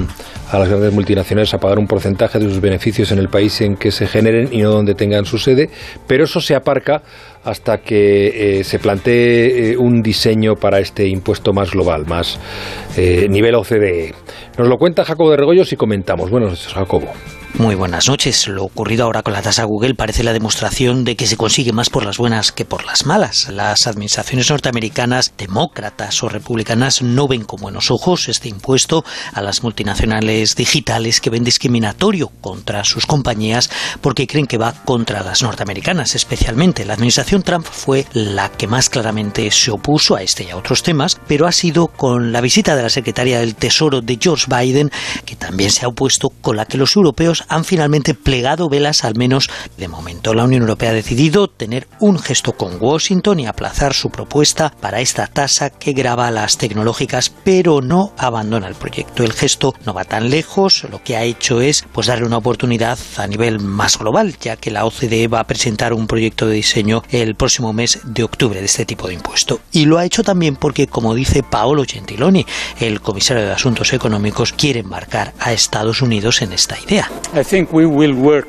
a 0.52 0.58
las 0.58 0.68
grandes 0.68 0.92
multinacionales 0.92 1.52
a 1.54 1.58
pagar 1.58 1.78
un 1.78 1.87
porcentaje 1.87 2.38
de 2.38 2.48
sus 2.48 2.61
beneficios 2.61 3.11
en 3.12 3.18
el 3.18 3.28
país 3.28 3.61
en 3.62 3.76
que 3.76 3.90
se 3.90 4.06
generen 4.06 4.48
y 4.52 4.62
no 4.62 4.70
donde 4.70 4.94
tengan 4.94 5.24
su 5.24 5.38
sede, 5.38 5.70
pero 6.06 6.24
eso 6.24 6.40
se 6.40 6.54
aparca 6.54 7.02
hasta 7.44 7.78
que 7.78 8.61
eh, 8.61 8.64
se 8.64 8.78
plantee 8.78 9.72
eh, 9.72 9.76
un 9.76 10.02
diseño 10.02 10.55
para 10.55 10.78
este 10.78 11.07
impuesto 11.07 11.52
más 11.52 11.72
global, 11.72 12.07
más 12.07 12.38
eh, 12.96 13.26
nivel 13.28 13.55
OCDE. 13.55 14.14
Nos 14.59 14.68
lo 14.68 14.76
cuenta 14.76 15.05
Jacobo 15.05 15.31
de 15.31 15.37
Regoyos 15.37 15.72
y 15.72 15.76
comentamos. 15.76 16.31
Buenos 16.31 16.50
noches, 16.50 16.72
Jacobo. 16.72 17.09
Muy 17.58 17.74
buenas 17.74 18.08
noches. 18.08 18.48
Lo 18.48 18.64
ocurrido 18.64 19.04
ahora 19.04 19.22
con 19.22 19.34
la 19.34 19.42
tasa 19.42 19.64
Google 19.64 19.94
parece 19.94 20.24
la 20.24 20.32
demostración 20.32 21.04
de 21.04 21.16
que 21.16 21.26
se 21.26 21.36
consigue 21.36 21.72
más 21.72 21.90
por 21.90 22.04
las 22.04 22.16
buenas 22.16 22.50
que 22.50 22.64
por 22.64 22.87
las 22.87 23.04
malas. 23.04 23.50
Las 23.50 23.87
administraciones 23.87 24.48
norteamericanas, 24.48 25.35
demócratas 25.37 26.22
o 26.22 26.31
republicanas, 26.31 27.02
no 27.02 27.29
ven 27.29 27.44
con 27.44 27.60
buenos 27.60 27.90
ojos 27.90 28.31
este 28.31 28.48
impuesto 28.48 29.04
a 29.35 29.42
las 29.42 29.62
multinacionales 29.62 30.56
digitales 30.56 31.20
que 31.20 31.29
ven 31.29 31.44
discriminatorio 31.44 32.29
contra 32.40 32.85
sus 32.85 33.04
compañías 33.04 33.68
porque 34.00 34.27
creen 34.27 34.46
que 34.46 34.58
va 34.58 34.72
contra 34.72 35.22
las 35.22 35.42
norteamericanas, 35.42 36.14
especialmente. 36.14 36.87
La 36.87 36.94
administración 36.94 37.42
Trump 37.42 37.66
fue 37.70 38.06
la 38.14 38.50
que 38.50 38.66
más 38.66 38.88
claramente 38.88 39.50
se 39.50 39.70
opuso 39.70 40.16
a 40.16 40.22
este 40.22 40.44
y 40.44 40.50
a 40.50 40.56
otros 40.56 40.83
temas, 40.83 41.20
pero 41.29 41.46
ha 41.46 41.52
sido 41.52 41.88
con 41.88 42.33
la 42.33 42.40
visita 42.40 42.74
de 42.77 42.83
la 42.83 42.90
secretaria 42.90 43.40
del 43.40 43.56
Tesoro 43.56 44.00
de 44.00 44.18
George 44.18 44.46
Biden 44.48 44.90
que 45.27 45.37
también 45.37 45.70
se 45.70 45.85
ha 45.85 45.88
opuesto 45.88 46.31
con 46.40 46.56
la 46.56 46.64
que 46.64 46.79
los 46.79 46.96
europeos 46.96 47.41
han 47.48 47.64
finalmente 47.64 48.14
plegado 48.14 48.68
velas, 48.68 49.04
al 49.04 49.16
menos 49.16 49.50
de 49.76 49.88
momento. 49.88 50.34
La 50.34 50.44
Unión 50.44 50.62
Europea 50.62 50.90
ha 50.90 50.94
decidido 50.94 51.48
tener 51.48 51.88
un 52.00 52.18
gesto 52.18 52.52
con 52.52 52.76
Washington 52.80 53.40
y 53.40 53.46
aplazar 53.46 53.94
su 53.94 54.10
propuesta 54.10 54.72
para 54.80 55.00
esta 55.00 55.26
tasa 55.26 55.70
que 55.70 55.92
grava 55.92 56.26
a 56.26 56.30
las 56.30 56.58
tecnológicas, 56.58 57.32
pero 57.44 57.80
no 57.80 58.12
abandona 58.18 58.68
el 58.68 58.74
proyecto. 58.74 59.22
El 59.24 59.32
gesto 59.32 59.74
no 59.84 59.94
va 59.94 60.04
tan 60.04 60.30
lejos, 60.30 60.84
lo 60.90 61.02
que 61.02 61.16
ha 61.16 61.22
hecho 61.22 61.60
es 61.60 61.84
pues 61.92 62.06
darle 62.06 62.26
una 62.26 62.38
oportunidad 62.38 62.98
a 63.16 63.26
nivel 63.26 63.60
más 63.60 63.98
global, 63.98 64.36
ya 64.40 64.56
que 64.56 64.70
la 64.70 64.84
OCDE 64.84 65.28
va 65.28 65.40
a 65.40 65.46
presentar 65.46 65.92
un 65.92 66.06
proyecto 66.06 66.46
de 66.46 66.56
diseño 66.56 67.02
el 67.10 67.34
próximo 67.34 67.72
mes 67.72 68.00
de 68.04 68.22
octubre 68.22 68.60
de 68.60 68.66
este 68.66 68.84
tipo 68.84 69.08
de 69.08 69.14
impuesto. 69.14 69.60
Y 69.72 69.86
lo 69.86 69.98
ha 69.98 70.04
hecho 70.04 70.22
también 70.22 70.56
porque, 70.56 70.86
como 70.86 71.14
dice 71.14 71.42
Paolo 71.42 71.84
Gentiloni, 71.86 72.46
el 72.80 73.00
comisario 73.00 73.44
de 73.44 73.52
Asuntos 73.52 73.92
Económicos, 73.92 74.52
quiere 74.52 74.80
embarcar 74.80 75.32
a 75.38 75.52
Estados 75.52 76.02
Unidos 76.02 76.42
en 76.42 76.52
esta 76.52 76.78
idea. 76.78 77.10
I 77.35 77.42
think 77.42 77.72
we 77.72 77.87
will 77.87 78.14
work 78.14 78.46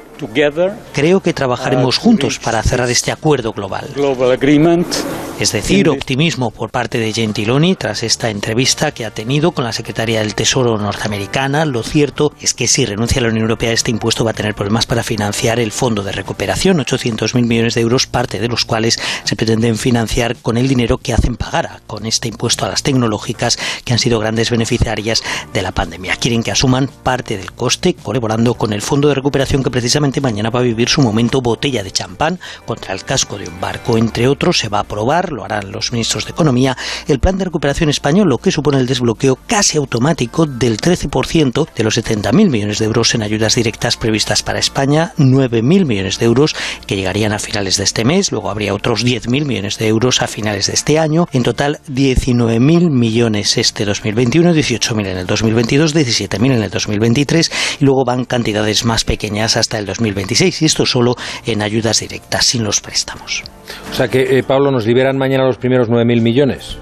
Creo 0.93 1.21
que 1.21 1.33
trabajaremos 1.33 1.97
juntos 1.97 2.39
para 2.39 2.61
cerrar 2.63 2.89
este 2.89 3.11
acuerdo 3.11 3.53
global. 3.53 3.89
Es 5.39 5.51
decir, 5.51 5.89
optimismo 5.89 6.51
por 6.51 6.69
parte 6.69 6.99
de 6.99 7.11
Gentiloni 7.11 7.75
tras 7.75 8.03
esta 8.03 8.29
entrevista 8.29 8.91
que 8.91 9.03
ha 9.03 9.11
tenido 9.11 9.51
con 9.51 9.65
la 9.65 9.73
secretaria 9.73 10.19
del 10.19 10.35
Tesoro 10.35 10.77
norteamericana. 10.77 11.65
Lo 11.65 11.81
cierto 11.81 12.33
es 12.39 12.53
que 12.53 12.67
si 12.67 12.85
renuncia 12.85 13.19
a 13.19 13.23
la 13.23 13.29
Unión 13.29 13.43
Europea 13.43 13.71
este 13.71 13.91
impuesto 13.91 14.23
va 14.23 14.31
a 14.31 14.35
tener 14.35 14.53
problemas 14.53 14.85
para 14.85 15.03
financiar 15.03 15.59
el 15.59 15.71
fondo 15.71 16.03
de 16.03 16.11
recuperación, 16.11 16.77
800.000 16.77 17.45
millones 17.45 17.73
de 17.73 17.81
euros, 17.81 18.05
parte 18.05 18.39
de 18.39 18.47
los 18.47 18.63
cuales 18.63 18.99
se 19.23 19.35
pretenden 19.35 19.77
financiar 19.77 20.35
con 20.35 20.57
el 20.57 20.67
dinero 20.67 20.99
que 20.99 21.13
hacen 21.13 21.35
pagar 21.35 21.81
con 21.87 22.05
este 22.05 22.27
impuesto 22.27 22.65
a 22.65 22.69
las 22.69 22.83
tecnológicas 22.83 23.57
que 23.83 23.93
han 23.93 23.99
sido 23.99 24.19
grandes 24.19 24.51
beneficiarias 24.51 25.23
de 25.51 25.61
la 25.61 25.71
pandemia. 25.71 26.15
Quieren 26.15 26.43
que 26.43 26.51
asuman 26.51 26.87
parte 26.87 27.37
del 27.37 27.51
coste 27.51 27.95
colaborando 27.95 28.53
con 28.53 28.71
el 28.71 28.81
fondo 28.81 29.07
de 29.07 29.15
recuperación 29.15 29.63
que 29.63 29.71
precisamente 29.71 30.12
mañana 30.21 30.49
va 30.49 30.59
a 30.59 30.63
vivir 30.63 30.89
su 30.89 31.01
momento 31.01 31.41
botella 31.41 31.83
de 31.83 31.91
champán 31.91 32.39
contra 32.65 32.93
el 32.93 33.03
casco 33.03 33.37
de 33.37 33.47
un 33.47 33.59
barco. 33.59 33.97
Entre 33.97 34.27
otros, 34.27 34.57
se 34.59 34.69
va 34.69 34.79
a 34.79 34.81
aprobar, 34.81 35.31
lo 35.31 35.43
harán 35.43 35.71
los 35.71 35.91
ministros 35.91 36.25
de 36.25 36.31
Economía, 36.31 36.77
el 37.07 37.19
plan 37.19 37.37
de 37.37 37.45
recuperación 37.45 37.89
español, 37.89 38.29
lo 38.29 38.37
que 38.37 38.51
supone 38.51 38.77
el 38.77 38.87
desbloqueo 38.87 39.37
casi 39.47 39.77
automático 39.77 40.45
del 40.45 40.77
13% 40.77 41.67
de 41.75 41.83
los 41.83 41.97
70.000 41.97 42.49
millones 42.49 42.79
de 42.79 42.85
euros 42.85 43.13
en 43.15 43.23
ayudas 43.23 43.55
directas 43.55 43.97
previstas 43.97 44.43
para 44.43 44.59
España, 44.59 45.13
9.000 45.17 45.85
millones 45.85 46.19
de 46.19 46.25
euros 46.25 46.55
que 46.87 46.95
llegarían 46.95 47.33
a 47.33 47.39
finales 47.39 47.77
de 47.77 47.83
este 47.83 48.05
mes, 48.05 48.31
luego 48.31 48.49
habría 48.49 48.73
otros 48.73 49.05
10.000 49.05 49.45
millones 49.45 49.77
de 49.77 49.87
euros 49.87 50.21
a 50.21 50.27
finales 50.27 50.67
de 50.67 50.73
este 50.73 50.99
año, 50.99 51.27
en 51.31 51.43
total 51.43 51.79
19.000 51.89 52.89
millones 52.89 53.57
este 53.57 53.85
2021, 53.85 54.53
18.000 54.53 55.07
en 55.07 55.17
el 55.17 55.27
2022, 55.27 55.95
17.000 55.95 56.45
en 56.45 56.63
el 56.63 56.69
2023 56.69 57.51
y 57.79 57.85
luego 57.85 58.03
van 58.05 58.25
cantidades 58.25 58.85
más 58.85 59.03
pequeñas 59.03 59.57
hasta 59.57 59.77
el 59.77 59.85
2026 60.03 60.61
y 60.61 60.65
esto 60.65 60.85
solo 60.85 61.15
en 61.45 61.61
ayudas 61.61 61.99
directas, 61.99 62.45
sin 62.45 62.63
los 62.63 62.81
préstamos. 62.81 63.43
O 63.91 63.95
sea 63.95 64.07
que, 64.07 64.37
eh, 64.37 64.43
Pablo, 64.43 64.71
nos 64.71 64.85
liberan 64.85 65.17
mañana 65.17 65.45
los 65.45 65.57
primeros 65.57 65.89
9.000 65.89 66.21
millones. 66.21 66.77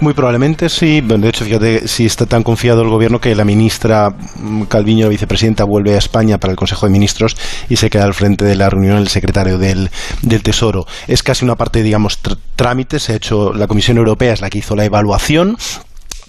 Muy 0.00 0.12
probablemente 0.12 0.68
sí. 0.68 1.00
de 1.00 1.28
hecho, 1.28 1.44
fíjate, 1.44 1.86
si 1.86 2.04
está 2.04 2.26
tan 2.26 2.42
confiado 2.42 2.82
el 2.82 2.88
gobierno 2.88 3.20
que 3.20 3.34
la 3.34 3.44
ministra 3.44 4.10
mm, 4.10 4.64
Calviño, 4.64 5.06
la 5.06 5.10
vicepresidenta, 5.10 5.64
vuelve 5.64 5.94
a 5.94 5.98
España 5.98 6.38
para 6.38 6.50
el 6.50 6.56
Consejo 6.56 6.86
de 6.86 6.92
Ministros 6.92 7.36
y 7.68 7.76
se 7.76 7.90
queda 7.90 8.04
al 8.04 8.14
frente 8.14 8.44
de 8.44 8.56
la 8.56 8.68
reunión 8.68 8.98
el 8.98 9.08
secretario 9.08 9.56
del, 9.56 9.90
del 10.22 10.42
Tesoro. 10.42 10.86
Es 11.06 11.22
casi 11.22 11.44
una 11.44 11.54
parte, 11.54 11.82
digamos, 11.82 12.18
trámite. 12.56 12.98
Se 12.98 13.12
ha 13.12 13.16
hecho, 13.16 13.54
la 13.54 13.66
Comisión 13.68 13.96
Europea 13.96 14.32
es 14.32 14.40
la 14.40 14.50
que 14.50 14.58
hizo 14.58 14.74
la 14.74 14.84
evaluación 14.84 15.56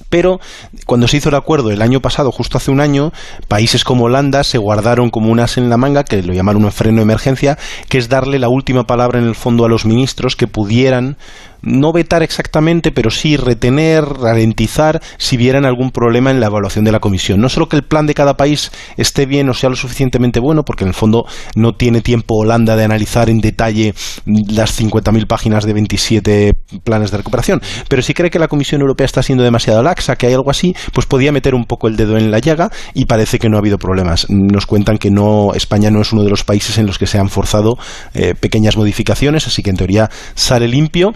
pero 0.10 0.39
cuando 0.86 1.08
se 1.08 1.18
hizo 1.18 1.30
el 1.30 1.36
acuerdo 1.36 1.72
el 1.72 1.82
año 1.82 2.01
pasado, 2.01 2.32
justo 2.32 2.58
hace 2.58 2.72
un 2.72 2.80
año, 2.80 3.12
países 3.47 3.84
como 3.84 4.06
Holanda 4.06 4.43
se 4.43 4.58
guardaron 4.58 5.10
como 5.10 5.32
un 5.32 5.39
as 5.39 5.58
en 5.58 5.70
la 5.70 5.78
manga, 5.78 6.03
que 6.03 6.22
lo 6.22 6.34
llamaron 6.34 6.66
un 6.66 6.72
freno 6.72 6.97
de 6.97 7.03
emergencia, 7.03 7.58
que 7.89 7.97
es 7.97 8.10
darle 8.10 8.39
la 8.39 8.49
última 8.49 8.86
palabra 8.88 9.20
en 9.20 9.26
el 9.26 9.36
fondo 9.36 9.66
a 9.66 9.70
los 9.70 9.86
ministros 9.86 10.36
que 10.36 10.47
pudieran 10.47 11.18
no 11.66 11.91
vetar 11.91 12.24
exactamente, 12.24 12.91
pero 12.91 13.09
sí 13.09 13.38
retener, 13.38 14.03
ralentizar 14.03 15.01
si 15.18 15.36
vieran 15.38 15.66
algún 15.66 15.91
problema 15.91 16.32
en 16.32 16.39
la 16.39 16.47
evaluación 16.47 16.86
de 16.86 16.91
la 16.91 16.99
comisión. 16.99 17.41
No 17.41 17.49
solo 17.49 17.68
que 17.68 17.76
el 17.76 17.84
plan 17.84 18.05
de 18.05 18.13
cada 18.13 18.38
país 18.38 18.72
esté 18.97 19.26
bien 19.26 19.49
o 19.49 19.53
sea 19.53 19.70
lo 19.70 19.76
suficientemente 19.76 20.39
bueno, 20.39 20.63
porque 20.63 20.84
en 20.84 20.89
el 20.89 20.93
fondo 20.93 21.26
no 21.55 21.74
tiene 21.74 22.01
tiempo 22.01 22.36
Holanda 22.36 22.76
de 22.76 22.84
analizar 22.84 23.30
en 23.30 23.39
detalle 23.39 23.93
las 24.26 24.80
50.000 24.80 25.28
páginas 25.28 25.66
de 25.66 25.74
27 25.74 26.53
planes 26.84 27.11
de 27.11 27.18
recuperación, 27.18 27.61
pero 27.89 28.01
si 28.01 28.13
cree 28.13 28.30
que 28.30 28.39
la 28.39 28.47
Comisión 28.47 28.82
Europea 28.82 29.05
está 29.05 29.24
siendo 29.24 29.43
demasiado 29.43 29.82
laxa, 29.84 30.16
que 30.16 30.28
hay 30.28 30.34
algo 30.34 30.51
así, 30.51 30.76
pues 30.93 31.07
podía 31.07 31.32
meter 31.32 31.55
un 31.55 31.66
poco 31.66 31.88
el 31.88 31.95
dedo 31.95 32.18
en 32.18 32.32
la 32.32 32.39
llaga 32.39 32.70
y 32.93 33.05
parece 33.05 33.39
que 33.39 33.49
no 33.49 33.57
ha 33.57 33.59
habido 33.59 33.78
problemas. 33.78 34.28
Nos 34.30 34.66
cuentan 34.66 34.97
que 34.97 35.09
no 35.09 35.53
España 35.53 35.89
no 35.89 36.01
es 36.01 36.13
uno 36.13 36.24
de 36.24 36.30
los 36.30 36.43
países 36.43 36.78
en 36.78 36.86
los 36.86 36.97
que 36.97 37.07
se 37.07 37.18
han 37.18 37.30
forzado 37.30 37.78
eh, 38.13 38.36
pequeñas 38.39 38.78
modificaciones, 38.78 39.47
así 39.47 39.63
que 39.63 39.72
en 39.72 39.78
teoría 39.78 40.09
sale 40.36 40.68
limpio 40.68 41.13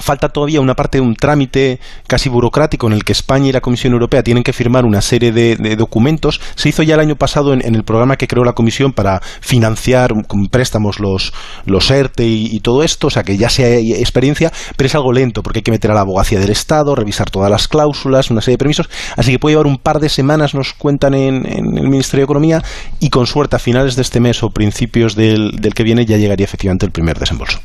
falta 0.00 0.28
todavía 0.28 0.60
una 0.60 0.74
parte 0.74 0.98
de 0.98 1.02
un 1.02 1.14
trámite 1.14 1.80
casi 2.06 2.28
burocrático 2.28 2.86
en 2.86 2.92
el 2.92 3.04
que 3.04 3.12
España 3.12 3.48
y 3.48 3.52
la 3.52 3.60
Comisión 3.60 3.92
Europea 3.92 4.22
tienen 4.22 4.42
que 4.42 4.52
firmar 4.52 4.84
una 4.84 5.00
serie 5.00 5.32
de, 5.32 5.56
documentos. 5.76 6.40
Se 6.54 6.68
hizo 6.68 6.82
ya 6.82 6.94
el 6.94 7.00
año 7.00 7.16
pasado 7.16 7.52
en, 7.52 7.74
el 7.74 7.84
programa 7.84 8.16
que 8.16 8.26
creó 8.26 8.44
la 8.44 8.52
Comisión 8.52 8.92
para 8.92 9.20
financiar 9.40 10.12
con 10.26 10.46
préstamos 10.46 10.98
los, 11.00 11.32
los 11.66 11.90
ERTE 11.90 12.26
y, 12.26 12.60
todo 12.60 12.82
esto, 12.82 13.06
o 13.06 13.10
sea 13.10 13.22
que 13.22 13.36
ya 13.36 13.48
sea 13.48 13.68
experiencia, 13.78 14.52
pero 14.76 14.86
es 14.86 14.94
algo 14.94 15.12
lento 15.12 15.42
porque 15.42 15.60
hay 15.60 15.62
que 15.62 15.70
meter 15.70 15.90
a 15.90 15.94
la 15.94 16.00
abogacía 16.00 16.40
del 16.40 16.50
Estado, 16.50 16.94
revisar 16.94 17.30
todas 17.30 17.50
las 17.50 17.68
cláusulas, 17.68 18.30
una 18.30 18.40
serie 18.40 18.54
de 18.54 18.58
permisos, 18.58 18.88
así 19.16 19.32
que 19.32 19.38
puede 19.38 19.52
llevar 19.54 19.66
un 19.66 19.78
par 19.78 20.00
de 20.00 20.08
semanas, 20.08 20.54
nos 20.54 20.72
cuentan 20.72 21.14
en, 21.14 21.46
el 21.46 21.88
Ministerio 21.88 22.22
de 22.22 22.24
Economía, 22.24 22.62
y 23.00 23.10
con 23.10 23.26
suerte 23.26 23.56
a 23.56 23.58
finales 23.58 23.96
de 23.96 24.02
este 24.02 24.20
mes 24.20 24.42
o 24.42 24.50
principios 24.50 25.14
del, 25.14 25.52
del 25.60 25.74
que 25.74 25.84
viene 25.84 26.04
ya 26.04 26.16
llegaría 26.16 26.44
efectivamente 26.44 26.86
el 26.86 26.92
primer 26.92 27.18
desembolso. 27.18 27.60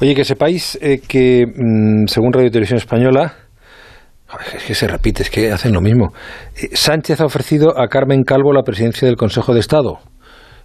Oye, 0.00 0.14
que 0.14 0.24
sepáis 0.24 0.78
eh, 0.82 1.00
que, 1.06 1.46
mm, 1.46 2.06
según 2.06 2.32
Radio 2.32 2.50
Televisión 2.50 2.78
Española, 2.78 3.34
es 4.54 4.64
que 4.64 4.74
se 4.74 4.86
repite, 4.86 5.22
es 5.22 5.30
que 5.30 5.50
hacen 5.50 5.72
lo 5.72 5.80
mismo. 5.80 6.12
Eh, 6.56 6.70
Sánchez 6.74 7.20
ha 7.20 7.24
ofrecido 7.24 7.78
a 7.78 7.88
Carmen 7.88 8.22
Calvo 8.22 8.52
la 8.52 8.62
presidencia 8.62 9.06
del 9.08 9.16
Consejo 9.16 9.54
de 9.54 9.60
Estado. 9.60 9.98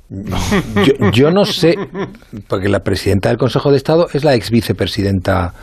Yo, 1.14 1.32
no 1.32 1.46
sé, 1.46 1.76
porque 2.50 2.68
la 2.68 2.80
presidenta 2.80 3.30
del 3.30 3.38
Consejo 3.38 3.72
de 3.72 3.78
Estado 3.78 4.08
es 4.14 4.26
la 4.26 4.36
ex 4.36 4.52
vicepresidenta 4.52 5.54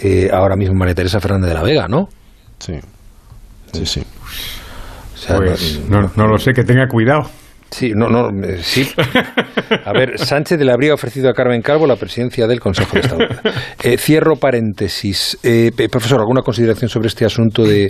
eh, 0.00 0.30
ahora 0.32 0.54
mismo 0.54 0.76
María 0.76 0.94
Teresa 0.94 1.18
Fernández 1.18 1.48
de 1.48 1.54
la 1.54 1.62
Vega, 1.62 1.88
¿no? 1.88 2.08
Sí, 2.60 2.74
sí, 3.72 3.84
sí. 3.84 4.02
pues 5.36 5.80
no, 5.88 6.12
no 6.14 6.26
lo 6.28 6.38
sé, 6.38 6.52
que 6.52 6.62
tenga 6.62 6.86
cuidado. 6.86 7.28
Sí, 7.70 7.92
no, 7.94 8.08
no, 8.08 8.28
eh, 8.44 8.58
sí. 8.62 8.88
A 9.84 9.92
ver, 9.92 10.18
Sánchez 10.18 10.60
le 10.60 10.72
habría 10.72 10.94
ofrecido 10.94 11.28
a 11.28 11.34
Carmen 11.34 11.62
Calvo 11.62 11.86
la 11.86 11.96
presidencia 11.96 12.46
del 12.46 12.60
Consejo 12.60 12.94
de 12.94 13.00
Estado. 13.00 13.24
Eh, 13.82 13.98
cierro 13.98 14.36
paréntesis. 14.36 15.38
Eh, 15.42 15.70
profesor, 15.90 16.20
¿alguna 16.20 16.42
consideración 16.42 16.88
sobre 16.88 17.08
este 17.08 17.24
asunto 17.24 17.64
de, 17.64 17.88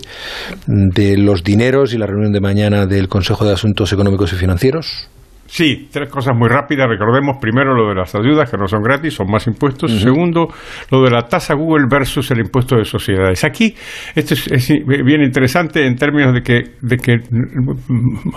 de 0.67 1.17
los 1.19 1.45
dineros 1.45 1.93
y 1.95 1.99
la 1.99 2.07
reunión 2.07 2.33
de 2.33 2.41
mañana 2.41 2.87
del 2.87 3.09
Consejo 3.09 3.45
de 3.45 3.53
Asuntos 3.53 3.93
Económicos 3.93 4.33
y 4.33 4.37
Financieros? 4.37 5.09
Sí, 5.47 5.89
tres 5.91 6.09
cosas 6.09 6.37
muy 6.37 6.49
rápidas. 6.49 6.89
Recordemos 6.89 7.37
primero 7.41 7.75
lo 7.75 7.89
de 7.89 7.95
las 7.95 8.15
ayudas, 8.15 8.51
que 8.51 8.57
no 8.57 8.67
son 8.67 8.83
gratis, 8.83 9.15
son 9.15 9.31
más 9.31 9.47
impuestos. 9.47 9.93
Segundo, 10.01 10.49
lo 10.91 11.03
de 11.03 11.11
la 11.11 11.23
tasa 11.23 11.55
Google 11.55 11.87
versus 11.91 12.31
el 12.31 12.41
impuesto 12.41 12.77
de 12.77 12.85
sociedades. 12.85 13.45
Aquí 13.45 13.75
esto 14.15 14.35
es, 14.35 14.69
bien 14.87 15.23
interesante 15.23 15.87
en 15.87 15.97
términos 15.97 16.35
de 16.35 16.43
que, 16.43 16.63
de 16.81 16.97
que 16.97 17.17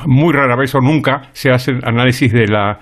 muy 0.05 0.33
rara 0.33 0.55
vez 0.55 0.73
o 0.75 0.79
nunca 0.79 1.29
se 1.33 1.51
hace 1.51 1.73
análisis 1.83 2.31
de 2.31 2.47
la 2.47 2.79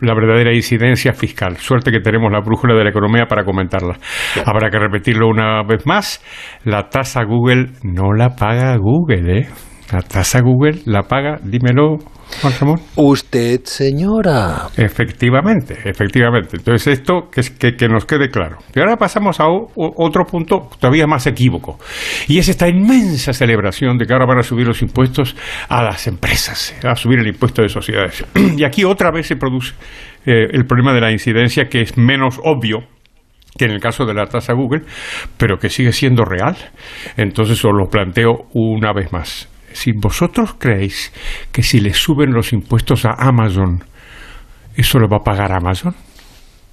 la 0.00 0.14
verdadera 0.14 0.54
incidencia 0.54 1.12
fiscal. 1.12 1.56
Suerte 1.58 1.90
que 1.90 2.00
tenemos 2.00 2.32
la 2.32 2.40
brújula 2.40 2.74
de 2.74 2.84
la 2.84 2.90
economía 2.90 3.26
para 3.26 3.44
comentarla. 3.44 3.98
Habrá 4.46 4.70
que 4.70 4.78
repetirlo 4.78 5.28
una 5.28 5.62
vez 5.64 5.86
más. 5.86 6.24
La 6.64 6.88
tasa 6.88 7.24
Google 7.24 7.72
no 7.82 8.14
la 8.14 8.30
paga 8.30 8.74
Google, 8.78 9.40
¿eh? 9.40 9.48
La 9.92 10.02
tasa 10.02 10.40
Google 10.40 10.80
la 10.86 11.02
paga, 11.02 11.38
dímelo, 11.42 11.98
Juan 12.42 12.52
Ramón. 12.60 12.80
Usted, 12.96 13.60
señora. 13.64 14.68
Efectivamente, 14.76 15.76
efectivamente. 15.84 16.56
Entonces, 16.56 16.98
esto 16.98 17.30
que, 17.30 17.76
que, 17.76 17.88
nos 17.88 18.04
quede 18.04 18.28
claro. 18.28 18.58
Y 18.74 18.80
ahora 18.80 18.96
pasamos 18.96 19.38
a 19.40 19.44
otro 19.48 20.24
punto 20.24 20.68
todavía 20.78 21.06
más 21.06 21.26
equívoco. 21.26 21.78
Y 22.26 22.38
es 22.38 22.48
esta 22.48 22.68
inmensa 22.68 23.32
celebración 23.32 23.96
de 23.96 24.06
que 24.06 24.12
ahora 24.12 24.26
van 24.26 24.38
a 24.38 24.42
subir 24.42 24.66
los 24.66 24.82
impuestos 24.82 25.36
a 25.68 25.82
las 25.82 26.06
empresas, 26.08 26.74
a 26.84 26.96
subir 26.96 27.20
el 27.20 27.28
impuesto 27.28 27.62
de 27.62 27.68
sociedades. 27.68 28.24
y 28.56 28.64
aquí 28.64 28.84
otra 28.84 29.10
vez 29.10 29.28
se 29.28 29.36
produce 29.36 29.74
eh, 30.26 30.48
el 30.50 30.66
problema 30.66 30.92
de 30.92 31.00
la 31.00 31.12
incidencia, 31.12 31.68
que 31.68 31.82
es 31.82 31.96
menos 31.96 32.40
obvio 32.42 32.80
que 33.56 33.64
en 33.64 33.70
el 33.70 33.80
caso 33.80 34.04
de 34.04 34.12
la 34.12 34.26
tasa 34.26 34.52
Google, 34.52 34.82
pero 35.38 35.58
que 35.58 35.70
sigue 35.70 35.92
siendo 35.92 36.24
real. 36.24 36.56
Entonces 37.16 37.64
os 37.64 37.72
lo 37.72 37.88
planteo 37.88 38.48
una 38.52 38.92
vez 38.92 39.12
más 39.12 39.48
si 39.76 39.92
vosotros 39.92 40.54
creéis 40.58 41.12
que 41.52 41.62
si 41.62 41.80
le 41.80 41.92
suben 41.92 42.32
los 42.32 42.54
impuestos 42.54 43.04
a 43.04 43.12
Amazon, 43.12 43.84
eso 44.74 44.98
lo 44.98 45.06
va 45.06 45.18
a 45.18 45.24
pagar 45.24 45.52
Amazon, 45.52 45.94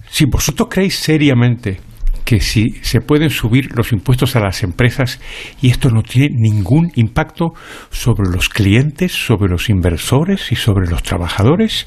si 0.09 0.25
vosotros 0.25 0.69
creéis 0.71 0.95
seriamente 0.95 1.81
que 2.23 2.39
si 2.39 2.69
se 2.81 3.01
pueden 3.01 3.29
subir 3.29 3.75
los 3.75 3.91
impuestos 3.91 4.37
a 4.37 4.39
las 4.39 4.63
empresas 4.63 5.19
y 5.61 5.69
esto 5.69 5.89
no 5.89 6.01
tiene 6.01 6.29
ningún 6.31 6.91
impacto 6.95 7.53
sobre 7.89 8.31
los 8.31 8.47
clientes, 8.47 9.11
sobre 9.11 9.51
los 9.51 9.69
inversores 9.69 10.51
y 10.53 10.55
sobre 10.55 10.89
los 10.89 11.03
trabajadores, 11.03 11.85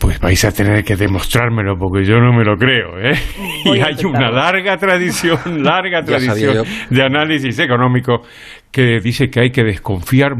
pues 0.00 0.18
vais 0.18 0.44
a 0.44 0.50
tener 0.50 0.84
que 0.84 0.96
demostrármelo 0.96 1.76
porque 1.78 2.04
yo 2.04 2.18
no 2.18 2.32
me 2.32 2.44
lo 2.44 2.56
creo. 2.56 2.98
¿eh? 2.98 3.18
Y 3.64 3.80
hay 3.80 4.04
una 4.04 4.30
larga 4.30 4.76
tradición, 4.76 5.62
larga 5.62 6.02
tradición 6.04 6.66
de 6.90 7.02
análisis 7.02 7.58
económico 7.60 8.22
que 8.70 9.00
dice 9.00 9.28
que 9.30 9.40
hay 9.40 9.50
que 9.50 9.64
desconfiar, 9.64 10.32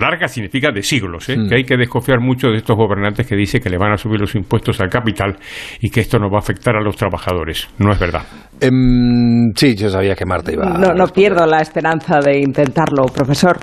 larga 0.00 0.26
significa 0.26 0.70
de 0.72 0.82
siglos, 0.82 1.28
¿eh? 1.28 1.36
que 1.48 1.56
hay 1.56 1.64
que 1.64 1.76
desconfiar 1.76 2.18
mucho 2.20 2.48
de 2.48 2.56
estos 2.56 2.76
gobernantes 2.76 3.26
que 3.26 3.36
dicen 3.36 3.60
que 3.60 3.68
le 3.68 3.76
van 3.76 3.92
a 3.92 3.96
subir 3.96 4.20
los 4.20 4.34
impuestos 4.34 4.80
al 4.80 4.88
capital 4.88 5.36
y 5.80 5.90
que 5.90 6.00
esto 6.00 6.18
no 6.18 6.30
va 6.30 6.38
a 6.38 6.40
afectar 6.40 6.76
a 6.76 6.80
los 6.80 6.96
trabajadores. 6.96 7.68
No 7.78 7.92
es 7.92 7.98
verdad. 7.98 8.22
Em, 8.60 9.52
sí, 9.54 9.74
yo 9.76 9.90
sabía 9.90 10.14
que 10.14 10.24
Marta 10.24 10.52
iba 10.52 10.64
No, 10.64 10.94
no 10.94 11.06
pierdo 11.08 11.44
la 11.46 11.58
esperanza 11.58 12.20
de 12.20 12.38
intentarlo, 12.38 13.04
profesor, 13.06 13.58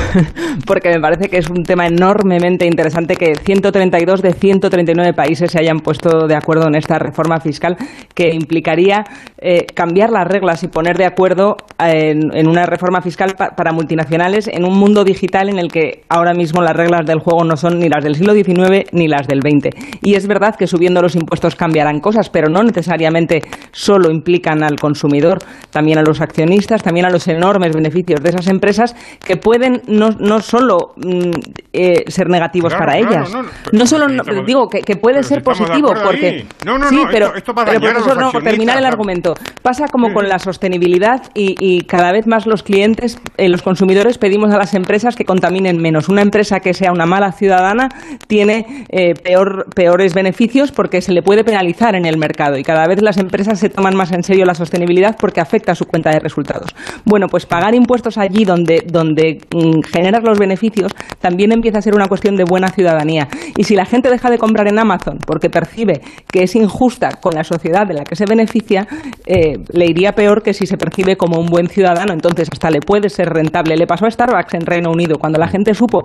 porque 0.66 0.90
me 0.90 1.00
parece 1.00 1.28
que 1.28 1.38
es 1.38 1.50
un 1.50 1.62
tema 1.64 1.86
enormemente 1.86 2.66
interesante 2.66 3.16
que 3.16 3.34
132 3.34 4.22
de 4.22 4.32
139 4.34 5.14
países 5.14 5.50
se 5.50 5.58
hayan 5.58 5.78
puesto 5.78 6.26
de 6.26 6.36
acuerdo 6.36 6.68
en 6.68 6.76
esta 6.76 6.98
reforma 6.98 7.40
fiscal 7.40 7.76
que 8.14 8.28
implicaría 8.32 9.04
eh, 9.38 9.66
cambiar 9.74 10.10
las 10.10 10.28
reglas 10.28 10.62
y 10.62 10.68
poner 10.68 10.96
de 10.96 11.06
acuerdo 11.06 11.56
en, 11.78 12.36
en 12.36 12.48
una 12.48 12.66
reforma 12.66 13.00
fiscal 13.00 13.34
para 13.56 13.72
multinacionales 13.72 14.48
en 14.48 14.64
un 14.64 14.78
mundo 14.78 15.04
digital 15.04 15.48
en 15.48 15.58
el 15.58 15.68
que 15.68 16.02
ahora 16.08 16.34
mismo 16.34 16.62
las 16.62 16.76
reglas 16.76 17.06
del 17.06 17.20
juego 17.20 17.44
no 17.44 17.56
son 17.56 17.78
ni 17.78 17.88
las 17.88 18.04
del 18.04 18.14
siglo 18.14 18.34
XIX 18.34 18.86
ni 18.92 19.08
las 19.08 19.26
del 19.26 19.40
XX. 19.40 19.70
Y 20.02 20.14
es 20.14 20.26
verdad 20.26 20.56
que 20.56 20.66
subiendo 20.66 21.02
los 21.02 21.14
impuestos 21.14 21.54
cambiarán 21.54 22.00
cosas, 22.00 22.30
pero 22.30 22.48
no 22.48 22.62
necesariamente 22.62 23.42
solo 23.72 24.10
implican 24.10 24.62
al 24.62 24.76
consumidor, 24.76 25.38
también 25.70 25.98
a 25.98 26.02
los 26.02 26.20
accionistas, 26.20 26.82
también 26.82 27.06
a 27.06 27.10
los 27.10 27.26
enormes 27.28 27.74
beneficios 27.74 28.20
de 28.22 28.30
esas 28.30 28.46
empresas 28.48 28.94
que 29.24 29.36
pueden 29.36 29.82
no, 29.86 30.10
no 30.10 30.40
solo 30.40 30.94
mm, 30.96 31.30
eh, 31.72 32.04
ser 32.08 32.28
negativos 32.28 32.74
para 32.74 32.98
ellas. 32.98 33.32
No, 33.72 33.86
solo 33.86 34.06
digo 34.44 34.68
que, 34.68 34.96
puede 34.96 35.22
ser 35.22 35.42
positivo 35.42 35.92
porque 36.02 36.46
sí, 36.88 37.00
pero, 37.10 37.32
profesor, 37.32 38.18
no, 38.18 38.32
terminar 38.32 38.78
el 38.78 38.86
argumento. 38.86 39.34
Pasa 39.62 39.86
como 39.90 40.12
con 40.12 40.28
la 40.28 40.38
sostenibilidad 40.38 41.22
y, 41.34 41.54
y 41.58 41.82
cada 41.82 42.12
vez 42.12 42.26
más 42.26 42.46
los 42.46 42.62
clientes 42.62 43.20
eh, 43.38 43.48
los 43.48 43.62
consumidores 43.62 44.18
pedimos 44.18 44.52
a 44.52 44.58
las 44.58 44.74
empresas 44.74 45.14
que 45.14 45.24
contaminen 45.24 45.80
menos. 45.80 46.08
Una 46.08 46.22
empresa 46.22 46.58
que 46.58 46.74
sea 46.74 46.90
una 46.90 47.06
mala 47.06 47.30
ciudadana 47.30 47.88
tiene 48.26 48.84
eh, 48.88 49.14
peor, 49.14 49.66
peores 49.74 50.12
beneficios 50.12 50.72
porque 50.72 51.00
se 51.00 51.12
le 51.12 51.22
puede 51.22 51.44
penalizar 51.44 51.94
en 51.94 52.04
el 52.04 52.18
mercado 52.18 52.58
y 52.58 52.64
cada 52.64 52.86
vez 52.88 53.00
las 53.00 53.16
empresas 53.16 53.60
se 53.60 53.70
toman 53.70 53.94
más 53.94 54.10
en 54.10 54.24
serio 54.24 54.44
la 54.44 54.54
sostenibilidad 54.54 55.16
porque 55.18 55.40
afecta 55.40 55.72
a 55.72 55.74
su 55.76 55.86
cuenta 55.86 56.10
de 56.10 56.18
resultados. 56.18 56.74
Bueno, 57.04 57.28
pues 57.28 57.46
pagar 57.46 57.76
impuestos 57.76 58.18
allí 58.18 58.44
donde, 58.44 58.82
donde 58.84 59.40
mm, 59.54 59.82
generas 59.82 60.24
los 60.24 60.38
beneficios 60.38 60.92
también 61.20 61.52
empieza 61.52 61.78
a 61.78 61.82
ser 61.82 61.94
una 61.94 62.08
cuestión 62.08 62.34
de 62.34 62.42
buena 62.44 62.68
ciudadanía. 62.70 63.28
Y 63.56 63.64
si 63.64 63.76
la 63.76 63.84
gente 63.84 64.10
deja 64.10 64.30
de 64.30 64.38
comprar 64.38 64.66
en 64.66 64.80
Amazon 64.80 65.18
porque 65.24 65.48
percibe 65.48 66.00
que 66.26 66.42
es 66.42 66.56
injusta 66.56 67.10
con 67.20 67.34
la 67.34 67.44
sociedad 67.44 67.86
de 67.86 67.94
la 67.94 68.02
que 68.02 68.16
se 68.16 68.24
beneficia, 68.24 68.88
eh, 69.26 69.58
le 69.72 69.86
iría 69.86 70.12
peor 70.12 70.42
que 70.42 70.54
si 70.54 70.66
se 70.66 70.76
percibe 70.76 71.16
como 71.16 71.38
un 71.38 71.46
buen 71.46 71.68
ciudadano. 71.68 72.12
Entonces, 72.12 72.48
hasta 72.50 72.70
le 72.70 72.80
puede 72.80 73.08
ser 73.08 73.27
rentable. 73.28 73.76
Le 73.76 73.86
pasó 73.86 74.06
a 74.06 74.10
Starbucks 74.10 74.54
en 74.54 74.66
Reino 74.66 74.90
Unido. 74.90 75.18
Cuando 75.18 75.38
la 75.38 75.48
gente 75.48 75.74
supo 75.74 76.02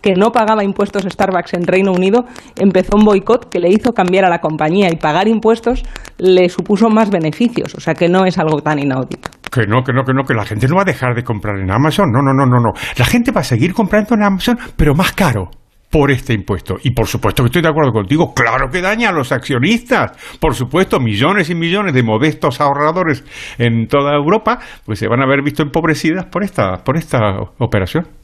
que 0.00 0.14
no 0.14 0.30
pagaba 0.32 0.64
impuestos 0.64 1.02
Starbucks 1.02 1.54
en 1.54 1.66
Reino 1.66 1.92
Unido, 1.92 2.24
empezó 2.58 2.96
un 2.96 3.04
boicot 3.04 3.48
que 3.48 3.60
le 3.60 3.68
hizo 3.68 3.92
cambiar 3.92 4.24
a 4.24 4.30
la 4.30 4.38
compañía 4.38 4.88
y 4.90 4.96
pagar 4.96 5.28
impuestos 5.28 5.82
le 6.18 6.48
supuso 6.48 6.88
más 6.88 7.10
beneficios. 7.10 7.74
O 7.74 7.80
sea 7.80 7.94
que 7.94 8.08
no 8.08 8.24
es 8.24 8.38
algo 8.38 8.60
tan 8.60 8.78
inaudito. 8.78 9.30
Que 9.50 9.66
no, 9.66 9.82
que 9.82 9.92
no, 9.92 10.02
que 10.04 10.12
no, 10.12 10.24
que 10.24 10.34
la 10.34 10.44
gente 10.44 10.66
no 10.68 10.76
va 10.76 10.82
a 10.82 10.86
dejar 10.86 11.14
de 11.14 11.22
comprar 11.22 11.58
en 11.58 11.70
Amazon. 11.70 12.10
No, 12.10 12.22
no, 12.22 12.32
no, 12.32 12.46
no, 12.46 12.60
no. 12.60 12.72
La 12.98 13.04
gente 13.04 13.30
va 13.30 13.40
a 13.40 13.44
seguir 13.44 13.72
comprando 13.72 14.14
en 14.14 14.22
Amazon, 14.22 14.58
pero 14.76 14.94
más 14.94 15.12
caro 15.12 15.50
por 15.94 16.10
este 16.10 16.32
impuesto. 16.32 16.74
Y 16.82 16.90
por 16.90 17.06
supuesto 17.06 17.44
que 17.44 17.46
estoy 17.46 17.62
de 17.62 17.68
acuerdo 17.68 17.92
contigo, 17.92 18.34
claro 18.34 18.68
que 18.68 18.82
daña 18.82 19.10
a 19.10 19.12
los 19.12 19.30
accionistas. 19.30 20.38
Por 20.40 20.56
supuesto, 20.56 20.98
millones 20.98 21.50
y 21.50 21.54
millones 21.54 21.94
de 21.94 22.02
modestos 22.02 22.60
ahorradores 22.60 23.22
en 23.58 23.86
toda 23.86 24.12
Europa 24.12 24.58
pues 24.84 24.98
se 24.98 25.06
van 25.06 25.22
a 25.22 25.26
ver 25.28 25.42
visto 25.44 25.62
empobrecidas 25.62 26.26
por 26.26 26.42
esta, 26.42 26.82
por 26.82 26.96
esta 26.96 27.38
operación. 27.60 28.23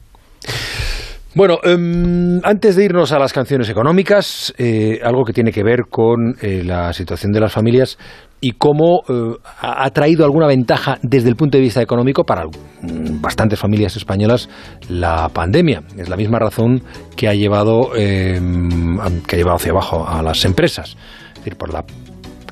Bueno, 1.33 1.59
em, 1.63 2.41
antes 2.43 2.75
de 2.75 2.83
irnos 2.83 3.13
a 3.13 3.19
las 3.19 3.31
canciones 3.31 3.69
económicas, 3.69 4.53
eh, 4.57 4.99
algo 5.01 5.23
que 5.23 5.31
tiene 5.31 5.53
que 5.53 5.63
ver 5.63 5.83
con 5.89 6.35
eh, 6.41 6.61
la 6.65 6.91
situación 6.91 7.31
de 7.31 7.39
las 7.39 7.53
familias 7.53 7.97
y 8.41 8.51
cómo 8.53 9.03
eh, 9.07 9.37
ha 9.61 9.89
traído 9.91 10.25
alguna 10.25 10.47
ventaja 10.47 10.97
desde 11.01 11.29
el 11.29 11.37
punto 11.37 11.57
de 11.57 11.61
vista 11.61 11.81
económico 11.81 12.25
para 12.25 12.47
mm, 12.47 13.21
bastantes 13.21 13.57
familias 13.57 13.95
españolas 13.95 14.49
la 14.89 15.29
pandemia. 15.29 15.83
Es 15.97 16.09
la 16.09 16.17
misma 16.17 16.37
razón 16.37 16.83
que 17.15 17.29
ha 17.29 17.33
llevado, 17.33 17.95
em, 17.95 18.97
que 19.25 19.37
llevado 19.37 19.55
hacia 19.55 19.71
abajo 19.71 20.05
a 20.05 20.21
las 20.21 20.43
empresas. 20.43 20.97
Es 21.29 21.35
decir, 21.35 21.55
por 21.55 21.71
la 21.71 21.85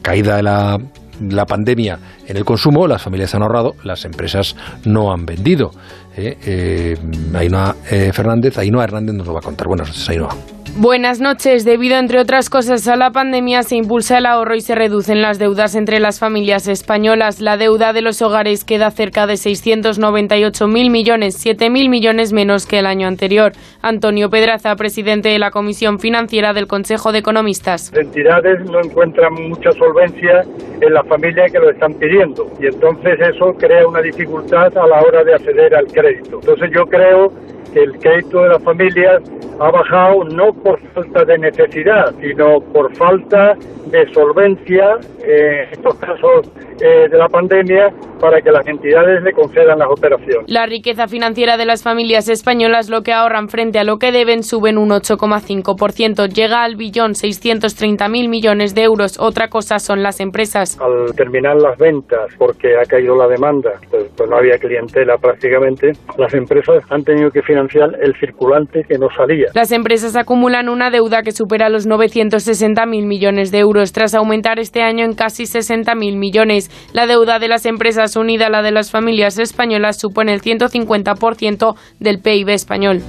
caída 0.01 0.37
de 0.37 0.43
la, 0.43 0.77
la 1.19 1.45
pandemia 1.45 1.99
en 2.27 2.37
el 2.37 2.45
consumo, 2.45 2.87
las 2.87 3.01
familias 3.01 3.35
han 3.35 3.41
ahorrado, 3.41 3.75
las 3.83 4.05
empresas 4.05 4.55
no 4.85 5.11
han 5.11 5.25
vendido. 5.25 5.71
Eh, 6.19 6.37
eh, 6.45 6.97
Ainhoa 7.33 7.75
eh, 7.89 8.11
Fernández, 8.11 8.57
Ainhoa 8.57 8.83
Hernández 8.83 9.15
nos 9.15 9.25
lo 9.27 9.33
va 9.33 9.39
a 9.39 9.43
contar. 9.43 9.67
Buenas 9.67 9.87
noches, 9.87 10.09
Ainhoa. 10.09 10.58
Buenas 10.77 11.19
noches. 11.19 11.65
Debido, 11.65 11.97
entre 11.97 12.19
otras 12.19 12.49
cosas, 12.49 12.87
a 12.87 12.95
la 12.95 13.11
pandemia, 13.11 13.63
se 13.63 13.75
impulsa 13.75 14.19
el 14.19 14.25
ahorro 14.25 14.55
y 14.55 14.61
se 14.61 14.75
reducen 14.75 15.21
las 15.21 15.37
deudas 15.37 15.75
entre 15.75 15.99
las 15.99 16.19
familias 16.19 16.67
españolas. 16.67 17.41
La 17.41 17.57
deuda 17.57 17.91
de 17.91 18.01
los 18.01 18.21
hogares 18.21 18.63
queda 18.63 18.89
cerca 18.91 19.27
de 19.27 19.33
698.000 19.33 20.89
millones, 20.89 21.45
7.000 21.45 21.89
millones 21.89 22.31
menos 22.31 22.65
que 22.65 22.79
el 22.79 22.85
año 22.85 23.07
anterior. 23.07 23.51
Antonio 23.81 24.29
Pedraza, 24.29 24.75
presidente 24.75 25.29
de 25.29 25.39
la 25.39 25.51
Comisión 25.51 25.99
Financiera 25.99 26.53
del 26.53 26.67
Consejo 26.67 27.11
de 27.11 27.19
Economistas. 27.19 27.91
Las 27.93 28.05
entidades 28.05 28.63
no 28.69 28.79
encuentran 28.79 29.33
mucha 29.33 29.71
solvencia 29.73 30.45
en 30.79 30.93
la 30.93 31.03
familia 31.03 31.45
que 31.51 31.59
lo 31.59 31.71
están 31.71 31.93
pidiendo 31.95 32.49
y 32.59 32.67
entonces 32.67 33.19
eso 33.19 33.53
crea 33.53 33.87
una 33.87 34.01
dificultad 34.01 34.77
a 34.77 34.87
la 34.87 35.01
hora 35.01 35.23
de 35.23 35.33
acceder 35.33 35.75
al 35.75 35.87
crédito. 35.87 36.39
Entonces 36.39 36.69
yo 36.73 36.85
creo 36.85 37.33
que 37.73 37.83
el 37.83 37.97
crédito 37.99 38.43
de 38.43 38.49
las 38.49 38.63
familias 38.63 39.21
ha 39.59 39.71
bajado 39.71 40.23
no 40.23 40.53
por 40.53 40.79
falta 40.93 41.25
de 41.25 41.37
necesidad, 41.37 42.13
sino 42.21 42.61
por 42.61 42.95
falta 42.95 43.55
de 43.87 44.11
solvencia, 44.13 44.97
eh, 45.21 45.63
en 45.65 45.73
estos 45.73 45.95
casos 45.95 46.49
eh, 46.79 47.09
de 47.09 47.17
la 47.17 47.27
pandemia, 47.27 47.91
para 48.21 48.41
que 48.41 48.51
las 48.51 48.65
entidades 48.67 49.23
le 49.23 49.33
concedan 49.33 49.79
las 49.79 49.89
operaciones. 49.89 50.43
La 50.47 50.65
riqueza 50.65 51.07
financiera 51.07 51.57
de 51.57 51.65
las 51.65 51.83
familias 51.83 52.29
españolas, 52.29 52.89
lo 52.89 53.01
que 53.01 53.13
ahorran 53.13 53.49
frente 53.49 53.79
a 53.79 53.83
lo 53.83 53.97
que 53.97 54.11
deben, 54.11 54.43
suben 54.43 54.77
un 54.77 54.89
8,5%. 54.89 56.27
Llega 56.27 56.63
al 56.63 56.75
billón 56.75 57.13
630.000 57.13 58.29
millones 58.29 58.75
de 58.75 58.83
euros. 58.83 59.19
Otra 59.19 59.49
cosa 59.49 59.79
son 59.79 60.03
las 60.03 60.19
empresas. 60.19 60.79
Al 60.79 61.15
terminar 61.15 61.55
las 61.55 61.77
ventas, 61.77 62.31
porque 62.37 62.77
ha 62.77 62.85
caído 62.85 63.15
la 63.15 63.27
demanda, 63.27 63.71
pues, 63.89 64.05
pues 64.15 64.29
no 64.29 64.37
había 64.37 64.57
clientela 64.57 65.17
prácticamente, 65.17 65.93
las 66.17 66.33
empresas 66.33 66.83
han 66.89 67.03
tenido 67.03 67.31
que 67.31 67.41
financiar 67.41 67.58
el 68.01 68.15
circulante 68.19 68.83
que 68.87 68.97
no 68.97 69.07
salía. 69.15 69.47
Las 69.53 69.71
empresas 69.71 70.15
acumulan 70.15 70.69
una 70.69 70.89
deuda 70.89 71.23
que 71.23 71.31
supera 71.31 71.69
los 71.69 71.87
960.000 71.87 73.05
millones 73.05 73.51
de 73.51 73.59
euros, 73.59 73.91
tras 73.91 74.13
aumentar 74.13 74.59
este 74.59 74.81
año 74.81 75.05
en 75.05 75.13
casi 75.13 75.43
60.000 75.43 76.17
millones. 76.17 76.69
La 76.93 77.07
deuda 77.07 77.39
de 77.39 77.47
las 77.47 77.65
empresas 77.65 78.15
unida 78.15 78.47
a 78.47 78.49
la 78.49 78.61
de 78.61 78.71
las 78.71 78.91
familias 78.91 79.37
españolas 79.39 79.99
supone 79.99 80.33
el 80.33 80.41
150% 80.41 81.75
del 81.99 82.19
PIB 82.19 82.49
español. 82.49 83.01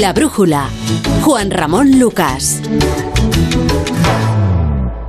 La 0.00 0.12
brújula. 0.12 0.68
Juan 1.22 1.50
Ramón 1.50 1.98
Lucas. 1.98 2.62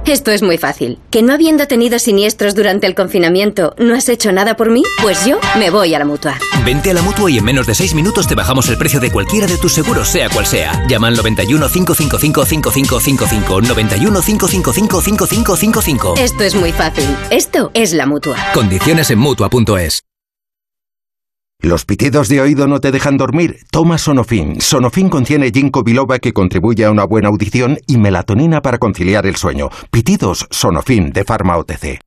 Esto 0.08 0.32
es 0.32 0.42
muy 0.42 0.58
fácil. 0.58 1.00
¿Que 1.12 1.22
no 1.22 1.34
habiendo 1.34 1.68
tenido 1.68 2.00
siniestros 2.00 2.56
durante 2.56 2.88
el 2.88 2.96
confinamiento, 2.96 3.76
no 3.78 3.94
has 3.94 4.08
hecho 4.08 4.32
nada 4.32 4.56
por 4.56 4.70
mí? 4.70 4.82
Pues 5.02 5.26
yo 5.26 5.38
me 5.60 5.70
voy 5.70 5.94
a 5.94 6.00
la 6.00 6.06
mutua. 6.06 6.36
Vente 6.64 6.92
a 6.92 6.94
la 6.94 7.02
mutua 7.02 7.30
y 7.30 7.38
en 7.38 7.44
menos 7.44 7.68
de 7.68 7.76
seis 7.76 7.94
minutos 7.94 8.26
te 8.26 8.34
bajamos 8.34 8.70
el 8.70 8.78
precio 8.78 9.02
de 9.02 9.12
cualquiera 9.12 9.48
de 9.48 9.58
tus 9.58 9.74
seguros, 9.74 10.08
sea 10.08 10.30
cual 10.30 10.46
sea. 10.46 10.86
Llama 10.88 11.10
al 11.10 11.18
91 11.18 11.68
555 11.68 12.46
5555. 12.46 13.62
91 13.62 14.22
555 14.22 15.02
5555. 15.02 16.14
Esto 16.18 16.44
es 16.44 16.56
muy 16.56 16.72
fácil. 16.72 17.06
Esto 17.30 17.72
es 17.74 17.92
la 17.92 18.06
mutua. 18.06 18.38
Condiciones 18.54 19.12
en 19.12 19.20
mutua.es. 19.20 20.07
¿Los 21.62 21.86
pitidos 21.86 22.30
de 22.30 22.40
oído 22.40 22.68
no 22.68 22.80
te 22.80 22.92
dejan 22.92 23.18
dormir? 23.18 23.58
Toma 23.72 23.98
Sonofin. 23.98 24.62
Sonofin 24.62 25.10
contiene 25.10 25.52
ginkgo 25.52 25.84
biloba 25.84 26.20
que 26.20 26.32
contribuye 26.32 26.86
a 26.86 26.92
una 26.92 27.04
buena 27.04 27.30
audición 27.30 27.80
y 27.88 27.98
melatonina 27.98 28.62
para 28.62 28.78
conciliar 28.78 29.26
el 29.26 29.36
sueño. 29.36 29.70
Pitidos 29.90 30.48
Sonofin 30.52 31.12
de 31.12 31.26
Pharma 31.26 31.58
OTC. 31.58 32.07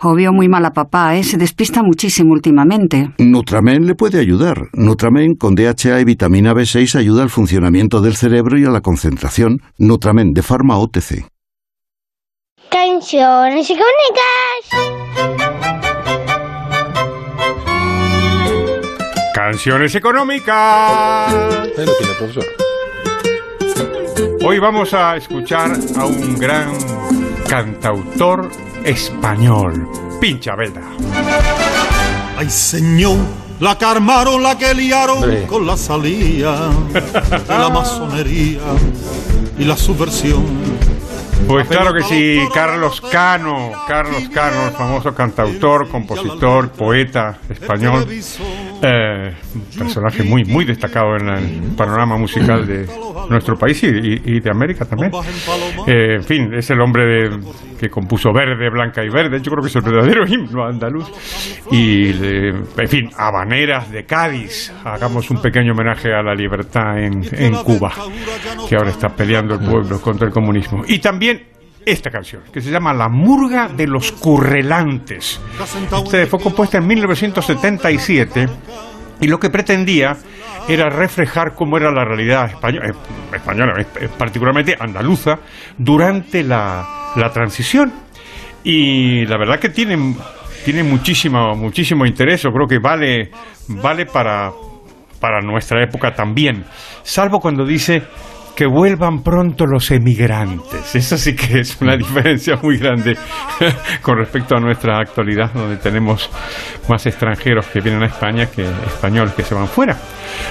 Obvio 0.00 0.32
muy 0.32 0.46
mal 0.48 0.64
a 0.64 0.72
papá, 0.72 1.16
¿eh? 1.16 1.24
Se 1.24 1.36
despista 1.38 1.82
muchísimo 1.82 2.32
últimamente. 2.32 3.10
Nutramen 3.18 3.84
le 3.84 3.96
puede 3.96 4.20
ayudar. 4.20 4.68
Nutramen 4.72 5.34
con 5.34 5.56
DHA 5.56 5.98
y 6.00 6.04
vitamina 6.04 6.54
B6 6.54 6.94
ayuda 6.94 7.24
al 7.24 7.30
funcionamiento 7.30 8.00
del 8.00 8.14
cerebro 8.14 8.56
y 8.56 8.64
a 8.64 8.70
la 8.70 8.80
concentración. 8.80 9.60
Nutramen 9.76 10.34
de 10.34 10.42
Pharma 10.42 10.78
OTC. 10.78 11.26
Canciones 12.70 13.68
económicas. 13.70 15.18
Canciones 19.34 19.94
económicas. 19.96 21.34
Ahí 21.76 21.86
lo 21.86 21.92
tiene, 21.96 22.14
profesor. 22.16 22.44
Hoy 24.44 24.60
vamos 24.60 24.94
a 24.94 25.16
escuchar 25.16 25.72
a 25.96 26.06
un 26.06 26.38
gran 26.38 26.70
cantautor 27.48 28.48
español, 28.84 29.88
Pincha 30.20 30.54
Vela. 30.54 30.82
Ay, 32.36 32.48
señor, 32.50 33.16
la 33.60 33.76
que 33.76 33.84
armaron, 33.84 34.42
la 34.42 34.56
que 34.56 34.74
liaron 34.74 35.46
con 35.46 35.66
la 35.66 35.76
salida 35.76 36.70
de 36.92 37.58
la 37.58 37.68
masonería 37.68 38.60
y 39.58 39.64
la 39.64 39.76
subversión. 39.76 40.67
Pues 41.48 41.66
claro 41.66 41.94
que 41.94 42.02
sí, 42.02 42.40
Carlos 42.52 43.00
Cano, 43.00 43.72
Carlos 43.88 44.28
Cano, 44.28 44.66
el 44.66 44.72
famoso 44.72 45.14
cantautor, 45.14 45.88
compositor, 45.88 46.70
poeta 46.72 47.38
español, 47.48 48.06
eh, 48.82 49.34
personaje 49.78 50.22
muy 50.24 50.44
muy 50.44 50.64
destacado 50.66 51.16
en 51.16 51.28
el 51.28 51.60
panorama 51.76 52.16
musical 52.18 52.66
de 52.66 52.86
nuestro 53.30 53.56
país 53.56 53.82
y, 53.82 53.86
y- 53.88 54.22
y 54.36 54.40
de 54.40 54.50
América 54.50 54.84
también. 54.84 55.10
Eh, 55.86 56.16
en 56.16 56.22
fin, 56.24 56.52
es 56.54 56.68
el 56.70 56.80
hombre 56.80 57.04
de- 57.06 57.38
que 57.80 57.88
compuso 57.88 58.32
Verde, 58.32 58.68
Blanca 58.70 59.02
y 59.04 59.08
Verde, 59.08 59.40
yo 59.40 59.50
creo 59.52 59.62
que 59.62 59.68
es 59.68 59.76
el 59.76 59.82
verdadero 59.82 60.26
himno 60.28 60.64
andaluz. 60.66 61.10
Y, 61.70 62.12
de- 62.12 62.48
en 62.76 62.88
fin, 62.88 63.10
Habaneras 63.16 63.90
de 63.90 64.04
Cádiz, 64.04 64.72
hagamos 64.84 65.30
un 65.30 65.40
pequeño 65.40 65.72
homenaje 65.72 66.12
a 66.12 66.22
la 66.22 66.34
libertad 66.34 66.98
en, 66.98 67.22
en 67.32 67.54
Cuba, 67.54 67.92
que 68.68 68.76
ahora 68.76 68.90
está 68.90 69.08
peleando 69.08 69.54
el 69.54 69.60
pueblo 69.60 70.00
contra 70.00 70.26
el 70.26 70.32
comunismo. 70.32 70.84
Y 70.86 70.98
también 70.98 71.37
esta 71.84 72.10
canción, 72.10 72.42
que 72.52 72.60
se 72.60 72.70
llama 72.70 72.92
La 72.92 73.08
Murga 73.08 73.68
de 73.68 73.86
los 73.86 74.12
Currelantes. 74.12 75.40
Este 76.04 76.26
fue 76.26 76.40
compuesta 76.40 76.78
en 76.78 76.86
1977 76.86 78.48
y 79.20 79.26
lo 79.26 79.38
que 79.38 79.50
pretendía 79.50 80.16
era 80.68 80.90
reflejar 80.90 81.54
cómo 81.54 81.78
era 81.78 81.90
la 81.90 82.04
realidad 82.04 82.50
española, 82.50 82.88
eh, 82.88 83.36
española 83.36 83.74
eh, 83.80 84.08
particularmente 84.18 84.76
andaluza, 84.78 85.38
durante 85.78 86.42
la, 86.42 87.12
la 87.16 87.32
transición. 87.32 87.92
Y 88.62 89.24
la 89.26 89.38
verdad 89.38 89.58
que 89.58 89.70
tiene, 89.70 90.14
tiene 90.64 90.82
muchísimo, 90.82 91.54
muchísimo 91.54 92.04
interés, 92.04 92.42
yo 92.42 92.50
creo 92.50 92.66
que 92.66 92.78
vale, 92.78 93.30
vale 93.68 94.04
para, 94.04 94.50
para 95.20 95.40
nuestra 95.40 95.82
época 95.82 96.14
también, 96.14 96.64
salvo 97.02 97.40
cuando 97.40 97.64
dice 97.64 98.02
que 98.58 98.66
vuelvan 98.66 99.22
pronto 99.22 99.66
los 99.66 99.88
emigrantes. 99.92 100.92
Eso 100.96 101.16
sí 101.16 101.36
que 101.36 101.60
es 101.60 101.80
una 101.80 101.96
diferencia 101.96 102.56
muy 102.60 102.76
grande 102.76 103.16
con 104.02 104.18
respecto 104.18 104.56
a 104.56 104.60
nuestra 104.60 104.98
actualidad, 104.98 105.52
donde 105.54 105.76
tenemos 105.76 106.28
más 106.88 107.06
extranjeros 107.06 107.68
que 107.68 107.80
vienen 107.80 108.02
a 108.02 108.06
España 108.06 108.46
que 108.46 108.62
españoles 108.62 109.34
que 109.34 109.44
se 109.44 109.54
van 109.54 109.68
fuera. 109.68 109.96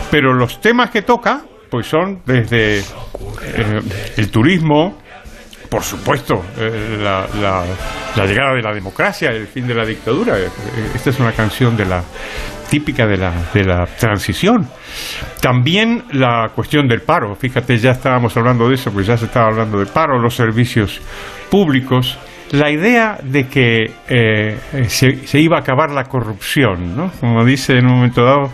Pero 0.10 0.34
los 0.34 0.62
temas 0.62 0.90
que 0.90 1.02
toca, 1.02 1.42
pues 1.70 1.88
son 1.88 2.22
desde 2.26 2.80
eh, 2.80 3.82
el 4.16 4.32
turismo, 4.32 5.00
por 5.70 5.84
supuesto, 5.84 6.44
eh, 6.58 6.98
la, 7.02 7.26
la- 7.42 7.64
la 8.16 8.26
llegada 8.26 8.54
de 8.56 8.62
la 8.62 8.74
democracia, 8.74 9.30
el 9.30 9.48
fin 9.48 9.68
de 9.68 9.74
la 9.76 9.86
dictadura. 9.86 10.38
Eh, 10.40 10.48
Esta 10.96 11.10
es 11.12 11.20
una 11.20 11.32
canción 11.34 11.76
de 11.78 11.86
la 11.86 12.04
típica 12.70 13.06
de 13.06 13.18
la, 13.18 13.32
de 13.54 13.64
la 13.64 13.86
transición. 13.86 14.68
También 15.42 16.06
la 16.14 16.50
cuestión 16.56 16.88
del 16.88 17.02
paro. 17.02 17.36
Fíjate, 17.36 17.78
ya 17.78 17.92
estábamos 17.92 18.36
hablando 18.36 18.68
de 18.68 18.76
eso, 18.76 18.92
pues 18.92 19.08
ya 19.08 19.18
se 19.18 19.26
estaba 19.26 19.48
hablando 19.48 19.78
del 19.78 19.88
paro, 19.88 20.20
los 20.20 20.36
servicios 20.36 21.00
públicos. 21.50 22.18
La 22.52 22.72
idea 22.72 23.18
de 23.22 23.48
que 23.48 23.92
eh, 24.08 24.58
se, 24.88 25.28
se 25.28 25.40
iba 25.40 25.58
a 25.58 25.60
acabar 25.60 25.92
la 25.92 26.06
corrupción, 26.06 26.96
¿no? 26.96 27.12
Como 27.20 27.44
dice 27.44 27.74
en 27.78 27.86
un 27.88 27.96
momento 27.98 28.24
dado, 28.24 28.52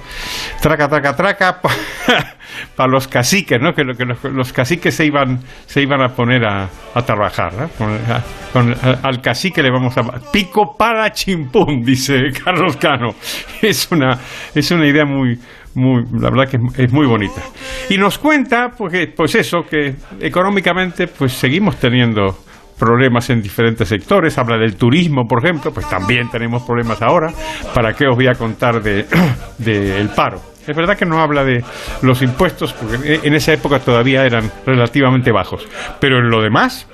traca, 0.62 0.88
traca, 0.88 1.16
traca, 1.16 1.60
para 2.76 2.90
los 2.92 3.08
caciques, 3.08 3.60
¿no? 3.62 3.74
Que, 3.74 3.84
que 3.96 4.06
los, 4.32 4.52
caciques 4.52 4.96
se 4.96 5.06
iban, 5.06 5.40
se 5.68 5.82
iban 5.84 6.02
a 6.02 6.08
poner 6.10 6.44
a, 6.44 6.68
a 6.96 7.02
trabajar, 7.04 7.54
¿no? 7.54 7.70
Con- 7.70 7.94
a- 7.94 8.24
con- 8.52 8.76
al 9.04 9.22
cacique 9.22 9.62
le 9.62 9.70
vamos 9.70 9.96
a... 9.98 10.02
Pico 10.32 10.76
para 10.78 11.12
chimpún, 11.12 11.84
dice 11.84 12.16
Carlos 12.44 12.78
Cano. 12.78 13.10
Es 13.62 13.88
una, 13.92 14.18
es 14.56 14.72
una 14.72 14.88
idea 14.88 15.06
muy, 15.06 15.38
muy, 15.76 16.04
la 16.20 16.30
verdad 16.32 16.50
que 16.50 16.58
es, 16.58 16.80
es 16.80 16.92
muy 16.92 17.06
bonita. 17.06 17.42
Y 17.90 17.98
nos 17.98 18.18
cuenta, 18.18 18.70
pues, 18.78 18.92
que- 18.92 19.08
pues 19.16 19.36
eso, 19.36 19.62
que 19.70 19.94
económicamente, 20.20 21.08
pues 21.08 21.34
seguimos 21.34 21.78
teniendo 21.78 22.38
problemas 22.78 23.30
en 23.30 23.42
diferentes 23.42 23.88
sectores, 23.88 24.38
habla 24.38 24.58
del 24.58 24.76
turismo, 24.76 25.26
por 25.28 25.44
ejemplo, 25.44 25.72
pues 25.72 25.88
también 25.90 26.30
tenemos 26.30 26.64
problemas 26.64 27.02
ahora. 27.02 27.32
¿Para 27.74 27.94
qué 27.94 28.06
os 28.08 28.16
voy 28.16 28.28
a 28.28 28.34
contar 28.34 28.82
de, 28.82 29.06
del 29.58 30.10
paro? 30.10 30.40
Es 30.66 30.76
verdad 30.76 30.98
que 30.98 31.06
no 31.06 31.20
habla 31.20 31.44
de 31.44 31.64
los 32.02 32.22
impuestos, 32.22 32.74
porque 32.74 33.20
en 33.24 33.34
esa 33.34 33.54
época 33.54 33.80
todavía 33.80 34.26
eran 34.26 34.50
relativamente 34.66 35.32
bajos, 35.32 35.68
pero 36.00 36.20
en 36.20 36.30
lo 36.30 36.42
demás, 36.42 36.88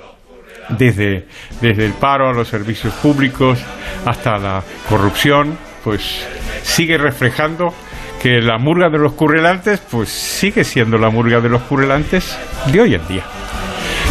desde, 0.70 1.26
desde 1.60 1.86
el 1.86 1.92
paro 1.92 2.28
a 2.28 2.32
los 2.32 2.48
servicios 2.48 2.92
públicos 2.94 3.64
hasta 4.04 4.38
la 4.38 4.62
corrupción, 4.88 5.56
pues 5.84 6.26
sigue 6.62 6.98
reflejando 6.98 7.72
que 8.20 8.40
la 8.40 8.58
murga 8.58 8.90
de 8.90 8.98
los 8.98 9.12
currelantes, 9.12 9.80
pues 9.90 10.10
sigue 10.10 10.64
siendo 10.64 10.98
la 10.98 11.10
murga 11.10 11.40
de 11.40 11.48
los 11.48 11.62
currelantes 11.62 12.36
de 12.70 12.80
hoy 12.80 12.94
en 12.94 13.08
día. 13.08 13.24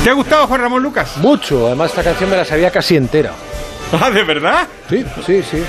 ¿Te 0.04 0.10
ha 0.10 0.14
gustado 0.14 0.48
Juan 0.48 0.62
Ramón 0.62 0.82
Lucas? 0.82 1.18
Mucho, 1.18 1.68
además 1.68 1.90
esta 1.90 2.04
canción 2.04 2.30
me 2.30 2.38
la 2.38 2.46
sabía 2.46 2.72
casi 2.72 2.96
entera. 2.96 3.32
¿Ah, 4.00 4.10
de 4.10 4.24
verdad? 4.24 4.68
Sí, 4.90 5.06
sí, 5.26 5.44
sí. 5.44 5.64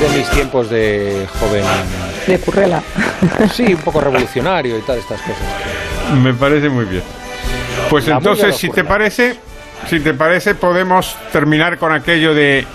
De 0.00 0.18
mis 0.18 0.28
tiempos 0.30 0.68
de 0.68 1.26
joven. 1.40 1.64
De 2.26 2.38
currela. 2.38 2.82
Sí, 3.52 3.74
un 3.74 3.80
poco 3.80 4.00
revolucionario 4.00 4.76
y 4.76 4.82
tal, 4.82 4.98
estas 4.98 5.20
cosas. 5.20 5.42
Me 6.22 6.34
parece 6.34 6.68
muy 6.68 6.84
bien. 6.84 7.02
Pues 7.88 8.06
La 8.06 8.16
entonces, 8.16 8.56
si 8.56 8.68
te 8.68 8.84
parece, 8.84 9.38
si 9.88 10.00
te 10.00 10.12
parece, 10.12 10.54
podemos 10.54 11.16
terminar 11.32 11.78
con 11.78 11.92
aquello 11.92 12.34
de 12.34 12.66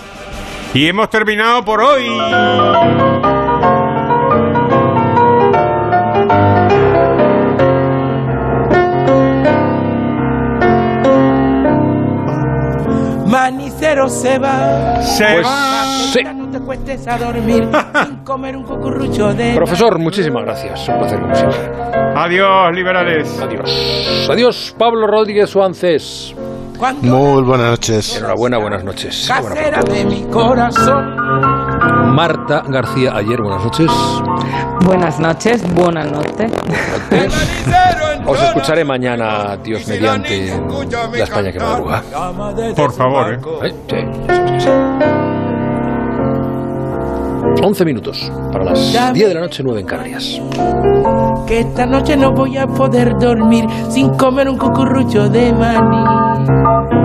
y 0.74 0.88
hemos 0.88 1.10
terminado 1.10 1.64
por 1.64 1.80
hoy. 1.80 2.06
Manicero 13.94 14.08
se 14.08 14.38
va. 14.38 15.02
Se 15.02 15.24
Pues 15.34 15.46
va. 15.46 15.84
sí. 16.12 16.20
No 16.34 16.48
te 16.50 16.60
cuestes 16.60 17.06
a 17.08 17.18
dormir 17.18 17.68
sin 18.06 18.16
comer 18.18 18.56
un 18.56 18.64
cucurrucho 18.64 19.32
de. 19.34 19.54
Profesor, 19.54 19.98
muchísimas 19.98 20.44
gracias. 20.44 20.88
Un 20.88 20.98
placer, 20.98 21.20
como 21.20 21.34
siempre. 21.34 21.58
Adiós, 22.16 22.72
liberales. 22.74 23.40
Adiós. 23.40 24.28
Adiós, 24.30 24.74
Pablo 24.78 25.06
Rodríguez 25.06 25.50
Suances. 25.50 26.34
Muy 27.02 27.42
buenas 27.42 27.70
noches. 27.72 28.16
Enhorabuena, 28.16 28.58
buenas 28.58 28.82
noches. 28.84 29.26
Casera 29.28 29.82
de 29.82 30.04
mi 30.04 30.22
corazón. 30.24 31.39
Marta 32.10 32.62
García, 32.66 33.12
ayer, 33.14 33.40
buenas 33.40 33.62
noches. 33.64 33.90
Buenas 34.84 35.20
noches, 35.20 35.62
buenas 35.74 36.10
noches. 36.10 36.52
Os 38.26 38.42
escucharé 38.42 38.84
mañana, 38.84 39.56
Dios 39.62 39.86
mediante, 39.86 40.52
la 41.12 41.24
España 41.24 41.52
que 41.52 41.60
madruga. 41.60 42.02
Por 42.74 42.92
favor, 42.92 43.34
¿eh? 43.34 43.38
¿Eh? 43.62 43.74
Sí, 43.88 43.96
que 44.52 44.60
sí. 44.60 44.68
11 47.62 47.84
minutos 47.84 48.32
para 48.52 48.64
las 48.64 49.12
10 49.12 49.28
de 49.28 49.34
la 49.34 49.40
noche, 49.40 49.62
9 49.62 49.80
en 49.80 49.86
Canarias. 49.86 50.40
Que 51.46 51.60
esta 51.60 51.86
noche 51.86 52.16
no 52.16 52.32
voy 52.32 52.56
a 52.56 52.66
poder 52.66 53.18
dormir 53.18 53.66
sin 53.88 54.10
comer 54.16 54.48
un 54.48 54.58
cucurrucho 54.58 55.28
de 55.28 55.52
maní. 55.52 56.99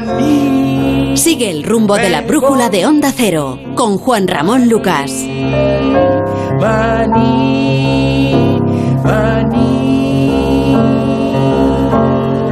Maní. 0.00 1.16
Sigue 1.16 1.50
el 1.50 1.62
rumbo 1.62 1.96
de 1.96 2.10
la 2.10 2.22
brújula 2.22 2.68
de 2.68 2.84
Onda 2.84 3.12
Cero 3.16 3.60
con 3.76 3.96
Juan 3.98 4.26
Ramón 4.26 4.68
Lucas. 4.68 5.12
Maní, 6.60 8.34
maní. 9.04 9.83